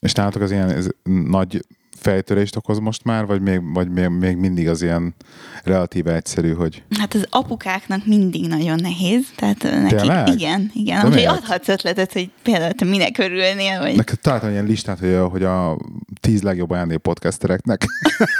És 0.00 0.12
nálatok 0.12 0.42
az 0.42 0.50
ilyen 0.50 0.70
ez 0.70 0.86
nagy 1.28 1.64
fejtörést 2.04 2.56
okoz 2.56 2.78
most 2.78 3.04
már, 3.04 3.26
vagy 3.26 3.40
még, 3.40 3.60
vagy 3.72 3.88
még, 3.88 4.08
még 4.08 4.36
mindig 4.36 4.68
az 4.68 4.82
ilyen 4.82 5.14
relatíve 5.62 6.14
egyszerű, 6.14 6.52
hogy 6.52 6.82
Hát 6.98 7.14
az 7.14 7.26
apukáknak 7.30 8.06
mindig 8.06 8.48
nagyon 8.48 8.78
nehéz, 8.80 9.26
tehát 9.36 9.62
nekik, 9.62 9.98
Tényleg? 9.98 10.24
De 10.24 10.32
igen, 10.32 10.70
igen. 10.74 10.96
Úgyhogy 10.96 11.14
miért? 11.14 11.30
adhatsz 11.30 11.68
ötletet, 11.68 12.12
hogy 12.12 12.30
például 12.42 12.72
te 12.72 12.84
minek 12.84 13.18
örülnél, 13.18 13.78
vagy 13.78 13.96
Neked 13.96 14.18
találtam 14.20 14.50
ilyen 14.50 14.64
listát, 14.64 14.98
hogy 14.98 15.12
a, 15.12 15.28
hogy 15.28 15.42
a 15.42 15.78
tíz 16.20 16.42
legjobb 16.42 16.70
ajándék 16.70 16.98
podcastereknek 16.98 17.84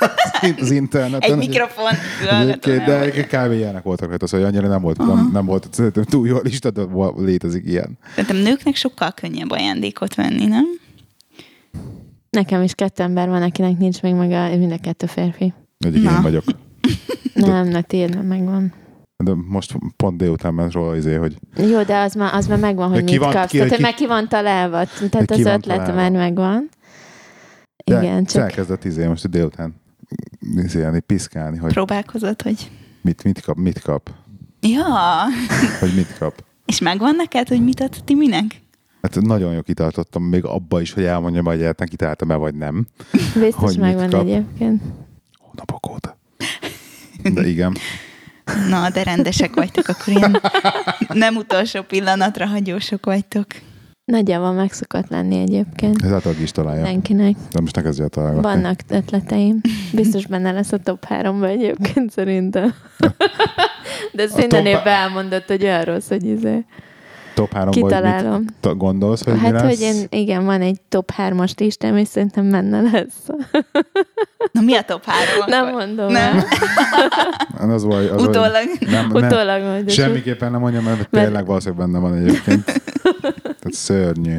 az 0.61 0.71
interneten. 0.71 1.31
egy 1.31 1.37
mikrofon. 1.37 1.93
Egyébként, 2.41 2.85
de 2.85 3.01
egyébként 3.01 3.45
kb. 3.45 3.53
ilyenek 3.53 3.83
voltak 3.83 4.09
rajta, 4.09 4.27
szóval 4.27 4.47
annyira 4.47 4.69
nem 4.69 4.83
volt, 4.83 4.99
nem, 4.99 5.31
nem 5.33 5.47
volt 5.47 5.69
szerintem 5.71 6.05
túl 6.05 6.27
jó 6.27 6.37
a 6.37 6.41
lista, 6.43 6.71
de 6.71 6.83
létezik 7.17 7.67
ilyen. 7.67 7.99
Szerintem 8.15 8.37
nőknek 8.37 8.77
sokkal 8.77 9.13
könnyebb 9.13 9.51
ajándékot 9.51 10.15
venni, 10.15 10.47
nem? 10.47 10.83
Nekem 12.35 12.63
is 12.63 12.75
kettő 12.75 13.03
ember 13.03 13.29
van, 13.29 13.43
akinek 13.43 13.79
nincs 13.79 14.03
még 14.03 14.15
meg 14.15 14.31
a, 14.31 14.57
mind 14.57 14.73
a 14.73 14.79
kettő 14.79 15.07
férfi. 15.07 15.53
Egyik 15.79 16.03
én 16.05 16.23
vagyok. 16.23 16.45
Nem, 17.35 17.69
na 17.69 17.81
tiéd 17.83 18.15
már 18.15 18.25
megvan. 18.25 18.73
De 19.25 19.33
most 19.49 19.75
pont 19.97 20.17
délután 20.17 20.55
ment 20.55 20.73
róla 20.73 20.97
izé, 20.97 21.15
hogy 21.15 21.37
Jó, 21.57 21.83
de 21.83 21.99
az 21.99 22.15
már, 22.15 22.35
az 22.35 22.47
már 22.47 22.59
megvan, 22.59 22.91
hogy 22.91 23.05
mit 23.05 23.17
van- 23.19 23.33
kapsz. 23.33 23.51
ki- 23.51 23.57
Tehát, 23.57 23.69
hogy 23.69 23.79
ki- 23.79 23.85
már 23.85 23.95
ki 23.95 24.07
van 24.07 24.29
találva. 24.29 24.85
Tehát 25.11 25.31
az 25.31 25.39
ötlet 25.45 25.95
már 25.95 26.11
megvan. 26.11 26.69
de 27.85 27.99
Igen, 28.03 28.25
csak 28.25 28.43
elkezdett 28.43 28.85
izé 28.85 29.07
most 29.07 29.31
délután 29.31 29.75
izélni, 30.57 31.01
piszkálni, 31.01 31.59
hogy 31.59 31.73
Próbálkozott, 31.73 32.43
hogy... 32.43 32.71
mit, 33.01 33.25
mit 33.25 33.41
kap, 33.41 33.57
mit 33.57 33.81
kap, 33.81 34.11
Ja, 34.61 34.85
hogy 35.81 35.93
mit 35.95 36.19
kap. 36.19 36.45
és 36.67 36.79
megvan 36.81 37.17
neked, 37.17 37.49
hogy 37.49 37.65
mit 37.65 37.81
adsz 37.81 38.01
Timinek? 38.05 38.63
Hát 39.05 39.21
nagyon 39.21 39.53
jó 39.53 39.61
kitartottam, 39.61 40.23
még 40.23 40.45
abba 40.45 40.81
is, 40.81 40.93
hogy 40.93 41.05
elmondjam, 41.05 41.45
hogy 41.45 41.55
egyáltalán 41.55 41.89
kitaláltam-e, 41.89 42.35
vagy 42.35 42.55
nem. 42.55 42.87
biztos 43.41 43.75
megvan 43.77 44.11
kap. 44.11 44.21
egyébként. 44.21 44.83
Hónapok 45.39 45.91
óta. 45.91 46.17
De 47.35 47.47
igen. 47.47 47.77
Na, 48.69 48.91
de 48.91 49.03
rendesek 49.03 49.55
vagytok, 49.55 49.89
akkor 49.89 50.15
ilyen 50.15 50.41
nem 51.09 51.37
utolsó 51.37 51.83
pillanatra 51.83 52.47
hagyósok 52.47 53.05
vagytok. 53.07 53.47
Nagyjából 54.05 54.53
meg 54.53 54.73
szokott 54.73 55.09
lenni 55.09 55.41
egyébként. 55.41 56.03
Ez 56.03 56.13
átlag 56.13 56.41
is 56.41 56.51
találja. 56.51 56.83
Mindenkinek. 56.83 57.37
De 57.53 57.61
most 57.61 57.77
ne 57.77 57.83
kezdje 57.83 58.05
el 58.05 58.11
találgatni. 58.11 58.51
Vannak 58.51 58.81
ötleteim. 58.89 59.61
Biztos 59.93 60.27
benne 60.27 60.53
lesz 60.53 60.73
a 60.73 60.79
top 60.79 61.05
3 61.05 61.43
egyébként 61.43 62.11
szerintem. 62.11 62.75
De 64.13 64.23
ezt 64.23 64.35
A 64.35 64.39
minden 64.39 64.65
top- 64.65 64.73
évben 64.73 64.95
elmondott, 64.95 65.47
hogy 65.47 65.63
olyan 65.63 65.83
rossz, 65.83 66.09
hogy 66.09 66.25
izé. 66.25 66.65
Top 67.35 67.53
3 67.53 67.71
vagy 67.81 67.83
mit 68.63 68.77
gondolsz, 68.79 69.25
hogy 69.25 69.33
mi 69.33 69.39
Hát, 69.39 69.53
lesz? 69.53 69.63
hogy 69.63 69.81
én, 69.81 69.95
igen, 70.09 70.45
van 70.45 70.61
egy 70.61 70.81
top 70.89 71.13
3-as 71.17 71.59
listám, 71.59 71.97
és 71.97 72.09
szerintem 72.09 72.51
benne 72.51 72.81
lesz. 72.81 73.27
Na, 74.53 74.61
mi 74.61 74.75
a 74.75 74.83
top 74.83 75.05
három? 75.05 75.45
Nem 75.47 75.67
akkor? 75.67 75.79
mondom 75.87 76.13
Nem. 76.13 76.37
el. 76.37 76.45
Hát 77.59 77.71
Az 77.71 77.85
vagy, 77.85 78.07
az 78.07 78.23
Utólag. 78.23 78.53
Vagy, 78.79 78.89
nem, 78.89 79.09
nem, 79.13 79.25
Utólag 79.25 79.63
majd. 79.63 79.91
semmiképpen 79.91 80.51
nem 80.51 80.61
mondjam, 80.61 80.85
mert 80.85 81.09
tényleg 81.11 81.47
valószínűleg 81.47 81.87
benne 81.87 81.99
van 81.99 82.15
egyébként. 82.15 82.65
Tehát 83.43 83.63
szörnyű. 83.71 84.37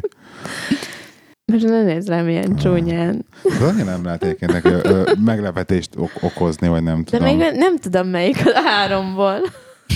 Most 1.51 1.65
ne 1.65 1.83
nézz 1.83 2.07
rám 2.07 2.27
ilyen 2.29 2.55
csúnyán. 2.55 3.25
De 3.59 3.65
annyira 3.65 3.83
nem 3.91 4.03
lehet 4.05 4.23
egyébként 4.23 4.51
neki 4.51 4.67
ö, 4.67 4.79
ö, 4.83 5.11
meglepetést 5.25 5.89
ok- 5.97 6.17
okozni, 6.23 6.67
vagy 6.67 6.83
nem 6.83 7.03
De 7.03 7.17
tudom. 7.17 7.37
még 7.37 7.51
nem 7.55 7.77
tudom 7.77 8.07
melyik 8.07 8.37
a 8.45 8.59
háromból. 8.65 9.39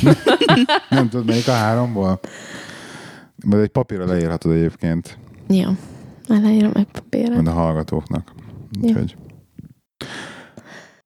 Nem 0.89 1.09
tudod, 1.09 1.25
melyik 1.25 1.47
a 1.47 1.51
háromból? 1.51 2.19
Majd 3.45 3.63
egy 3.63 3.69
papírra 3.69 4.05
leírhatod 4.05 4.51
egyébként, 4.51 5.17
Jó. 5.47 5.69
Aláírom 6.27 6.71
meg 6.73 6.83
papírra. 6.83 7.33
majd 7.33 7.47
a 7.47 7.51
hallgatóknak. 7.51 8.31
Úgyhogy. 8.81 9.15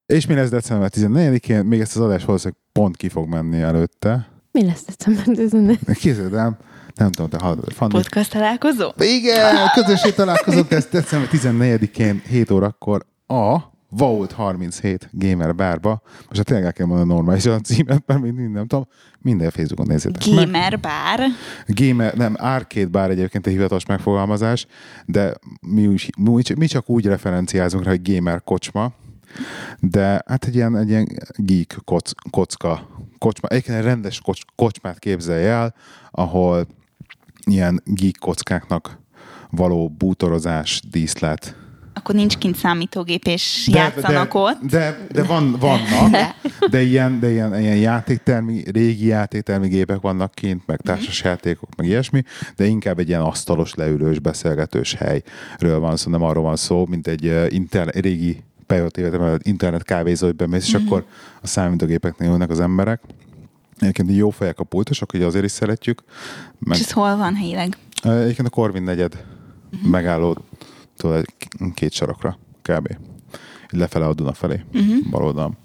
És 0.06 0.26
mi 0.26 0.34
lesz 0.34 0.50
december 0.50 0.90
14-én? 0.94 1.66
Még 1.66 1.80
ezt 1.80 1.96
az 1.96 2.02
adást 2.02 2.26
valószínűleg 2.26 2.62
pont 2.72 2.98
ki 2.98 3.10
fog 3.10 3.28
menni 3.28 3.62
előtte. 3.62 4.28
Mi 4.52 4.66
lesz 4.66 4.86
december 4.86 5.24
14? 5.26 5.80
Képzeld 5.94 6.34
el, 6.34 6.58
nem 6.96 7.12
tudom, 7.12 7.30
te 7.30 7.38
hallod. 7.42 7.72
Fanni, 7.72 7.92
Podcast 7.92 8.32
találkozó? 8.32 8.92
Igen, 8.98 9.56
közösség 9.74 10.14
találkozunk 10.14 10.72
ezt 10.72 10.90
december 10.92 11.30
14-én 11.32 12.22
7 12.28 12.52
órakor 12.52 13.06
a 13.28 13.58
Vault 13.96 14.32
37 14.32 15.10
Gamer 15.12 15.56
Bárba. 15.56 16.02
Most 16.06 16.36
hát 16.36 16.46
tényleg 16.46 16.66
el 16.66 16.74
kell 16.74 16.86
mondani 16.86 17.10
normálisan 17.10 17.54
a 17.54 17.60
címet, 17.60 18.04
mert 18.06 18.22
még 18.22 18.34
nem 18.34 18.68
tudom. 18.68 18.88
Minden 19.20 19.50
Facebookon 19.50 19.88
nézzétek. 19.88 20.24
Gamer 20.26 20.80
bár. 20.80 21.20
Gamer, 21.68 22.14
nem, 22.14 22.36
arcade 22.38 22.88
bár 22.88 23.10
egyébként 23.10 23.48
egy 23.48 23.54
hivatalos 23.54 23.86
megfogalmazás, 23.86 24.66
de 25.06 25.34
mi, 25.62 25.82
is, 25.82 26.10
mi 26.56 26.66
csak 26.66 26.90
úgy 26.90 27.06
referenciázunk 27.06 27.84
rá, 27.84 27.90
hogy 27.90 28.14
gamer 28.14 28.44
kocsma, 28.44 28.94
de 29.80 30.24
hát 30.26 30.46
egy 30.46 30.56
ilyen, 30.56 30.78
egy 30.78 30.90
ilyen 30.90 31.08
geek 31.36 31.78
koc, 31.86 32.12
kocka, 32.30 32.88
kocsma, 33.18 33.48
egyébként 33.48 33.78
egy 33.78 33.84
rendes 33.84 34.20
kocs, 34.20 34.42
kocsmát 34.56 35.00
képzelj 35.00 35.46
el, 35.46 35.76
ahol 36.12 36.68
ilyen 37.46 37.82
geek 37.86 38.16
kockáknak 38.20 39.00
való 39.50 39.90
bútorozás, 39.90 40.82
díszlet. 40.90 41.63
Akkor 41.94 42.16
nincs 42.16 42.38
kint 42.38 42.56
számítógép, 42.56 43.26
és 43.26 43.68
játszanak 43.72 44.34
de, 44.34 44.40
ott. 44.40 44.62
De, 44.62 45.08
de 45.12 45.24
van, 45.24 45.56
vannak, 45.60 46.36
de 46.70 46.82
ilyen, 46.82 47.20
de 47.20 47.32
ilyen, 47.32 47.60
ilyen 47.60 47.78
játéktermi, 47.78 48.64
régi 48.72 49.06
játéktermi 49.06 49.68
gépek 49.68 50.02
vannak 50.02 50.34
kint, 50.34 50.64
meg 50.66 50.82
társasjátékok, 50.82 51.76
meg 51.76 51.88
ilyesmi, 51.88 52.24
de 52.56 52.66
inkább 52.66 53.00
egy 53.00 53.08
ilyen 53.08 53.22
asztalos, 53.22 53.74
leülős, 53.74 54.20
beszélgetős 54.20 54.94
helyről 54.94 55.80
van 55.80 55.98
szó, 55.98 56.12
nem 56.12 56.24
arról 56.24 56.44
van 56.44 56.56
szó, 56.56 56.86
mint 56.86 57.08
egy 57.08 57.54
inter, 57.54 57.88
régi 57.88 58.44
pejotív, 58.66 59.06
internet 59.42 59.84
kávézó, 59.84 60.26
hogy 60.26 60.36
bemész, 60.36 60.68
és 60.68 60.74
akkor 60.74 61.06
a 61.42 61.48
számítógépeknél 61.48 62.30
ülnek 62.30 62.50
az 62.50 62.60
emberek. 62.60 63.02
Egyébként 63.80 64.16
jó 64.16 64.30
fejek 64.30 64.60
a 64.60 64.64
pultosok, 64.64 65.14
ugye 65.14 65.26
azért 65.26 65.46
is 65.46 65.52
szeretjük. 65.52 66.04
Meg, 66.60 66.78
És 66.78 66.84
ez 66.84 66.92
hol 66.92 67.16
van 67.16 67.36
helyileg? 67.36 67.78
Egyébként 68.04 68.48
a 68.48 68.52
Corvin 68.52 68.84
negyed 68.84 69.24
uh-huh. 69.72 69.90
megálló 69.90 70.38
egy 70.98 71.26
két 71.74 71.92
sarokra 71.92 72.38
kb. 72.62 72.98
Így 73.74 73.80
Lefele 73.80 74.06
a 74.06 74.14
Duna 74.14 74.34
felé, 74.34 74.64
uh-huh. 74.74 75.10
bal 75.10 75.24
oldalon. 75.24 75.58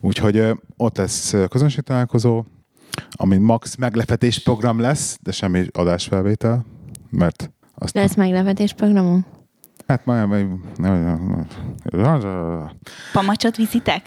Úgyhogy 0.00 0.52
ott 0.76 0.96
lesz 0.96 1.34
közönség 1.48 1.84
találkozó, 1.84 2.44
ami 3.10 3.36
max 3.36 3.76
meglepetés 3.76 4.38
program 4.38 4.80
lesz, 4.80 5.18
de 5.22 5.32
semmi 5.32 5.66
adásfelvétel, 5.72 6.64
mert 7.10 7.50
azt 7.74 7.94
Lesz 7.94 8.14
meglepetés 8.14 8.72
programunk? 8.72 9.26
hát 9.88 10.04
majd 10.04 10.26
Pamacsot 13.12 13.56
viszitek? 13.56 14.02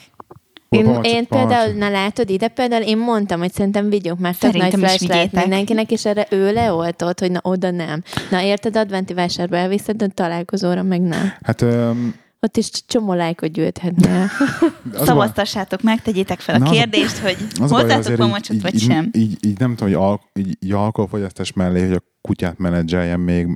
Én, 0.76 1.00
én 1.04 1.28
például, 1.28 1.74
na 1.74 1.90
látod, 1.90 2.30
ide 2.30 2.48
például 2.48 2.84
én 2.84 2.98
mondtam, 2.98 3.40
hogy 3.40 3.54
szerintem 3.54 3.90
vigyünk 3.90 4.20
már 4.20 4.36
tök 4.36 4.52
nagy 4.52 4.62
Szerintem 4.62 4.84
is 4.84 4.88
flash 4.90 5.08
lehet 5.08 5.24
vigyétek. 5.24 5.48
mindenkinek, 5.48 5.92
és 5.92 6.06
erre 6.06 6.28
ő 6.30 6.54
leoltott, 6.54 7.20
hogy 7.20 7.32
na 7.32 7.40
oda 7.44 7.72
nem. 7.72 8.04
Na 8.30 8.42
érted, 8.42 8.76
adventi 8.76 9.14
vásárba 9.14 9.56
elviszed, 9.58 9.96
de 9.96 10.08
találkozóra 10.08 10.84
meg 10.84 11.02
nem. 11.02 11.34
Hát 11.42 11.62
öm, 11.62 12.16
Ott 12.40 12.58
is 12.58 12.70
csomó 12.88 13.14
lájkot 13.14 13.52
gyűjthetnél. 13.52 14.28
van- 14.94 15.06
Szavaztassátok 15.06 15.82
meg, 15.82 16.02
tegyétek 16.02 16.40
fel 16.40 16.56
a 16.56 16.58
Na, 16.58 16.66
a- 16.70 16.72
kérdést, 16.72 17.18
hogy 17.18 17.38
hozzátok 17.58 17.98
azért 17.98 18.18
pamacsot, 18.20 18.56
így, 18.56 18.62
vagy 18.62 18.74
így, 18.76 18.82
sem. 18.82 19.10
Így, 19.14 19.22
így, 19.22 19.46
így, 19.46 19.60
nem 19.60 19.76
tudom, 19.76 19.94
hogy 19.94 20.04
al, 20.04 20.22
így, 20.34 20.58
így 20.60 20.72
alkoholfogyasztás 20.72 21.54
mellé, 21.54 21.82
hogy 21.88 21.96
a 21.96 22.04
kutyát 22.22 22.58
menedzseljen 22.58 23.20
még, 23.20 23.48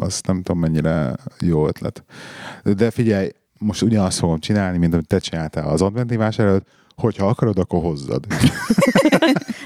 azt 0.00 0.26
nem 0.26 0.42
tudom 0.42 0.58
mennyire 0.60 1.16
jó 1.40 1.66
ötlet. 1.66 2.04
De 2.62 2.90
figyelj, 2.90 3.28
most 3.58 3.82
ugyanazt 3.82 4.18
fogom 4.18 4.38
csinálni, 4.38 4.78
mint 4.78 4.92
amit 4.92 5.06
te 5.06 5.18
csináltál 5.18 5.68
az 5.68 5.82
adventi 5.82 6.16
vásár 6.16 6.46
előtt, 6.46 6.66
hogyha 6.96 7.26
akarod, 7.26 7.58
akkor 7.58 7.80
hozzad. 7.80 8.26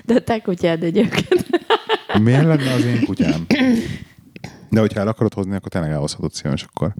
De 0.05 0.15
a 0.15 0.21
te 0.21 0.39
kutyád 0.39 0.83
egyébként. 0.83 1.47
Miért 2.23 2.45
lenne 2.45 2.73
az 2.73 2.85
én 2.85 3.05
kutyám? 3.05 3.47
De 4.71 4.81
hogyha 4.81 5.01
el 5.01 5.09
akarod 5.09 5.35
hozni, 5.35 5.55
akkor 5.55 5.71
tényleg 5.71 5.91
elhozhatod 5.91 6.33
szívem, 6.33 6.53
és 6.53 6.63
akkor 6.63 6.95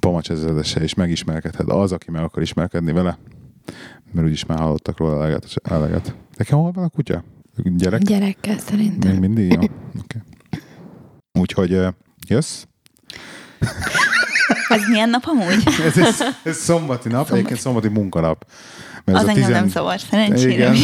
pamacs 0.00 0.30
ezredese 0.30 0.82
is 0.82 0.94
megismerkedhet 0.94 1.68
az, 1.68 1.92
aki 1.92 2.10
meg 2.10 2.22
akar 2.22 2.42
ismerkedni 2.42 2.92
vele. 2.92 3.18
Mert 4.12 4.26
úgyis 4.26 4.46
már 4.46 4.58
hallottak 4.58 4.98
róla 4.98 5.14
eleget. 5.14 5.54
eleget. 5.62 6.14
Nekem 6.36 6.58
hol 6.58 6.72
van 6.72 6.84
a 6.84 6.88
kutya? 6.88 7.24
Gyerek? 7.56 8.00
Gyerekkel 8.00 8.58
szerintem. 8.58 9.10
Még 9.10 9.20
mindig? 9.20 9.52
Jó. 9.52 9.58
Okay. 9.58 10.22
Úgyhogy 11.32 11.80
jössz? 12.28 12.64
Ez 14.68 14.88
milyen 14.88 15.08
nap 15.08 15.22
amúgy? 15.26 15.62
Ez, 15.86 15.98
ez, 15.98 16.20
ez 16.42 16.56
szombati 16.56 17.08
nap, 17.08 17.16
Szombat. 17.16 17.32
egyébként 17.32 17.60
szombati 17.60 17.88
munkanap. 17.88 18.46
Mert 19.04 19.18
Az 19.18 19.24
ez 19.24 19.28
a 19.28 19.30
engem 19.32 19.50
nem 19.50 19.62
tizen- 19.64 19.68
zavar, 19.82 20.00
szerencsére. 20.00 20.52
Igen. 20.52 20.76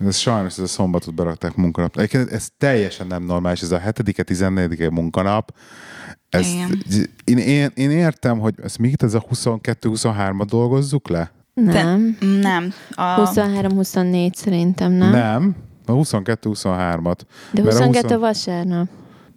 Ez 0.06 0.16
sajnos 0.16 0.52
ez 0.52 0.58
a 0.58 0.66
szombatot 0.66 1.14
berakták 1.14 1.54
munkanap. 1.54 1.96
Egyébként 1.96 2.30
ez 2.30 2.48
teljesen 2.58 3.06
nem 3.06 3.22
normális, 3.22 3.60
ez 3.60 3.70
a 3.70 3.78
7 3.78 4.24
14 4.24 4.90
munkanap. 4.90 5.54
Ez, 6.28 6.46
én, 7.24 7.38
én, 7.38 7.70
én, 7.74 7.90
értem, 7.90 8.38
hogy 8.38 8.54
ezt 8.62 8.78
még 8.78 8.94
ez 9.02 9.14
a 9.14 9.24
22-23-at 9.34 10.46
dolgozzuk 10.48 11.08
le? 11.08 11.30
Nem. 11.54 12.16
Nem. 12.40 12.72
A, 12.90 13.02
23-24 13.32 14.34
szerintem, 14.34 14.92
nem? 14.92 15.10
Nem. 15.10 15.56
A 15.86 15.92
22-23-at. 15.92 17.18
De 17.50 17.62
Mert 17.62 17.74
a 17.74 17.84
22 17.84 18.14
20 18.14 18.20
vasárnap. 18.20 18.88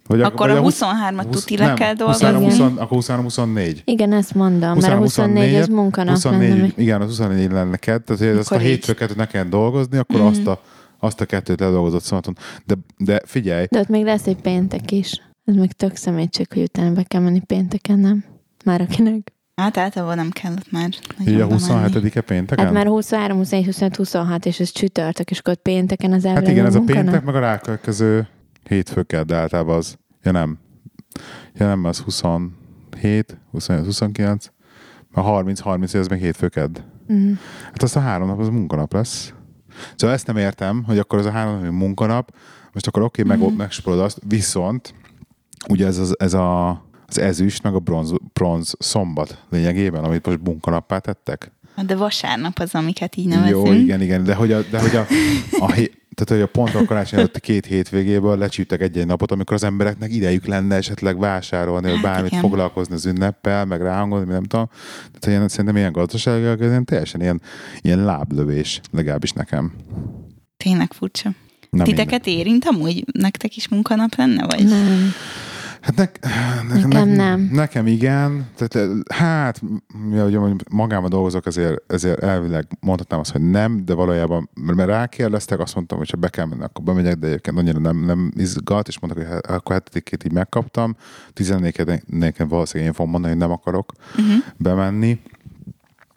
Vagy 0.06 0.20
Akkor 0.20 0.50
a 0.50 0.60
husz- 0.60 0.82
23-at 0.84 1.24
husz- 1.26 1.38
tuti 1.40 1.56
le 1.56 1.74
kell 1.74 1.94
23, 1.96 2.40
dolgozni. 2.40 2.64
20, 2.64 2.78
akkor 2.78 2.96
23-24. 2.98 3.76
Igen, 3.84 4.12
ezt 4.12 4.34
mondom, 4.34 4.78
mert 4.78 4.92
a 4.92 4.96
24 4.96 5.54
az 5.54 5.68
munkanap 5.68 6.14
24, 6.14 6.48
lenne. 6.50 6.68
Igen, 6.76 7.00
az 7.00 7.08
24 7.08 7.50
lenne 7.50 7.70
neked, 7.70 8.02
tehát 8.02 8.22
hogy 8.22 8.36
ezt 8.38 8.52
a 8.52 8.58
hétfőket 8.58 9.16
ne 9.16 9.26
kell 9.26 9.44
dolgozni, 9.44 9.98
akkor 9.98 10.18
Mhm. 10.18 10.28
azt, 10.28 10.46
a, 10.46 10.60
azt 10.98 11.20
a 11.20 11.24
kettőt 11.24 11.60
ledolgozott 11.60 12.02
szombaton. 12.02 12.36
De, 12.66 12.74
de 12.98 13.20
figyelj, 13.26 13.66
De 13.70 13.78
ott 13.78 13.88
még 13.88 14.04
lesz 14.04 14.26
egy 14.26 14.40
péntek 14.40 14.90
is. 14.90 15.22
Ez 15.44 15.54
meg 15.54 15.72
tök 15.72 15.96
szemétség, 15.96 16.46
hogy 16.52 16.62
utána 16.62 16.92
be 16.92 17.02
kell 17.02 17.20
menni 17.20 17.40
pénteken, 17.40 17.98
nem? 17.98 18.24
Már 18.64 18.80
akinek. 18.80 19.32
Hát 19.56 19.76
általában 19.76 20.16
nem 20.16 20.30
kellett 20.30 20.70
már. 20.70 20.88
így 21.20 21.28
a 21.40 21.46
nagyon 21.46 21.48
bemenni. 21.68 21.92
27-e 21.92 22.20
pénteken? 22.20 22.64
Hát 22.64 22.74
már 22.74 22.86
23, 22.86 23.36
24, 23.36 23.64
25, 23.66 23.96
26, 23.96 24.46
és 24.46 24.60
ez 24.60 24.70
csütörtök, 24.70 25.30
és 25.30 25.38
akkor 25.38 25.52
ott 25.52 25.62
pénteken 25.62 26.12
az 26.12 26.22
hát 26.24 26.34
elvileg 26.34 26.52
igen, 26.54 26.66
ez 26.66 26.74
a 26.74 26.80
péntek, 26.80 27.24
meg 27.24 27.34
a 27.34 27.38
rákövetkező 27.40 28.28
hétfőkkel, 28.68 29.24
de 29.24 29.36
általában 29.36 29.76
az, 29.76 29.96
ja 30.22 30.30
nem, 30.30 30.58
ja 31.54 31.66
nem, 31.66 31.84
az 31.84 31.98
27, 31.98 33.38
28, 33.50 33.84
29, 33.86 34.46
a 35.12 35.20
30, 35.20 35.60
30, 35.60 35.94
ez 35.94 36.06
meg 36.06 36.20
hétfőked. 36.20 36.84
Mhm. 37.06 37.32
Hát 37.64 37.82
azt 37.82 37.96
a 37.96 38.00
három 38.00 38.26
nap 38.26 38.38
az 38.38 38.48
munkanap 38.48 38.92
lesz. 38.92 39.34
Szóval 39.96 40.16
ezt 40.16 40.26
nem 40.26 40.36
értem, 40.36 40.84
hogy 40.84 40.98
akkor 40.98 41.18
az 41.18 41.26
a 41.26 41.30
három 41.30 41.54
napi 41.54 41.68
munkanap, 41.68 42.34
most 42.72 42.86
akkor 42.86 43.02
oké, 43.02 43.22
okay, 43.22 43.36
meg, 43.36 43.56
megspolod 43.56 44.00
azt, 44.00 44.18
viszont 44.28 44.94
ugye 45.68 45.86
ez, 45.86 45.98
az, 45.98 46.14
ez 46.18 46.34
a, 46.34 46.68
az 47.06 47.18
ezüst, 47.18 47.62
meg 47.62 47.74
a 47.74 47.78
bronz, 47.78 48.12
bronz 48.32 48.74
szombat 48.78 49.44
lényegében, 49.50 50.04
amit 50.04 50.26
most 50.26 50.40
munkanappá 50.42 50.98
tettek. 50.98 51.52
De 51.86 51.96
vasárnap 51.96 52.58
az, 52.58 52.74
amiket 52.74 53.16
így 53.16 53.26
nevezünk. 53.26 53.66
Jó, 53.66 53.72
igen, 53.72 54.00
igen, 54.00 54.24
de 54.24 54.34
hogy 54.34 54.52
a, 54.52 54.62
de 54.70 54.80
hogy 54.80 54.96
a, 54.96 55.06
a, 55.64 55.78
tehát, 56.14 56.28
hogy 56.28 56.40
a 56.40 56.46
pont 56.46 56.74
a 56.74 56.84
karácsony 56.84 57.18
előtti 57.18 57.40
két 57.40 57.66
hétvégéből 57.66 58.38
lecsíptek 58.38 58.80
egy-egy 58.80 59.06
napot, 59.06 59.30
amikor 59.30 59.54
az 59.54 59.64
embereknek 59.64 60.12
idejük 60.12 60.46
lenne 60.46 60.76
esetleg 60.76 61.18
vásárolni, 61.18 61.86
vagy 61.86 61.94
Hát 61.94 62.04
bármit 62.04 62.30
igen. 62.30 62.42
foglalkozni 62.42 62.94
az 62.94 63.06
ünneppel, 63.06 63.64
meg 63.64 63.80
ráhangolni, 63.80 64.32
nem 64.32 64.44
tudom. 64.44 64.68
Tehát 64.96 65.26
ilyen, 65.26 65.48
szerintem 65.48 65.76
ilyen 65.76 65.92
gazdaságilag 65.92 66.60
ez 66.60 66.68
ilyen 66.70 66.84
teljesen 66.84 67.20
ilyen, 67.20 67.40
ilyen 67.80 68.04
láblövés, 68.04 68.80
legalábbis 68.90 69.32
nekem. 69.32 69.72
Tényleg 70.56 70.92
furcsa. 70.92 71.30
Nem 71.70 71.86
Titeket 71.86 72.26
érint 72.26 72.64
amúgy? 72.64 73.04
Nektek 73.12 73.56
is 73.56 73.68
munkanap 73.68 74.14
lenne? 74.14 74.46
Vagy? 74.46 74.64
Nem. 74.64 75.12
Hát 75.82 75.96
ne, 75.96 76.04
ne, 76.74 76.86
Nekem 76.86 77.08
nem. 77.08 77.48
Nekem 77.52 77.86
igen. 77.86 78.48
Tehát, 78.56 78.88
hát, 79.14 79.60
ja, 80.12 80.24
ugye 80.24 80.38
magában 80.70 81.10
dolgozok, 81.10 81.46
ezért, 81.46 81.92
ezért 81.92 82.22
elvileg 82.22 82.66
mondhatnám 82.80 83.20
azt, 83.20 83.30
hogy 83.30 83.50
nem, 83.50 83.84
de 83.84 83.94
valójában, 83.94 84.50
mert 84.54 84.88
rákérdeztek, 84.88 85.58
azt 85.58 85.74
mondtam, 85.74 85.98
hogy 85.98 86.10
ha 86.10 86.16
be 86.16 86.28
kell 86.28 86.44
menni, 86.44 86.62
akkor 86.62 86.84
bemegyek, 86.84 87.14
de 87.14 87.26
egyébként 87.26 87.58
annyira 87.58 87.78
nem, 87.78 88.04
nem 88.04 88.32
izgat, 88.36 88.88
és 88.88 88.98
mondtak, 88.98 89.24
hogy 89.24 89.32
hát, 89.32 89.46
akkor 89.46 89.74
hetedikét 89.74 90.24
így 90.24 90.32
megkaptam. 90.32 90.96
14 91.32 92.02
valószínűleg 92.38 92.88
én 92.88 92.92
fogom 92.92 93.10
mondani, 93.10 93.32
hogy 93.32 93.42
nem 93.42 93.50
akarok 93.50 93.92
uh-huh. 94.10 94.44
bemenni. 94.56 95.20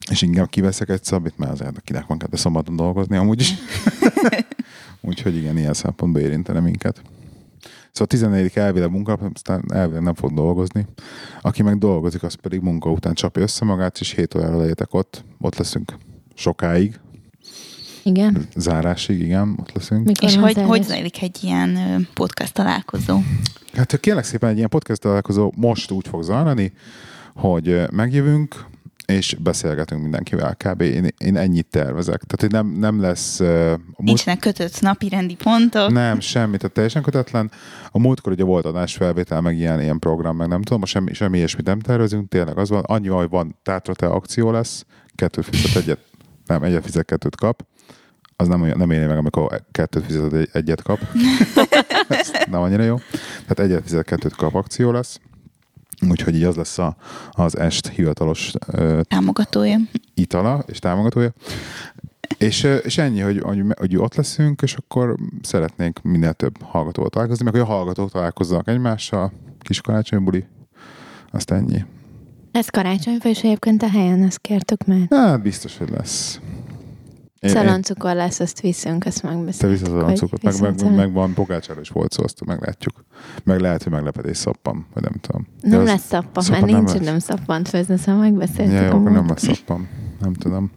És 0.10 0.22
inkább 0.22 0.50
kiveszek 0.50 0.90
egy 0.90 1.04
szabit, 1.04 1.38
mert 1.38 1.52
azért 1.52 1.82
kinek 1.82 2.06
van 2.06 2.18
kedve 2.18 2.38
szombaton 2.38 2.76
dolgozni 2.76 3.18
amúgy 3.18 3.40
is. 3.40 3.54
Úgyhogy 5.02 5.36
igen, 5.36 5.58
ilyen 5.58 5.74
szempontból 5.74 6.22
érintene 6.22 6.60
minket. 6.60 7.02
Szóval 7.96 8.08
14. 8.08 8.52
elvileg 8.54 8.92
munka, 8.92 9.18
aztán 9.34 9.64
elvileg 9.74 10.02
nem 10.02 10.14
fog 10.14 10.34
dolgozni. 10.34 10.86
Aki 11.42 11.64
meg 11.64 11.78
dolgozik, 11.78 12.24
az 12.24 12.34
pedig 12.34 12.62
munka 12.62 12.92
után 12.92 13.14
csapja 13.14 13.42
össze 13.42 13.66
magát, 13.66 14.00
és 14.00 14.12
7 14.14 14.36
órára 14.36 14.58
legyetek 14.58 14.94
ott. 14.94 15.24
Ott 15.40 15.58
leszünk 15.58 15.94
sokáig, 16.34 17.00
Igen. 18.04 18.48
zárásig, 18.56 19.20
igen, 19.20 19.56
ott 19.60 19.72
leszünk. 19.72 20.06
Mikor 20.06 20.30
És 20.30 20.36
hogy, 20.36 20.54
zárás? 20.54 20.70
hogy 20.70 20.84
zajlik 20.84 21.22
egy 21.22 21.44
ilyen 21.44 22.08
podcast 22.14 22.54
találkozó? 22.54 23.20
Hát 23.74 24.00
kérlek 24.00 24.24
szépen 24.24 24.50
egy 24.50 24.58
ilyen 24.58 24.70
podcast 24.70 25.02
találkozó 25.02 25.52
most 25.56 25.92
úgy 25.92 26.08
fog 26.08 26.24
zajlani, 26.24 26.74
hogy 27.36 27.82
megjövünk, 27.92 28.66
és 29.06 29.36
beszélgetünk 29.40 30.02
mindenkivel. 30.02 30.56
Kb. 30.56 30.82
Én, 30.82 31.08
én 31.18 31.38
ennyit 31.38 31.68
tervezek. 31.68 32.24
Tehát, 32.24 32.42
hogy 32.42 32.52
nem, 32.52 32.80
nem 32.80 33.02
lesz... 33.02 33.40
A 33.40 33.46
múlt, 33.46 33.98
Nincsenek 33.98 34.40
kötött 34.40 34.82
napi 34.82 35.10
rendi 35.10 35.36
pontok. 35.36 35.92
nem, 35.92 36.20
semmi, 36.20 36.58
tehát 36.58 36.74
teljesen 36.74 37.02
kötetlen. 37.02 37.52
A 37.92 38.00
múltkor 38.00 38.32
ugye 38.32 38.44
volt 38.44 38.66
adásfelvétel, 38.66 39.42
meg 39.42 39.58
ilyen, 39.58 39.82
ilyen 39.82 40.00
program, 40.00 40.36
meg 40.38 40.48
nem 40.48 40.62
tudom, 40.62 40.80
most 40.80 40.92
semmi, 40.92 41.14
semmi 41.14 41.38
ilyesmit 41.38 41.66
nem 41.66 41.80
tervezünk, 41.80 42.30
tényleg 42.30 42.58
az 42.58 42.70
van, 42.70 42.84
annyi, 42.84 43.08
hogy 43.08 43.30
van 43.30 43.56
tátrate 43.64 44.06
akció 44.08 44.52
lesz, 44.52 44.86
kettőt 45.16 45.46
fizet 45.46 45.76
egyet, 45.84 46.00
nem, 46.46 46.64
egyet 46.64 46.84
fizet, 46.86 47.06
kettőt 47.06 47.36
kap. 47.36 47.66
Az 48.36 48.48
nem, 48.48 48.62
nem 48.78 48.92
éri 48.92 49.06
meg, 49.06 49.18
amikor 49.18 49.62
kettőt 49.72 50.06
fizet, 50.06 50.34
egy- 50.34 50.50
egyet 50.52 50.82
kap. 50.82 51.00
Ez 52.10 52.32
nem 52.50 52.62
annyira 52.62 52.84
jó. 52.84 52.96
Tehát 53.48 53.60
egyet 53.60 53.84
fizet, 53.84 54.06
kettőt 54.06 54.36
kap 54.36 54.56
akció 54.56 54.92
lesz. 54.92 55.20
Úgyhogy 56.10 56.36
így 56.36 56.44
az 56.44 56.56
lesz 56.56 56.78
a, 56.78 56.96
az 57.32 57.58
est 57.58 57.88
hivatalos 57.88 58.52
ö, 58.68 59.02
Támogatója. 59.08 59.78
itala 60.14 60.64
és 60.68 60.80
támogatója. 60.80 61.34
És, 62.38 62.68
és 62.84 62.98
ennyi, 62.98 63.20
hogy, 63.20 63.40
hogy, 63.42 63.64
hogy 63.78 63.98
ott 63.98 64.16
leszünk, 64.16 64.62
és 64.62 64.74
akkor 64.74 65.16
szeretnénk 65.42 66.02
minél 66.02 66.34
több 66.34 66.62
hallgatóval 66.62 67.10
találkozni, 67.10 67.44
meg 67.44 67.54
hogy 67.54 67.62
a 67.62 67.66
hallgatók 67.66 68.12
találkozzanak 68.12 68.68
egymással, 68.68 69.32
kis 69.60 69.82
karácsonybuli, 69.82 70.46
azt 71.32 71.52
ennyi. 71.52 71.86
Ez 72.52 72.70
karácsonyfa, 72.70 73.30
és 73.30 73.44
egyébként 73.44 73.84
a 73.84 73.90
helyen 73.90 74.24
ezt 74.24 74.40
kértük 74.42 74.86
meg. 74.86 75.08
Hát 75.10 75.42
biztos, 75.42 75.78
hogy 75.78 75.90
lesz. 75.90 76.40
Szaloncukor 77.42 78.16
lesz, 78.16 78.40
azt 78.40 78.62
viszünk, 78.62 79.06
azt 79.06 79.22
te 79.22 79.28
megbeszéljük. 79.28 79.82
az 79.82 79.88
hogy 79.88 79.98
arancukat, 80.00 80.44
meg, 80.44 80.60
meg, 80.62 80.74
viszont- 80.74 80.96
meg, 80.96 81.12
van 81.14 81.34
pogácsára 81.34 81.80
is 81.82 81.90
volt 81.90 82.12
szó, 82.12 82.24
azt 82.24 82.46
meglátjuk. 82.46 83.06
Meg 83.44 83.60
lehet, 83.60 83.84
hogy 83.84 83.92
meglepetés 83.92 84.38
szappam, 84.38 84.86
vagy 84.94 85.04
nem 85.04 85.14
tudom. 85.22 85.48
De 85.62 85.70
Nem 85.70 85.86
lesz 85.86 86.06
szappan, 86.06 86.44
szappan 86.44 86.60
mert 86.62 86.72
nem 86.72 86.84
nincs, 86.84 86.96
lesz. 86.98 87.06
nem 87.06 87.20
szappant 87.20 87.70
főzni, 87.70 87.98
szóval 87.98 88.22
megbeszéltük 88.22 88.74
Ja, 88.76 88.82
jó, 88.82 88.92
a 88.92 88.96
akkor 88.96 89.12
nem 89.12 89.28
lesz 89.28 89.44
szappam. 89.44 89.88
Nem 90.20 90.34
tudom. 90.34 90.72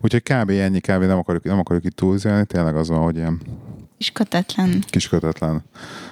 Úgyhogy 0.00 0.22
kb. 0.22 0.50
ennyi, 0.50 0.80
kb. 0.80 1.02
nem 1.02 1.18
akarjuk, 1.18 1.44
nem 1.44 1.58
akarjuk 1.58 1.84
itt 1.84 1.96
túlzélni, 1.96 2.44
tényleg 2.46 2.76
az 2.76 2.88
van, 2.88 3.02
hogy 3.02 3.16
ilyen 3.16 3.40
És 3.98 4.10
kötetlen. 4.10 4.78
kis 4.90 5.08
kötetlen 5.08 5.62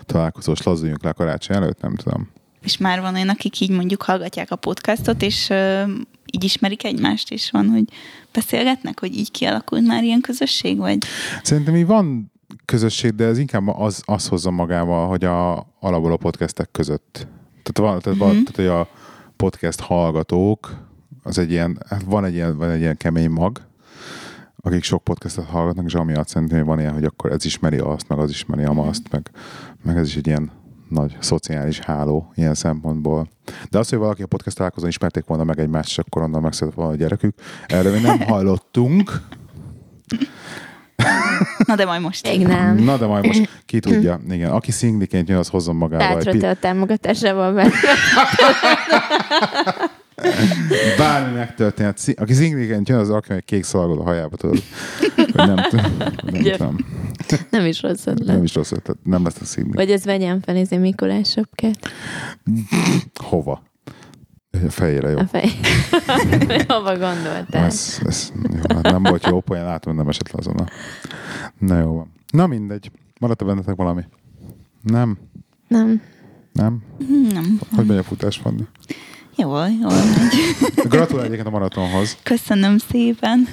találkozós 0.06 0.62
lazuljunk 0.62 1.02
le 1.02 1.10
a 1.10 1.14
karácsony 1.14 1.56
előtt, 1.56 1.80
nem 1.80 1.94
tudom. 1.94 2.28
És 2.62 2.76
már 2.78 3.00
van 3.00 3.14
olyan, 3.14 3.28
akik 3.28 3.60
így 3.60 3.70
mondjuk 3.70 4.02
hallgatják 4.02 4.50
a 4.50 4.56
podcastot, 4.56 5.22
és 5.22 5.52
így 6.32 6.44
ismerik 6.44 6.84
egymást, 6.84 7.30
és 7.30 7.50
van, 7.50 7.68
hogy 7.68 7.84
beszélgetnek, 8.32 9.00
hogy 9.00 9.16
így 9.16 9.30
kialakult 9.30 9.86
már 9.86 10.02
ilyen 10.04 10.20
közösség, 10.20 10.78
vagy 10.78 10.98
Szerintem 11.42 11.76
így 11.76 11.86
van 11.86 12.32
közösség, 12.64 13.14
de 13.14 13.24
ez 13.24 13.38
inkább 13.38 13.68
az, 13.68 14.02
az 14.04 14.28
hozza 14.28 14.50
magával, 14.50 15.08
hogy 15.08 15.24
a 15.24 15.66
alapból 15.80 16.12
a 16.12 16.16
podcastek 16.16 16.68
között. 16.72 17.26
Tehát 17.62 17.92
van, 17.92 18.00
tehát, 18.00 18.18
van, 18.18 18.34
Mhm. 18.34 18.42
tehát 18.44 18.56
hogy 18.56 18.80
a 18.80 18.88
podcast 19.36 19.80
hallgatók, 19.80 20.76
az 21.22 21.38
egy 21.38 21.50
ilyen, 21.50 21.78
hát 21.88 22.02
van 22.02 22.24
egy 22.24 22.34
ilyen, 22.34 22.56
van 22.56 22.70
egy 22.70 22.80
ilyen 22.80 22.96
kemény 22.96 23.30
mag, 23.30 23.68
akik 24.56 24.82
sok 24.82 25.04
podcastot 25.04 25.44
hallgatnak, 25.44 25.84
és 25.86 25.94
amiatt 25.94 26.28
szerintem 26.28 26.64
van 26.64 26.78
ilyen, 26.80 26.92
hogy 26.92 27.04
akkor 27.04 27.32
ez 27.32 27.44
ismeri 27.44 27.78
azt, 27.78 28.08
meg 28.08 28.18
az 28.18 28.30
ismeri 28.30 28.64
azt, 28.64 29.10
meg, 29.10 29.30
meg 29.82 29.96
ez 29.96 30.06
is 30.06 30.16
egy 30.16 30.26
ilyen 30.26 30.50
nagy 30.90 31.16
szociális 31.20 31.78
háló 31.78 32.32
ilyen 32.34 32.54
szempontból. 32.54 33.28
De 33.70 33.78
az, 33.78 33.88
hogy 33.88 33.98
valaki 33.98 34.22
a 34.22 34.26
podcast 34.26 34.56
találkozón 34.56 34.88
ismerték 34.88 35.24
volna 35.26 35.44
meg 35.44 35.58
egymást, 35.58 35.88
és 35.88 35.98
akkor 35.98 36.22
onnan 36.22 36.42
megszületett 36.42 36.78
volna 36.78 36.92
a 36.92 36.96
gyerekük, 36.96 37.34
erről 37.66 37.92
még 37.92 38.02
nem 38.02 38.20
hallottunk. 38.28 39.20
na 41.66 41.74
de 41.74 41.84
majd 41.84 42.00
most. 42.00 42.26
Még 42.26 42.46
nem. 42.46 42.76
Na 42.76 42.96
de 42.96 43.06
majd 43.06 43.26
most 43.26 43.62
ki 43.66 43.78
tudja. 43.78 44.20
Igen, 44.28 44.50
aki 44.50 44.70
szingliként 44.70 45.28
jön, 45.28 45.38
az 45.38 45.48
hozzon 45.48 45.76
magával 45.76 46.22
te 46.22 46.48
a 46.48 46.54
támogatásával 46.54 47.52
benne. 47.52 47.72
bármi 50.98 51.34
megtörténhet. 51.34 52.14
Aki 52.16 52.32
szingliként 52.32 52.88
jön, 52.88 52.98
az 52.98 53.08
rakjon 53.08 53.36
egy 53.38 53.44
kék 53.44 53.64
szalagot 53.64 53.98
a 53.98 54.02
hajába, 54.02 54.36
tudod. 54.36 54.62
Vagy 55.16 55.46
nem, 55.46 55.56
tudom. 55.68 55.96
nem 56.22 56.42
tudom. 56.42 56.76
Nem 57.50 57.64
is 57.66 57.82
rossz 57.82 58.04
Nem 58.04 58.14
ötlet. 58.20 58.42
is 58.42 58.54
rossz, 58.54 58.72
ötlet. 58.72 58.96
nem 59.04 59.24
lesz 59.24 59.40
a 59.40 59.44
szingli. 59.44 59.72
Vagy 59.72 59.90
ez 59.90 60.04
vegyen 60.04 60.40
fel 60.40 60.56
izé 60.56 60.76
Mikulás 60.76 61.28
sapkát. 61.30 61.78
Hova? 63.24 63.62
A 64.52 64.70
fejére 64.70 65.08
jó. 65.08 65.18
A 65.18 65.26
fej. 65.26 65.50
Hova 66.68 66.98
gondoltál? 66.98 67.64
Ez, 67.64 68.00
ez, 68.06 68.32
jó, 68.42 68.74
hát 68.76 68.82
nem 68.82 69.02
volt 69.02 69.26
jó 69.26 69.40
poén, 69.40 69.64
látom, 69.64 69.92
hogy 69.92 70.02
nem 70.02 70.10
esett 70.10 70.30
le 70.30 70.38
azonnal. 70.38 70.66
Na 71.58 71.78
jó 71.78 71.94
van. 71.94 72.12
Na 72.32 72.46
mindegy. 72.46 72.90
Maradt-e 73.20 73.44
bennetek 73.44 73.76
valami? 73.76 74.02
Nem? 74.82 75.18
Nem. 75.68 76.02
Nem? 76.52 76.82
Nem. 77.32 77.60
Hogy 77.76 77.86
megy 77.86 77.96
a 77.96 78.02
futás, 78.02 78.36
Fanni? 78.36 78.62
Jól, 79.40 79.68
jól 79.80 79.92
megy. 79.92 81.22
Egyébként 81.22 81.46
a 81.46 81.50
maratonhoz. 81.50 82.16
Köszönöm 82.22 82.78
szépen. 82.90 83.48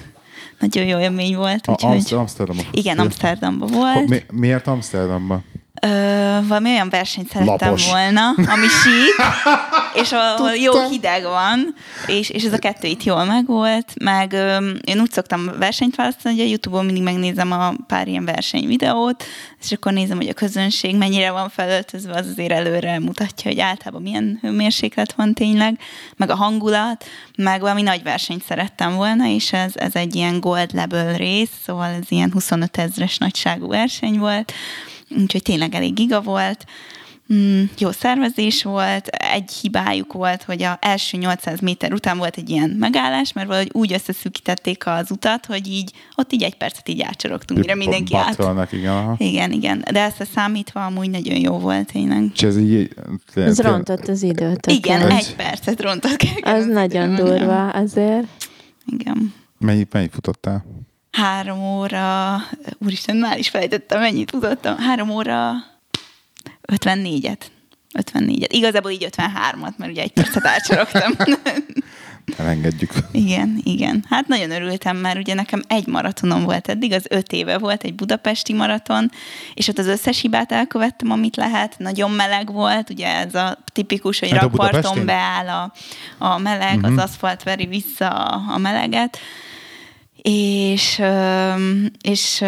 Nagyon 0.60 0.86
jó 0.86 1.00
élmény 1.00 1.36
volt, 1.36 1.68
A 1.68 1.72
úgyhogy... 1.72 1.92
Amst- 1.92 2.12
Amsterdamban. 2.12 2.66
Igen, 2.72 3.00
Amsterdamban 3.00 3.70
volt. 3.72 4.10
Mi, 4.10 4.24
miért 4.32 4.68
Amsterdamban? 4.68 5.44
Ö, 5.82 5.88
valami 6.48 6.70
olyan 6.70 6.90
versenyt 6.90 7.30
szerettem 7.30 7.70
Lapos. 7.70 7.90
volna, 7.90 8.30
ami 8.30 8.68
sík, 8.68 9.16
és 10.02 10.12
ahol 10.12 10.56
jó 10.56 10.90
hideg 10.90 11.24
van, 11.24 11.76
és, 12.08 12.30
és 12.30 12.44
ez 12.44 12.54
a 12.54 12.58
kettő 12.58 12.88
itt 12.88 13.04
jól 13.04 13.24
megvolt, 13.24 13.94
meg 14.00 14.34
ö, 14.34 14.72
én 14.84 15.00
úgy 15.00 15.12
szoktam 15.12 15.52
versenyt 15.60 15.96
választani, 15.96 16.36
hogy 16.36 16.44
a 16.44 16.48
Youtube-on 16.48 16.86
mindig 16.86 17.04
megnézem 17.04 17.52
a 17.52 17.74
pár 17.88 18.08
ilyen 18.08 18.26
versenyvideót, 18.26 19.24
és 19.64 19.72
akkor 19.72 19.94
nézem, 19.94 20.18
hogy 20.18 20.30
a 20.30 20.34
közönség 20.34 20.96
mennyire 20.96 21.32
van 21.32 21.50
felöltözve, 21.50 22.14
az 22.14 22.28
azért 22.28 22.52
előre 22.52 23.00
mutatja, 23.00 23.52
hogy 23.52 23.60
általában 23.60 24.02
milyen 24.02 24.38
hőmérséklet 24.42 25.14
van 25.14 25.34
tényleg, 25.34 25.80
meg 26.16 26.30
a 26.30 26.36
hangulat, 26.36 27.06
meg 27.38 27.62
valami 27.62 27.82
nagy 27.82 28.04
versenyt 28.04 28.44
szerettem 28.44 28.96
volna, 28.96 29.28
és 29.28 29.54
ez, 29.54 29.72
ez 29.76 29.96
egy 29.96 30.16
ilyen 30.16 30.40
gold 30.40 30.74
level 30.74 31.18
rész, 31.18 31.52
szóval 31.66 31.90
ez 31.90 32.06
ilyen 32.12 32.32
25 32.32 32.78
ezres 32.78 33.18
nagyságú 33.18 33.68
verseny 33.68 34.20
volt, 34.20 34.54
úgyhogy 35.10 35.41
tényleg 35.41 35.76
elég 35.76 35.93
giga 35.93 36.22
volt. 36.22 36.66
Mm, 37.34 37.64
jó 37.78 37.91
szervezés 37.91 38.64
volt, 38.64 39.08
egy 39.08 39.51
hibájuk 39.51 40.14
volt, 40.14 40.43
hogy 40.43 40.64
a 40.64 40.78
első 40.82 41.18
800 41.18 41.60
méter 41.60 41.93
után 41.93 42.18
volt 42.18 42.38
egy 42.38 42.49
ilyen 42.49 42.70
megállás, 42.70 43.34
mert 43.34 43.47
valahogy 43.47 43.70
úgy 43.74 43.93
összeszűkítették 43.93 44.86
az 44.86 45.12
utat, 45.12 45.45
hogy 45.45 45.68
így 45.68 45.91
ott 46.16 46.34
így 46.34 46.43
egy 46.43 46.55
percet 46.55 46.89
így 46.89 47.01
átcsorogtunk, 47.01 47.60
mire 47.60 47.76
mindenki 47.76 48.16
át. 48.16 48.74
Igen. 48.74 48.91
Aha. 48.91 49.16
Igen, 49.18 49.51
igen, 49.51 49.84
de 49.91 50.01
ezt 50.01 50.22
a 50.22 50.26
számítva 50.26 50.86
amúgy 50.86 51.10
nagyon 51.10 51.39
jó 51.39 51.58
volt 51.58 51.91
tényleg. 51.91 52.32
És 52.34 52.43
ez 52.43 52.58
így... 52.58 52.93
Ez 53.36 53.60
rontott 53.60 54.08
az 54.08 54.24
időt. 54.24 54.66
Igen, 54.68 55.10
egy 55.10 55.36
percet 55.36 55.82
rontott. 55.82 56.18
Az 56.41 56.66
nagyon 56.66 57.16
durva 57.16 57.70
azért. 57.70 58.28
Igen. 58.86 59.34
Mennyi, 59.60 59.88
mennyi 59.91 60.10
futottál? 60.12 60.66
Három 61.18 61.59
óra, 61.59 62.36
úristen, 62.78 63.15
már 63.15 63.38
is 63.38 63.49
felejtettem, 63.49 63.99
mennyit 63.99 64.32
tudottam, 64.32 64.78
három 64.78 65.09
óra 65.09 65.51
54-et. 66.74 67.38
54-et. 67.99 68.47
Igazából 68.51 68.91
így 68.91 69.07
53-at, 69.11 69.76
mert 69.78 69.91
ugye 69.91 70.01
egy 70.01 70.11
percet 70.13 70.45
átsorogtam. 70.45 71.11
Elengedjük. 72.38 72.91
Igen, 73.11 73.61
igen. 73.63 74.05
Hát 74.09 74.28
nagyon 74.28 74.51
örültem, 74.51 74.97
mert 74.97 75.18
ugye 75.18 75.34
nekem 75.34 75.61
egy 75.68 75.88
maratonom 75.88 76.43
volt 76.43 76.68
eddig, 76.68 76.91
az 76.91 77.05
öt 77.09 77.32
éve 77.32 77.57
volt 77.57 77.84
egy 77.84 77.95
budapesti 77.95 78.53
maraton, 78.53 79.11
és 79.53 79.68
ott 79.68 79.78
az 79.78 79.88
összes 79.88 80.22
hibát 80.22 80.51
elkövettem, 80.51 81.11
amit 81.11 81.36
lehet. 81.36 81.76
Nagyon 81.78 82.11
meleg 82.11 82.51
volt, 82.51 82.89
ugye 82.89 83.07
ez 83.15 83.36
a 83.36 83.57
tipikus, 83.74 84.20
hogy 84.20 84.32
Hát 84.32 84.41
rakparton 84.41 85.05
beáll 85.05 85.47
a, 85.47 85.74
a 86.26 86.38
meleg, 86.38 86.76
Mhm. 86.76 86.84
uh-huh. 86.86 87.01
az 87.01 87.09
aszfalt 87.09 87.43
veri 87.43 87.65
vissza 87.65 88.09
a, 88.09 88.53
a 88.53 88.57
meleget, 88.57 89.18
és, 90.30 91.02
és 92.02 92.44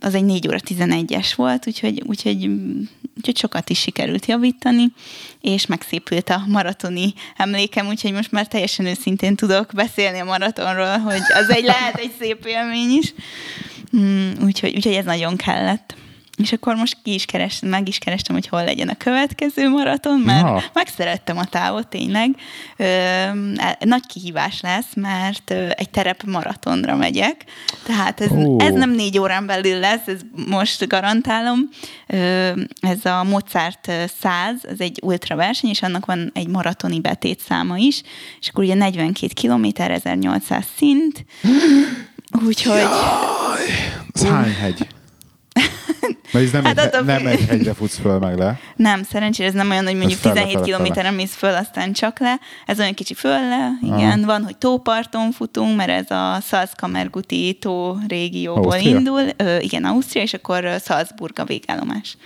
az 0.00 0.14
egy 0.14 0.24
4 0.24 0.48
óra 0.48 0.58
11-es 0.68 1.32
volt, 1.36 1.66
úgyhogy, 1.66 2.02
úgyhogy, 2.06 2.50
úgyhogy 3.16 3.36
sokat 3.36 3.70
is 3.70 3.78
sikerült 3.78 4.26
javítani, 4.26 4.92
és 5.40 5.66
megszépült 5.66 6.30
a 6.30 6.44
maratoni 6.48 7.14
emlékem, 7.36 7.86
úgyhogy 7.86 8.12
most 8.12 8.32
már 8.32 8.46
teljesen 8.46 8.86
őszintén 8.86 9.36
tudok 9.36 9.70
beszélni 9.74 10.18
a 10.18 10.24
maratonról, 10.24 10.98
hogy 10.98 11.20
az 11.34 11.50
egy 11.50 11.64
lehet 11.64 11.94
egy 11.94 12.12
szép 12.20 12.44
élmény 12.46 12.90
is. 12.90 13.14
Mm, 13.96 14.30
úgyhogy, 14.44 14.74
úgyhogy 14.74 14.94
ez 14.94 15.04
nagyon 15.04 15.36
kellett. 15.36 15.94
És 16.42 16.52
akkor 16.52 16.74
most 16.74 16.96
ki 17.02 17.14
is 17.14 17.24
kerestem, 17.24 17.68
meg 17.68 17.88
is 17.88 17.98
kerestem, 17.98 18.34
hogy 18.34 18.48
hol 18.48 18.64
legyen 18.64 18.88
a 18.88 18.96
következő 18.96 19.68
maraton, 19.68 20.20
mert 20.20 20.42
Na. 20.42 20.62
megszerettem 20.72 21.38
a 21.38 21.44
távot 21.44 21.88
tényleg. 21.88 22.30
Ö, 22.76 22.84
e- 23.56 23.78
nagy 23.80 24.06
kihívás 24.06 24.60
lesz, 24.60 24.94
mert 24.94 25.50
egy 25.50 25.90
terep 25.90 26.22
maratonra 26.22 26.96
megyek, 26.96 27.44
tehát 27.82 28.20
ez, 28.20 28.30
ez 28.58 28.72
nem 28.72 28.90
négy 28.90 29.18
órán 29.18 29.46
belül 29.46 29.78
lesz, 29.78 30.06
ez 30.06 30.20
most 30.48 30.88
garantálom. 30.88 31.58
Ö, 32.06 32.50
ez 32.80 33.04
a 33.04 33.24
Mozart 33.24 33.88
ö, 33.88 34.04
100, 34.20 34.54
ez 34.62 34.80
egy 34.80 34.98
ultraverseny, 35.02 35.70
és 35.70 35.82
annak 35.82 36.06
van 36.06 36.30
egy 36.34 36.48
maratoni 36.48 37.00
betétszáma 37.00 37.76
is, 37.76 38.02
és 38.40 38.48
akkor 38.48 38.64
ugye 38.64 38.74
42 38.74 39.48
km, 39.48 39.66
1800 39.76 40.64
szint, 40.76 41.24
úgyhogy... 42.46 42.86
Ez 44.12 44.24
hány 44.24 44.54
hegy? 44.54 44.86
Mert 46.32 46.44
ez 46.44 46.50
nem, 46.50 46.64
Hát 46.64 46.78
egy, 46.78 46.86
attól 46.86 47.00
nem 47.00 47.26
egy 47.26 47.44
hegyre 47.48 47.74
futsz 47.74 47.98
föl 47.98 48.18
meg 48.18 48.38
le. 48.38 48.58
Nem, 48.76 49.02
szerencsére 49.02 49.48
ez 49.48 49.54
nem 49.54 49.70
olyan, 49.70 49.84
hogy 49.84 49.96
mondjuk 49.96 50.18
fele, 50.18 50.34
17 50.34 50.52
fele, 50.52 50.64
fele. 50.64 50.76
kilométeren 50.76 51.14
mész 51.14 51.34
föl, 51.34 51.54
aztán 51.54 51.92
csak 51.92 52.18
le. 52.18 52.38
Ez 52.66 52.78
olyan 52.78 52.94
kicsi 52.94 53.14
fölle, 53.14 53.68
igen. 53.82 54.18
Aha. 54.18 54.26
Van, 54.26 54.44
hogy 54.44 54.56
tóparton 54.56 55.30
futunk, 55.32 55.76
mert 55.76 55.90
ez 55.90 56.10
a 56.10 56.38
Salzkammerguti 56.40 57.56
tó 57.60 57.96
régióból 58.08 58.72
Ausztria? 58.72 58.96
indul. 58.96 59.22
Ö, 59.36 59.58
igen, 59.58 59.84
Ausztria, 59.84 60.22
és 60.22 60.34
akkor 60.34 60.68
Salzburg 60.84 61.38
a 61.38 61.44
végállomás. 61.44 62.16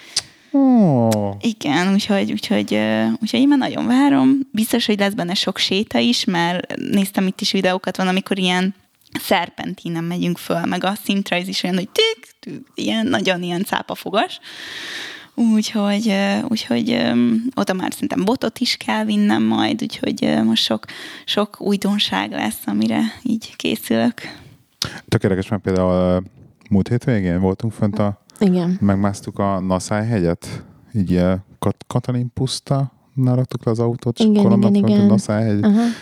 Ó, 0.52 1.08
Igen, 1.40 1.92
úgyhogy, 1.92 2.32
úgyhogy, 2.32 2.78
úgyhogy 3.22 3.40
én 3.40 3.48
már 3.48 3.58
nagyon 3.58 3.86
várom. 3.86 4.38
Biztos, 4.52 4.86
hogy 4.86 4.98
lesz 4.98 5.12
benne 5.12 5.34
sok 5.34 5.58
séta 5.58 5.98
is, 5.98 6.24
mert 6.24 6.76
néztem 6.76 7.26
itt 7.26 7.40
is 7.40 7.52
videókat, 7.52 7.96
van, 7.96 8.08
amikor 8.08 8.38
ilyen 8.38 8.74
szerpentinen 9.18 10.04
megyünk 10.04 10.38
föl, 10.38 10.64
meg 10.64 10.84
a 10.84 10.94
szintrajz 10.94 11.48
is 11.48 11.62
olyan, 11.62 11.76
hogy 11.76 11.88
tük, 11.88 12.26
tük, 12.40 12.66
ilyen, 12.74 13.06
nagyon 13.06 13.42
ilyen 13.42 13.64
cápafogas. 13.64 14.40
Úgyhogy, 15.34 16.14
úgyhogy 16.48 16.90
oda 17.54 17.72
már 17.72 17.92
szerintem 17.92 18.24
botot 18.24 18.58
is 18.58 18.76
kell 18.76 19.04
vinnem 19.04 19.42
majd, 19.42 19.82
úgyhogy 19.82 20.42
most 20.44 20.64
sok, 20.64 20.84
sok 21.24 21.60
újdonság 21.60 22.30
lesz, 22.30 22.60
amire 22.66 23.00
így 23.22 23.56
készülök. 23.56 24.14
tök 25.08 25.22
érdekes, 25.22 25.48
mert 25.48 25.62
például 25.62 26.22
múlt 26.70 26.88
hétvégén 26.88 27.40
voltunk 27.40 27.72
fönt 27.72 27.98
a 27.98 28.24
Igen. 28.38 28.78
megmásztuk 28.80 29.38
a 29.38 29.60
Naszály 29.60 30.06
hegyet, 30.06 30.64
így 30.94 31.22
Katalin 31.86 32.30
puszta, 32.34 32.92
raktuk 33.24 33.64
le 33.64 33.70
az 33.70 33.78
autót, 33.78 34.18
és 34.18 34.24
Igen, 34.24 34.36
akkor 34.36 34.52
onnan 34.52 34.74
igen, 34.74 35.08
fönt 35.08 35.10
a 35.10 35.18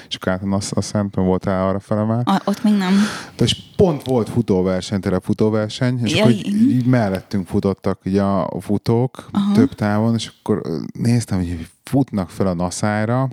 és 0.08 0.16
akkor 0.16 0.32
át 0.32 0.42
a 0.70 0.80
nem 0.80 1.24
voltál 1.24 1.68
arra 1.68 1.80
fele 1.80 2.04
már. 2.04 2.22
A, 2.24 2.40
ott 2.44 2.62
még 2.62 2.72
nem. 2.74 2.92
De 3.36 3.44
és 3.44 3.56
pont 3.76 4.02
volt 4.02 4.28
futóverseny, 4.28 5.00
tényleg 5.00 5.22
futóverseny, 5.22 6.00
és 6.04 6.14
Ja, 6.14 6.20
akkor 6.20 6.32
így, 6.34 6.70
így 6.70 6.86
mellettünk 6.86 7.46
futottak 7.46 8.00
így 8.04 8.16
a 8.16 8.50
futók 8.60 9.28
Aha. 9.32 9.54
több 9.54 9.74
távon, 9.74 10.14
és 10.14 10.30
akkor 10.38 10.62
néztem, 10.92 11.38
hogy 11.38 11.68
futnak 11.82 12.30
fel 12.30 12.46
a 12.46 12.54
Naszályra, 12.54 13.28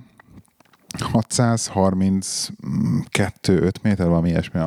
632-5 1.14 3.72
méter, 3.82 4.08
valami 4.08 4.30
ilyesmi 4.30 4.60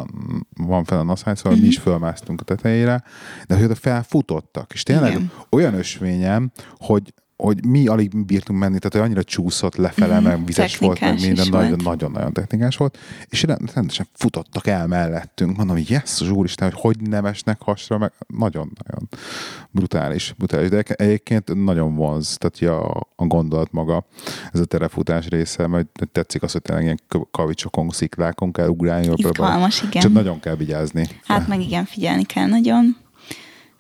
van 0.57 0.85
fel 0.85 0.99
a 0.99 1.03
Naszály, 1.03 1.35
szóval 1.35 1.53
Mhm. 1.53 1.61
mi 1.61 1.67
is 1.67 1.79
fölmásztunk 1.79 2.41
a 2.41 2.45
tetejére, 2.45 3.03
de 3.47 3.55
hogy 3.55 3.65
oda 3.65 3.75
felfutottak, 3.75 4.73
és 4.73 4.83
tényleg 4.83 5.11
Igen. 5.11 5.31
olyan 5.51 5.75
ösvényem, 5.75 6.51
hogy 6.79 7.15
hogy 7.37 7.65
mi 7.67 7.87
alig 7.87 8.25
bírtunk 8.25 8.59
menni, 8.59 8.79
tehát 8.79 8.93
hogy 8.93 9.01
annyira 9.01 9.23
csúszott 9.23 9.77
lefele, 9.77 10.15
Mhm. 10.21 10.25
meg 10.29 10.45
vizes 10.47 10.79
volt, 10.79 11.01
meg 11.01 11.21
minden 11.21 11.77
nagyon-nagyon 11.85 12.33
technikás 12.33 12.77
volt, 12.77 12.99
és 13.29 13.43
rend- 13.43 13.73
rendesen 13.75 14.07
futottak 14.13 14.67
el 14.67 14.87
mellettünk. 14.87 15.57
Mondom, 15.57 15.77
hogy 15.77 16.01
az 16.05 16.31
úristen, 16.31 16.71
hogy 16.71 16.81
hogy 16.81 17.09
nem 17.09 17.25
esnek 17.25 17.63
hasra, 17.63 17.99
meg 17.99 18.13
nagyon-nagyon 18.27 19.09
brutális. 19.71 20.35
brutális. 20.39 20.69
De 20.69 20.83
egyébként 20.83 21.65
nagyon 21.65 21.95
vonz, 21.95 22.37
tehát 22.39 22.59
ja, 22.59 22.91
a, 22.91 23.25
gondolat 23.27 23.73
maga, 23.73 24.07
ez 24.53 24.61
a 24.61 24.65
terefutás 24.65 25.29
része, 25.29 25.67
mert 25.67 25.89
tetszik 26.13 26.43
az, 26.43 26.53
hogy 26.53 26.63
tényleg 26.63 26.85
ilyen 26.85 27.01
kavicsokon, 27.31 27.89
sziklákon 27.89 28.53
kell 28.53 28.69
ugrálni. 28.69 29.09
Izgalmas, 29.17 29.83
igen. 29.83 30.03
Csak 30.03 30.13
nagyon 30.13 30.41
kell 30.41 30.57
vigyázni. 30.57 31.09
Hát 31.25 31.49
meg 31.49 31.61
igen, 31.61 31.85
figyelni 31.85 32.25
kell 32.25 32.47
nagyon. 32.47 32.97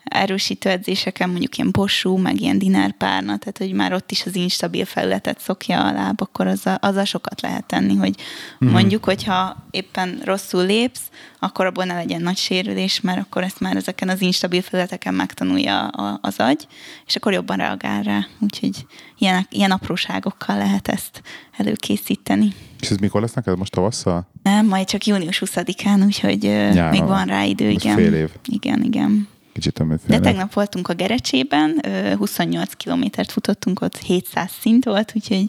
Erősítő 0.04 0.68
edzéseken 0.70 1.28
mondjuk 1.30 1.56
ilyen 1.58 1.70
bossú, 1.72 2.16
meg 2.16 2.40
ilyen 2.40 2.58
dinárpárna, 2.58 3.36
tehát 3.38 3.58
hogy 3.58 3.72
már 3.72 3.92
ott 3.92 4.10
is 4.10 4.26
az 4.26 4.36
instabil 4.36 4.84
felületet 4.84 5.40
szokja 5.40 5.84
a 5.86 5.92
láb, 5.92 6.20
akkor 6.20 6.46
azzal, 6.46 6.74
azzal 6.80 7.04
sokat 7.04 7.40
lehet 7.40 7.64
tenni, 7.64 7.96
hogy 7.96 8.14
Mhm. 8.58 8.70
mondjuk, 8.72 9.04
hogyha 9.04 9.56
éppen 9.70 10.20
rosszul 10.24 10.66
lépsz, 10.66 11.00
akkor 11.38 11.66
abból 11.66 11.84
ne 11.84 11.94
legyen 11.94 12.22
nagy 12.22 12.36
sérülés, 12.36 13.00
mert 13.00 13.20
akkor 13.20 13.42
ezt 13.42 13.60
már 13.60 13.76
ezeken 13.76 14.08
az 14.08 14.20
instabil 14.22 14.62
felületeken 14.62 15.14
megtanulja 15.14 15.86
a- 15.88 16.18
az 16.22 16.34
agy, 16.38 16.66
és 17.06 17.16
akkor 17.16 17.32
jobban 17.32 17.56
reagál 17.56 18.02
rá. 18.02 18.26
Úgyhogy 18.40 18.86
ilyen, 19.18 19.46
ilyen 19.50 19.70
apróságokkal 19.70 20.56
lehet 20.56 20.88
ezt 20.88 21.22
előkészíteni. 21.56 22.52
És 22.80 22.90
ez 22.90 22.96
mikor 22.96 23.20
lesz 23.20 23.32
neked 23.32 23.58
most 23.58 23.72
tavasszal? 23.72 24.26
Nem, 24.42 24.66
majd 24.66 24.86
csak 24.86 25.06
június 25.06 25.38
20-án, 25.38 26.04
úgyhogy 26.04 26.38
Nyáron 26.42 26.90
még 26.90 27.02
van. 27.04 27.24
rá 27.26 27.42
idő, 27.44 27.70
igen. 27.70 27.96
fél 27.96 28.14
év. 28.14 28.30
Igen, 28.48 28.82
igen. 28.82 29.28
Kicsit 29.54 29.82
De 30.06 30.20
tegnap 30.20 30.52
voltunk 30.52 30.88
a 30.88 30.94
Gerecsében, 30.94 31.80
ö, 31.82 32.14
28 32.14 32.74
kilométert 32.74 33.32
futottunk, 33.32 33.80
ott 33.80 33.98
700 33.98 34.50
szint 34.60 34.84
volt, 34.84 35.12
úgyhogy, 35.14 35.48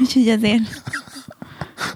úgyhogy 0.00 0.28
azért 0.28 0.82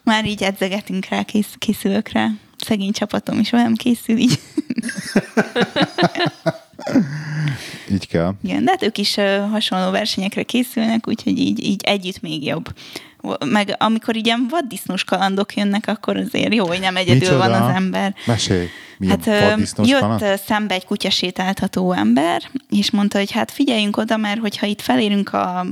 már 0.02 0.24
így 0.24 0.42
edzegetünk 0.42 1.04
rá, 1.04 1.22
kész, 1.22 1.54
készülök 1.58 2.08
rá. 2.08 2.30
Szegény 2.56 2.92
csapatom 2.92 3.38
is 3.38 3.50
velem 3.50 3.74
készül 3.74 4.16
így. 4.16 4.40
Így 7.90 8.08
kell. 8.08 8.34
Igen, 8.42 8.64
de 8.64 8.70
hát 8.70 8.82
ők 8.82 8.98
is 8.98 9.14
hasonló 9.50 9.90
versenyekre 9.90 10.42
készülnek, 10.42 11.08
úgyhogy 11.08 11.38
így, 11.38 11.64
így 11.64 11.82
együtt 11.84 12.20
még 12.20 12.44
jobb. 12.44 12.74
Meg 13.44 13.74
amikor 13.78 14.16
ilyen 14.16 14.46
vaddisznós 14.50 15.04
kalandok 15.04 15.54
jönnek, 15.54 15.86
akkor 15.86 16.16
azért 16.16 16.54
jó, 16.54 16.66
hogy 16.66 16.80
nem 16.80 16.96
egyedül 16.96 17.18
Micsoda? 17.18 17.38
van 17.38 17.62
az 17.62 17.74
ember. 17.74 18.14
Mesélj. 18.26 18.66
Milyen 18.98 19.20
Hát 19.24 19.56
jött 19.86 20.00
kaland? 20.00 20.40
szembe 20.46 20.74
egy 20.74 20.84
kutyasétáltató 20.84 21.92
ember, 21.92 22.42
és 22.70 22.90
mondta, 22.90 23.18
hogy 23.18 23.30
hát 23.30 23.50
figyeljünk 23.50 23.96
oda, 23.96 24.16
mert 24.16 24.40
hogyha 24.40 24.66
itt 24.66 24.80
felérünk 24.80 25.32
a, 25.32 25.66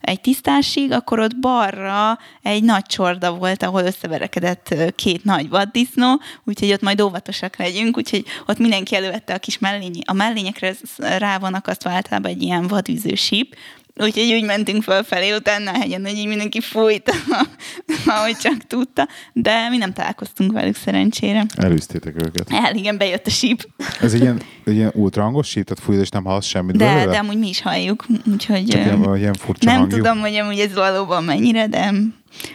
egy 0.00 0.20
tisztásig, 0.20 0.92
akkor 0.92 1.18
ott 1.18 1.36
balra 1.36 2.18
egy 2.42 2.62
nagy 2.62 2.84
csorda 2.84 3.34
volt, 3.34 3.62
ahol 3.62 3.82
összeverekedett 3.82 4.74
két 4.96 5.24
nagy 5.24 5.48
vaddisznó, 5.48 6.20
úgyhogy 6.44 6.72
ott 6.72 6.82
majd 6.82 7.00
óvatosak 7.00 7.56
legyünk, 7.56 7.96
úgyhogy 7.96 8.24
ott 8.46 8.58
mindenki 8.58 8.96
elővette 8.96 9.34
a 9.34 9.38
kis 9.38 9.58
mellényi. 9.58 10.00
A 10.04 10.12
mellényekre 10.12 10.74
rá 10.98 11.38
van 11.38 11.54
akasztva 11.54 11.90
általában 11.90 12.30
egy 12.30 12.42
ilyen 12.42 12.66
vadűző 12.66 13.14
síp, 13.14 13.56
Úgyhogy 13.96 14.32
úgy 14.32 14.44
mentünk 14.44 14.82
fölfelé 14.82 15.32
utána 15.34 15.70
a 15.70 15.78
hegyen, 15.78 16.04
hogy 16.04 16.16
így 16.16 16.26
mindenki 16.26 16.60
fújt, 16.60 17.12
ahogy 18.06 18.36
csak 18.36 18.56
tudta, 18.66 19.08
de 19.32 19.68
mi 19.68 19.76
nem 19.76 19.92
találkoztunk 19.92 20.52
velük 20.52 20.76
szerencsére. 20.76 21.44
Elűztétek 21.56 22.14
őket. 22.14 22.46
El, 22.50 22.74
igen, 22.74 22.98
bejött 22.98 23.26
a 23.26 23.30
síp. 23.30 23.68
Ez 24.00 24.14
egy 24.14 24.20
ilyen, 24.20 24.40
egy 24.64 24.74
ilyen 24.74 24.92
ultrahangos 24.94 25.48
síp, 25.48 25.64
tehát 25.64 25.84
fújod 25.84 26.02
és 26.02 26.08
nem 26.08 26.24
hallasz 26.24 26.46
semmit 26.46 26.76
De, 26.76 26.84
belőle? 26.94 27.10
de 27.12 27.18
amúgy 27.18 27.38
mi 27.38 27.48
is 27.48 27.62
halljuk, 27.62 28.06
úgyhogy 28.32 28.64
Csak 28.66 28.80
ilyen, 28.80 29.16
ilyen 29.16 29.34
furcsa 29.34 29.70
nem 29.70 29.78
hangjú. 29.78 29.96
tudom, 29.96 30.18
hogy 30.20 30.34
amúgy 30.34 30.58
ez 30.58 30.74
valóban 30.74 31.24
mennyire, 31.24 31.66
de 31.66 31.92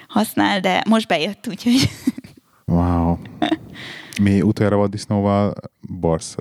használ, 0.07 0.59
de 0.59 0.83
most 0.89 1.07
bejött, 1.07 1.47
úgyhogy 1.49 1.89
Wow. 2.65 3.17
Mi 4.21 4.41
utoljára 4.41 4.77
vaddisznóval 4.77 5.53
barsz. 5.99 6.35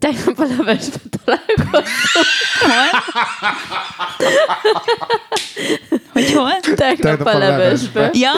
Tegnap 0.00 0.38
a 0.38 0.44
levesbe 0.44 0.98
találkoztam. 1.24 1.82
hol? 2.60 3.00
hogy 6.12 6.32
hol? 6.32 6.60
Tegnap 6.60 6.76
Tegnap 6.76 7.26
a 7.26 7.34
a 7.34 7.38
levesbe. 7.38 8.10
Ja, 8.12 8.32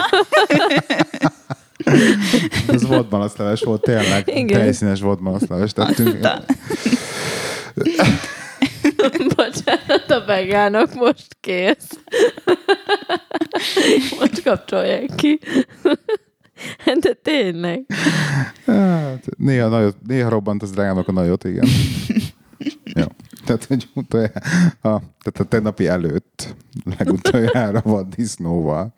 Ez 2.67 2.87
vadmalaszleves 2.87 3.61
volt, 3.61 3.81
tényleg. 3.81 4.27
Igen. 4.27 4.59
Tejszínes 4.59 4.99
vadmalaszleves 4.99 5.71
tettünk. 5.71 6.13
Aztán. 6.13 6.45
Bocsánat, 9.35 10.11
a 10.11 10.25
vegánok 10.25 10.93
most 10.93 11.27
kész. 11.39 11.89
most 14.19 14.43
kapcsolják 14.43 15.09
ki. 15.15 15.39
De 17.01 17.13
tényleg. 17.21 17.85
Hát, 18.65 19.25
néha, 19.37 19.67
nagyot, 19.67 19.97
néha 20.07 20.29
robbant 20.29 20.63
az 20.63 20.71
drágának 20.71 21.07
a 21.07 21.11
nagyot, 21.11 21.43
igen. 21.43 21.67
Jó. 22.99 23.05
Tehát, 23.45 23.65
hogy 23.65 23.89
utoljára, 23.93 24.39
a, 24.81 24.99
tehát 24.99 25.39
a 25.39 25.43
tegnapi 25.43 25.87
előtt 25.87 26.55
legutoljára 26.97 27.81
vaddisznóval. 27.93 28.93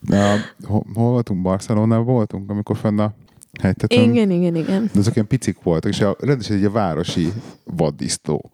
Na, 0.00 0.34
hol, 0.64 0.86
hol 0.94 1.10
voltunk? 1.10 1.42
Barcelonában 1.42 2.04
voltunk, 2.04 2.50
amikor 2.50 2.76
fenn 2.76 2.98
a 2.98 3.14
hegytetőn. 3.60 4.10
Igen, 4.10 4.30
igen, 4.30 4.54
igen. 4.54 4.90
De 4.92 4.98
azok 4.98 5.14
ilyen 5.14 5.26
picik 5.26 5.62
voltak, 5.62 5.92
és 5.92 6.00
a, 6.00 6.16
rendesen 6.20 6.56
egy 6.56 6.70
városi 6.70 7.32
vaddisznó. 7.64 8.50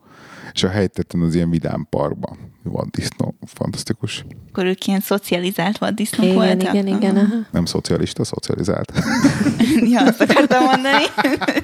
És 0.59 0.65
a 0.65 0.69
helytetőn 0.69 1.23
az 1.23 1.35
ilyen 1.35 1.51
vidám 1.51 1.87
parkban. 1.91 2.39
Vaddisznó. 2.63 3.35
Fantasztikus. 3.47 4.25
Akkor 4.49 4.65
ők 4.65 4.87
ilyen 4.87 5.01
szocializált 5.01 5.79
vaddisznók 5.79 6.27
Igen, 6.27 6.37
voltak? 6.37 6.75
igen, 6.75 6.87
igen. 6.87 7.17
Aha. 7.17 7.25
Aha. 7.25 7.47
Nem 7.51 7.65
szocialista, 7.65 8.25
szocializált. 8.25 8.93
Ja, 9.93 10.01
azt 10.01 10.21
akartam 10.21 10.65
mondani. 10.65 11.05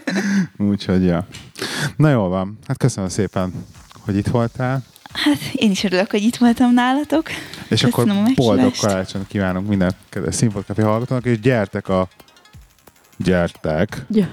Úgyhogy, 0.71 1.05
ja. 1.05 1.27
Na 1.97 2.11
jól 2.11 2.29
van. 2.29 2.59
Hát 2.67 2.77
köszönöm 2.77 3.09
szépen, 3.09 3.53
hogy 4.01 4.17
itt 4.17 4.27
voltál. 4.27 4.83
Hát 5.13 5.39
én 5.53 5.71
is 5.71 5.85
örülök, 5.85 6.11
hogy 6.11 6.23
itt 6.23 6.37
voltam 6.37 6.73
nálatok. 6.73 7.29
És 7.69 7.81
Köszönöm 7.81 8.17
akkor 8.17 8.35
boldog 8.35 8.73
karácsonyt 8.81 9.27
kívánunk 9.27 9.69
minden 9.69 9.93
kedves 10.09 10.35
színpadkapi 10.35 10.83
hallgatónak, 10.83 11.25
és 11.25 11.41
gyertek 11.41 11.89
a 11.89 12.09
gyertek 13.25 14.05
Ja. 14.11 14.27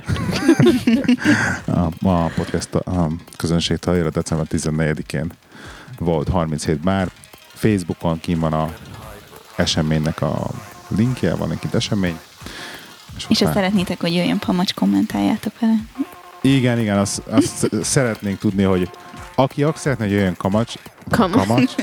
a, 2.02 2.08
a 2.10 2.32
podcast 2.36 2.76
a 2.76 3.08
közönség 3.38 3.78
tagjra 3.78 4.10
december 4.10 4.48
14-én 4.50 5.32
volt 6.00 6.30
37 6.30 6.80
bár. 6.80 7.10
Facebookon 7.54 8.20
kín 8.20 8.40
van 8.40 8.54
a 8.54 8.74
eseménynek 9.56 10.22
a 10.22 10.48
linkje, 10.88 11.36
van 11.36 11.52
egy 11.52 11.60
kint 11.60 11.74
esemény. 11.74 12.20
És 13.30 13.38
ha 13.40 13.46
már- 13.46 13.54
szeretnétek, 13.54 14.02
hogy 14.02 14.16
jöjjön 14.16 14.40
pamacs, 14.40 14.74
kommentáljátok 14.74 15.60
vele. 15.60 15.74
Igen, 16.42 16.80
igen, 16.80 16.98
azt, 16.98 17.22
azt 17.30 17.70
szeretnénk 17.84 18.40
tudni, 18.40 18.64
hogy 18.64 18.90
aki 19.36 19.64
ak 19.64 19.78
szeretne, 19.78 20.04
hogy 20.06 20.14
jöjjön 20.14 20.36
kamacs, 20.38 20.74
Kamacs. 21.10 21.48
kamacs, 21.48 21.74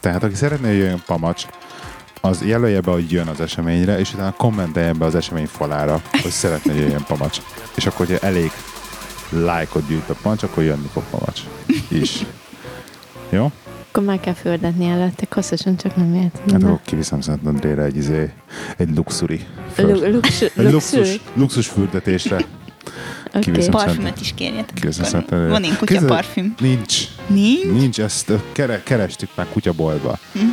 tehát 0.00 0.22
aki 0.22 0.34
szeretne, 0.34 0.66
hogy 0.68 0.76
jöjjön 0.76 1.02
pamacs, 1.06 1.46
az 2.26 2.42
jelölje 2.44 2.80
be, 2.80 2.90
hogy 2.90 3.10
jön 3.12 3.26
az 3.26 3.40
eseményre, 3.40 3.98
és 3.98 4.12
utána 4.14 4.32
kommentelje 4.32 4.92
be 4.92 5.04
az 5.04 5.14
esemény 5.14 5.46
falára, 5.46 6.02
hogy 6.22 6.30
szeretne, 6.30 6.72
hogy 6.72 6.80
jöjjön 6.80 7.04
pamacs. 7.06 7.38
És 7.74 7.86
akkor, 7.86 8.06
hogyha 8.06 8.26
elég 8.26 8.50
lájkot 9.30 9.86
gyűjt 9.88 10.10
a 10.10 10.14
pamacs, 10.22 10.42
akkor 10.42 10.62
jönni 10.62 10.88
fog 10.92 11.02
pamacs 11.10 11.40
is. 11.88 12.24
Jó? 13.30 13.52
Akkor 13.88 14.04
meg 14.08 14.20
kell 14.20 14.34
fürdetni 14.34 14.88
előtte, 14.88 15.26
hosszasan 15.30 15.76
csak 15.76 15.96
nem 15.96 16.14
Hát 16.14 16.40
értem. 16.46 16.68
akkor 16.68 16.80
kiviszem 16.84 17.20
Szent 17.20 17.46
Andrére 17.46 17.82
egy, 17.82 17.96
izé, 17.96 18.32
egy 18.76 18.96
luxuri. 18.96 19.46
Lu- 19.76 20.12
luxu- 20.12 20.52
egy 20.56 20.70
luxus, 20.72 21.20
luxus. 21.34 21.66
fürdetésre. 21.66 22.44
Kiviszem. 23.40 23.70
Parfümöt 23.70 24.20
is 24.20 24.32
kérjetek. 24.34 25.28
Van 25.28 25.64
én 25.64 25.76
kutya 25.78 26.04
parfüm. 26.04 26.54
Nincs. 26.60 27.04
Nincs? 27.26 27.64
Nincs, 27.64 28.00
ezt 28.00 28.32
kere, 28.52 28.82
kerestük 28.82 29.28
már 29.34 29.46
kutyaboltba. 29.52 30.18
Uh-huh. 30.34 30.50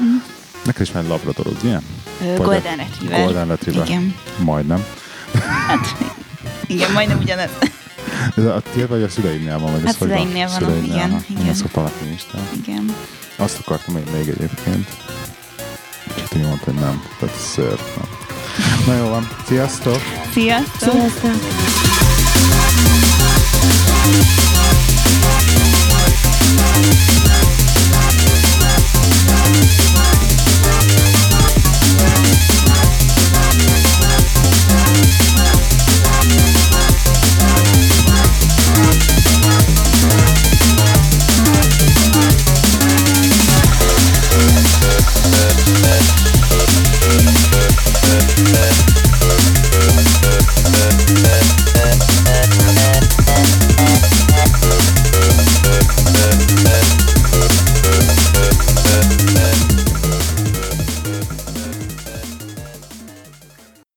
Neked 0.64 0.82
is 0.82 0.92
van 0.92 1.08
labradorod, 1.08 1.58
ugye? 1.64 1.80
Golden 2.36 2.76
Retriever. 2.78 3.24
Golden 3.24 3.48
Retriever. 3.48 3.88
Igen. 3.88 4.16
Majdnem. 4.38 4.86
Hát, 5.68 5.96
igen, 6.68 6.92
majdnem 6.92 7.18
ugyanaz. 7.18 7.50
Ez 8.38 8.46
a 8.46 8.62
tiéd 8.74 8.88
vagy 8.88 9.04
a 9.04 9.10
szüleimnél 9.10 9.60
van? 9.60 9.72
Vagy 9.72 9.82
hát 9.86 9.96
szüleimnél 9.96 10.48
van, 10.48 10.58
szüleimnél, 10.58 10.94
igen. 10.94 11.12
Aha. 11.12 11.22
igen. 11.28 11.48
Ezt 11.48 11.66
a 11.74 11.92
én. 12.06 12.64
Igen. 12.66 12.96
Azt 13.36 13.60
akartam 13.60 13.98
én 13.98 14.04
még 14.14 14.28
egyébként. 14.28 14.88
Csak 16.16 16.34
én 16.34 16.48
mondtam, 16.48 16.74
hogy 16.74 16.84
nem. 16.84 17.04
Tehát 17.20 17.36
ször. 17.36 17.80
Nem. 17.96 18.08
Na 18.86 18.96
jó 18.96 19.10
van. 19.10 19.28
Sziasztok! 19.46 20.02
Sziasztok! 20.34 20.92
Sziasztok! 20.92 21.32
Sziasztok. 29.62 29.83